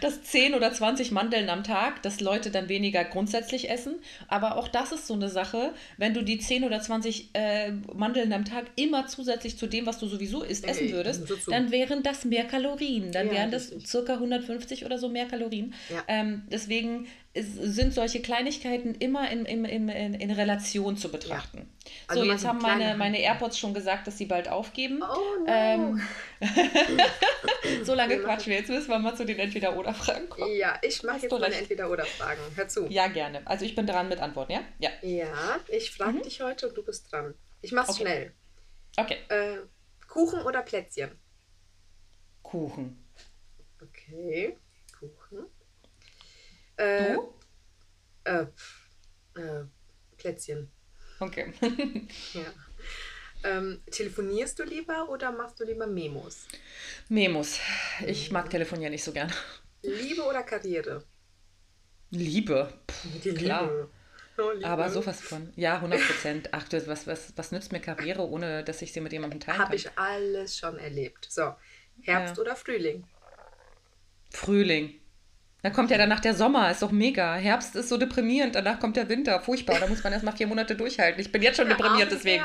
[0.00, 3.94] dass 10 oder 20 Mandeln am Tag, dass Leute dann weniger grundsätzlich essen.
[4.28, 8.32] Aber auch das ist so eine Sache, wenn du die 10 oder 20 äh, Mandeln
[8.32, 12.02] am Tag immer zusätzlich zu dem, was du sowieso isst, essen würdest, so dann wären
[12.02, 13.12] das mehr Kalorien.
[13.12, 13.88] Dann ja, wären das richtig.
[13.88, 15.74] circa 150 oder so mehr Kalorien.
[15.90, 16.02] Ja.
[16.08, 21.58] Ähm, deswegen sind solche Kleinigkeiten immer in, in, in, in Relation zu betrachten.
[21.58, 21.90] Ja.
[22.08, 25.00] Also so, jetzt haben meine, meine AirPods schon gesagt, dass sie bald aufgeben.
[25.02, 25.46] Oh no.
[25.46, 26.00] Ähm,
[27.84, 28.58] so lange quatschen wir.
[28.58, 30.56] Jetzt müssen wir mal zu den Entweder-Oder-Fragen kommen.
[30.56, 32.40] Ja, ich mache jetzt meine Entweder-Oder-Fragen.
[32.54, 32.86] Hör zu.
[32.86, 33.46] Ja, gerne.
[33.46, 34.62] Also ich bin dran mit Antworten, ja?
[34.78, 36.22] Ja, ja ich frage mhm.
[36.22, 37.34] dich heute und du bist dran.
[37.60, 38.02] Ich mach's okay.
[38.02, 38.32] schnell.
[38.96, 39.18] Okay.
[39.28, 39.58] Äh,
[40.08, 41.10] Kuchen oder Plätzchen?
[42.42, 43.04] Kuchen.
[43.80, 44.58] Okay,
[44.98, 45.46] Kuchen.
[46.76, 47.34] Äh, du?
[48.24, 48.46] Äh,
[49.40, 49.64] äh,
[50.16, 50.70] Plätzchen.
[51.18, 51.52] Okay.
[52.34, 52.42] ja.
[53.44, 56.46] Ähm, telefonierst du lieber oder machst du lieber Memos?
[57.08, 57.58] Memos.
[58.06, 59.32] Ich mag telefonieren nicht so gern.
[59.82, 61.04] Liebe oder Karriere?
[62.10, 62.72] Liebe.
[62.86, 63.62] Puh, klar.
[63.62, 63.90] Liebe.
[64.38, 65.52] Oh, Aber sowas von.
[65.56, 66.48] Ja, 100 Prozent.
[66.52, 69.70] Ach, was, was, was nützt mir Karriere, ohne dass ich sie mit jemandem teilen Hab
[69.70, 69.72] kann?
[69.72, 71.26] Habe ich alles schon erlebt.
[71.30, 71.54] So,
[72.00, 72.42] Herbst ja.
[72.42, 73.04] oder Frühling?
[74.30, 75.01] Frühling.
[75.62, 77.36] Dann kommt ja danach der Sommer, ist doch mega.
[77.36, 79.78] Herbst ist so deprimierend, danach kommt der Winter, furchtbar.
[79.78, 81.20] Da muss man erstmal vier Monate durchhalten.
[81.20, 82.42] Ich bin jetzt schon deprimiert, deswegen.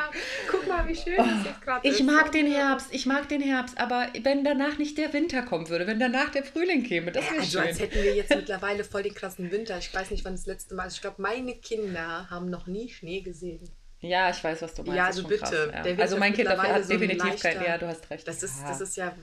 [0.51, 1.99] Guck mal, wie schön oh, das jetzt gerade ist.
[1.99, 5.67] Ich mag den Herbst, ich mag den Herbst, aber wenn danach nicht der Winter kommen
[5.67, 7.67] würde, wenn danach der Frühling käme, das wäre ja, also schön.
[7.67, 9.79] als hätten wir jetzt mittlerweile voll den krassen Winter.
[9.79, 10.95] Ich weiß nicht, wann das letzte Mal ist.
[10.95, 13.67] Ich glaube, meine Kinder haben noch nie Schnee gesehen.
[13.99, 14.95] Ja, ich weiß, was du meinst.
[14.95, 15.39] Ja, also bitte.
[15.71, 15.97] Krass, ja.
[15.97, 17.63] Also mein Kind dafür hat so definitiv kein.
[17.63, 18.27] Ja, du hast recht.
[18.27, 19.15] Das ist ja, das ist ja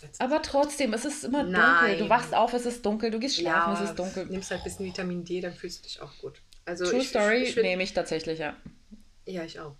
[0.00, 1.90] das Aber trotzdem, es ist immer Nein.
[1.92, 1.98] dunkel.
[2.04, 3.10] Du wachst auf, es ist dunkel.
[3.10, 4.26] Du gehst schlafen, ja, es ist dunkel.
[4.26, 6.42] Nimmst halt ein bisschen Vitamin D, dann fühlst du dich auch gut.
[6.66, 8.56] Also True ich, Story ich, ich nehme ich tatsächlich, ja.
[9.24, 9.76] Ja, ich auch.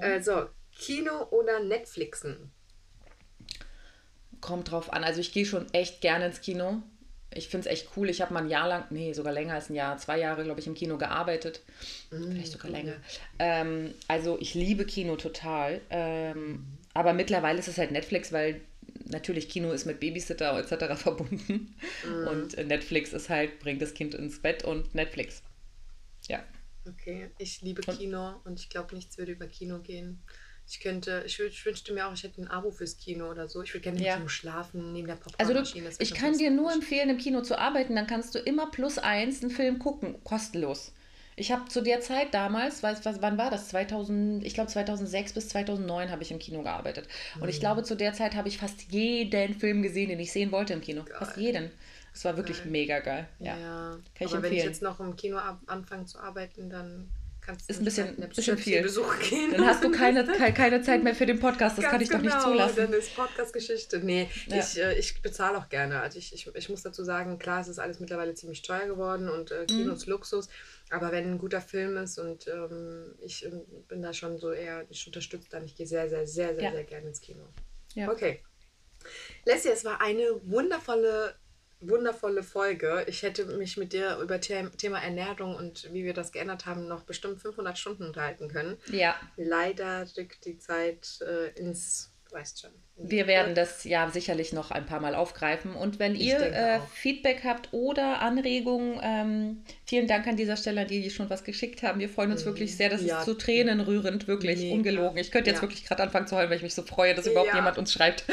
[0.00, 2.52] Also, Kino oder Netflixen?
[4.40, 5.04] Kommt drauf an.
[5.04, 6.82] Also ich gehe schon echt gerne ins Kino
[7.34, 8.08] ich finde es echt cool.
[8.08, 10.60] Ich habe mal ein Jahr lang, nee, sogar länger als ein Jahr, zwei Jahre, glaube
[10.60, 11.62] ich, im Kino gearbeitet.
[12.10, 12.76] Mm, Vielleicht sogar cool.
[12.76, 12.96] länger.
[13.38, 15.80] Ähm, also ich liebe Kino total.
[15.90, 18.60] Ähm, aber mittlerweile ist es halt Netflix, weil
[19.06, 20.94] natürlich Kino ist mit Babysitter etc.
[21.00, 21.74] verbunden.
[22.06, 22.28] Mm.
[22.28, 25.42] Und Netflix ist halt, bringt das Kind ins Bett und Netflix.
[26.28, 26.42] Ja.
[26.86, 30.22] Okay, ich liebe Kino und ich glaube, nichts würde über Kino gehen.
[30.66, 33.62] Ich könnte, ich, ich, wünschte mir auch, ich hätte ein Abo fürs Kino oder so.
[33.62, 34.16] Ich würde gerne ja.
[34.16, 35.86] im Schlafen neben der Popcornmaschine.
[35.86, 37.94] Also ich kann dir nur empfehlen, im Kino zu arbeiten.
[37.94, 40.92] Dann kannst du immer plus eins einen Film gucken, kostenlos.
[41.36, 43.68] Ich habe zu der Zeit damals, weiß, was, wann war das?
[43.68, 47.08] 2000, ich glaube 2006 bis 2009 habe ich im Kino gearbeitet.
[47.40, 47.60] Und ich mhm.
[47.60, 50.80] glaube, zu der Zeit habe ich fast jeden Film gesehen, den ich sehen wollte im
[50.80, 51.02] Kino.
[51.02, 51.16] Geil.
[51.18, 51.70] Fast jeden.
[52.14, 52.70] Es war wirklich geil.
[52.70, 53.28] mega geil.
[53.40, 53.58] Ja.
[53.58, 53.90] ja.
[53.90, 54.42] Kann ich Aber empfehlen.
[54.44, 57.08] wenn ich jetzt noch im Kino anfange zu arbeiten, dann
[57.44, 58.82] Kannst ist ein bisschen, bisschen viel.
[58.82, 59.52] Besuch gehen.
[59.52, 61.76] Dann hast du keine, keine Zeit mehr für den Podcast.
[61.76, 62.76] Das Ganz kann ich genau, doch nicht genau, zulassen.
[62.76, 63.98] Dann ist Podcast-Geschichte.
[63.98, 64.58] Nee, ja.
[64.58, 66.00] ich, äh, ich bezahle auch gerne.
[66.00, 69.28] Also ich, ich, ich muss dazu sagen, klar, es ist alles mittlerweile ziemlich teuer geworden
[69.28, 70.12] und äh, Kinos mhm.
[70.12, 70.48] Luxus.
[70.88, 74.86] Aber wenn ein guter Film ist und ähm, ich ähm, bin da schon so eher,
[74.88, 76.72] ich unterstütze dann, ich gehe sehr, sehr, sehr, sehr, ja.
[76.72, 77.44] sehr gerne ins Kino.
[77.94, 78.10] Ja.
[78.10, 78.42] Okay.
[79.44, 81.34] Leslie, es war eine wundervolle
[81.88, 83.04] wundervolle Folge.
[83.08, 86.88] Ich hätte mich mit dir über The Thema Ernährung und wie wir das geändert haben
[86.88, 88.76] noch bestimmt 500 Stunden unterhalten können.
[88.90, 89.14] Ja.
[89.36, 92.70] Leider rückt die Zeit äh, ins, weißt schon.
[92.96, 95.74] Wir werden das ja sicherlich noch ein paar Mal aufgreifen.
[95.74, 100.82] Und wenn ich ihr äh, Feedback habt oder Anregungen, ähm, vielen Dank an dieser Stelle
[100.82, 101.98] an die, die schon was geschickt haben.
[101.98, 102.50] Wir freuen uns mhm.
[102.50, 102.90] wirklich sehr.
[102.90, 103.18] Das ja.
[103.18, 104.74] ist so tränenrührend, wirklich Mega.
[104.74, 105.18] ungelogen.
[105.18, 105.62] Ich könnte jetzt ja.
[105.62, 107.56] wirklich gerade anfangen zu heulen, weil ich mich so freue, dass überhaupt ja.
[107.56, 108.24] jemand uns schreibt.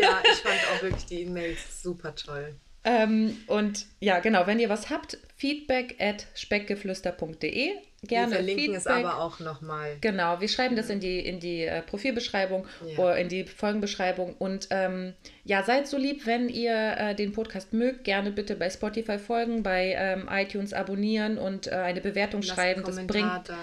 [0.00, 2.54] Ja, ich fand auch wirklich die E-Mails super toll.
[2.84, 7.72] Ähm, und ja, genau, wenn ihr was habt, feedback at speckgeflüster.de.
[8.04, 8.30] Gerne.
[8.30, 8.80] Wir verlinken Feedback.
[8.80, 9.96] es aber auch nochmal.
[10.00, 12.98] Genau, wir schreiben das in die, in die äh, Profilbeschreibung ja.
[12.98, 14.36] oder in die Folgenbeschreibung.
[14.38, 15.14] Und ähm,
[15.44, 19.64] ja, seid so lieb, wenn ihr äh, den Podcast mögt, gerne bitte bei Spotify folgen,
[19.64, 22.84] bei ähm, iTunes abonnieren und äh, eine Bewertung Lasst schreiben.
[22.84, 23.48] Das bringt.
[23.48, 23.56] Da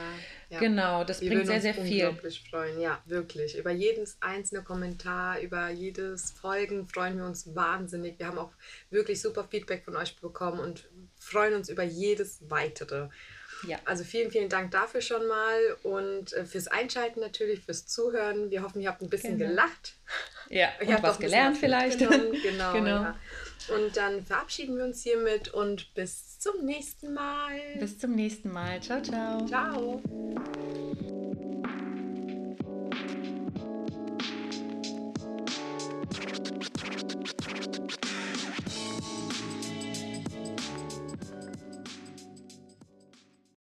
[0.55, 0.59] ja.
[0.59, 2.07] Genau, das Wir bringt sehr, sehr viel.
[2.07, 3.57] unglaublich freuen, ja, wirklich.
[3.57, 8.17] Über jedes einzelne Kommentar, über jedes Folgen freuen wir uns wahnsinnig.
[8.17, 8.51] Wir haben auch
[8.89, 10.89] wirklich super Feedback von euch bekommen und
[11.19, 13.09] freuen uns über jedes weitere.
[13.67, 13.79] Ja.
[13.85, 18.51] Also vielen, vielen Dank dafür schon mal und äh, fürs Einschalten natürlich, fürs Zuhören.
[18.51, 19.51] Wir hoffen, ihr habt ein bisschen genau.
[19.51, 19.95] gelacht.
[20.49, 21.99] Ja, ich habe was gelernt vielleicht.
[22.45, 23.01] Genau, genau.
[23.01, 23.15] Ja.
[23.75, 27.59] Und dann verabschieden wir uns hiermit und bis zum nächsten Mal.
[27.79, 28.79] Bis zum nächsten Mal.
[28.81, 29.45] Ciao, ciao.
[29.47, 30.01] Ciao.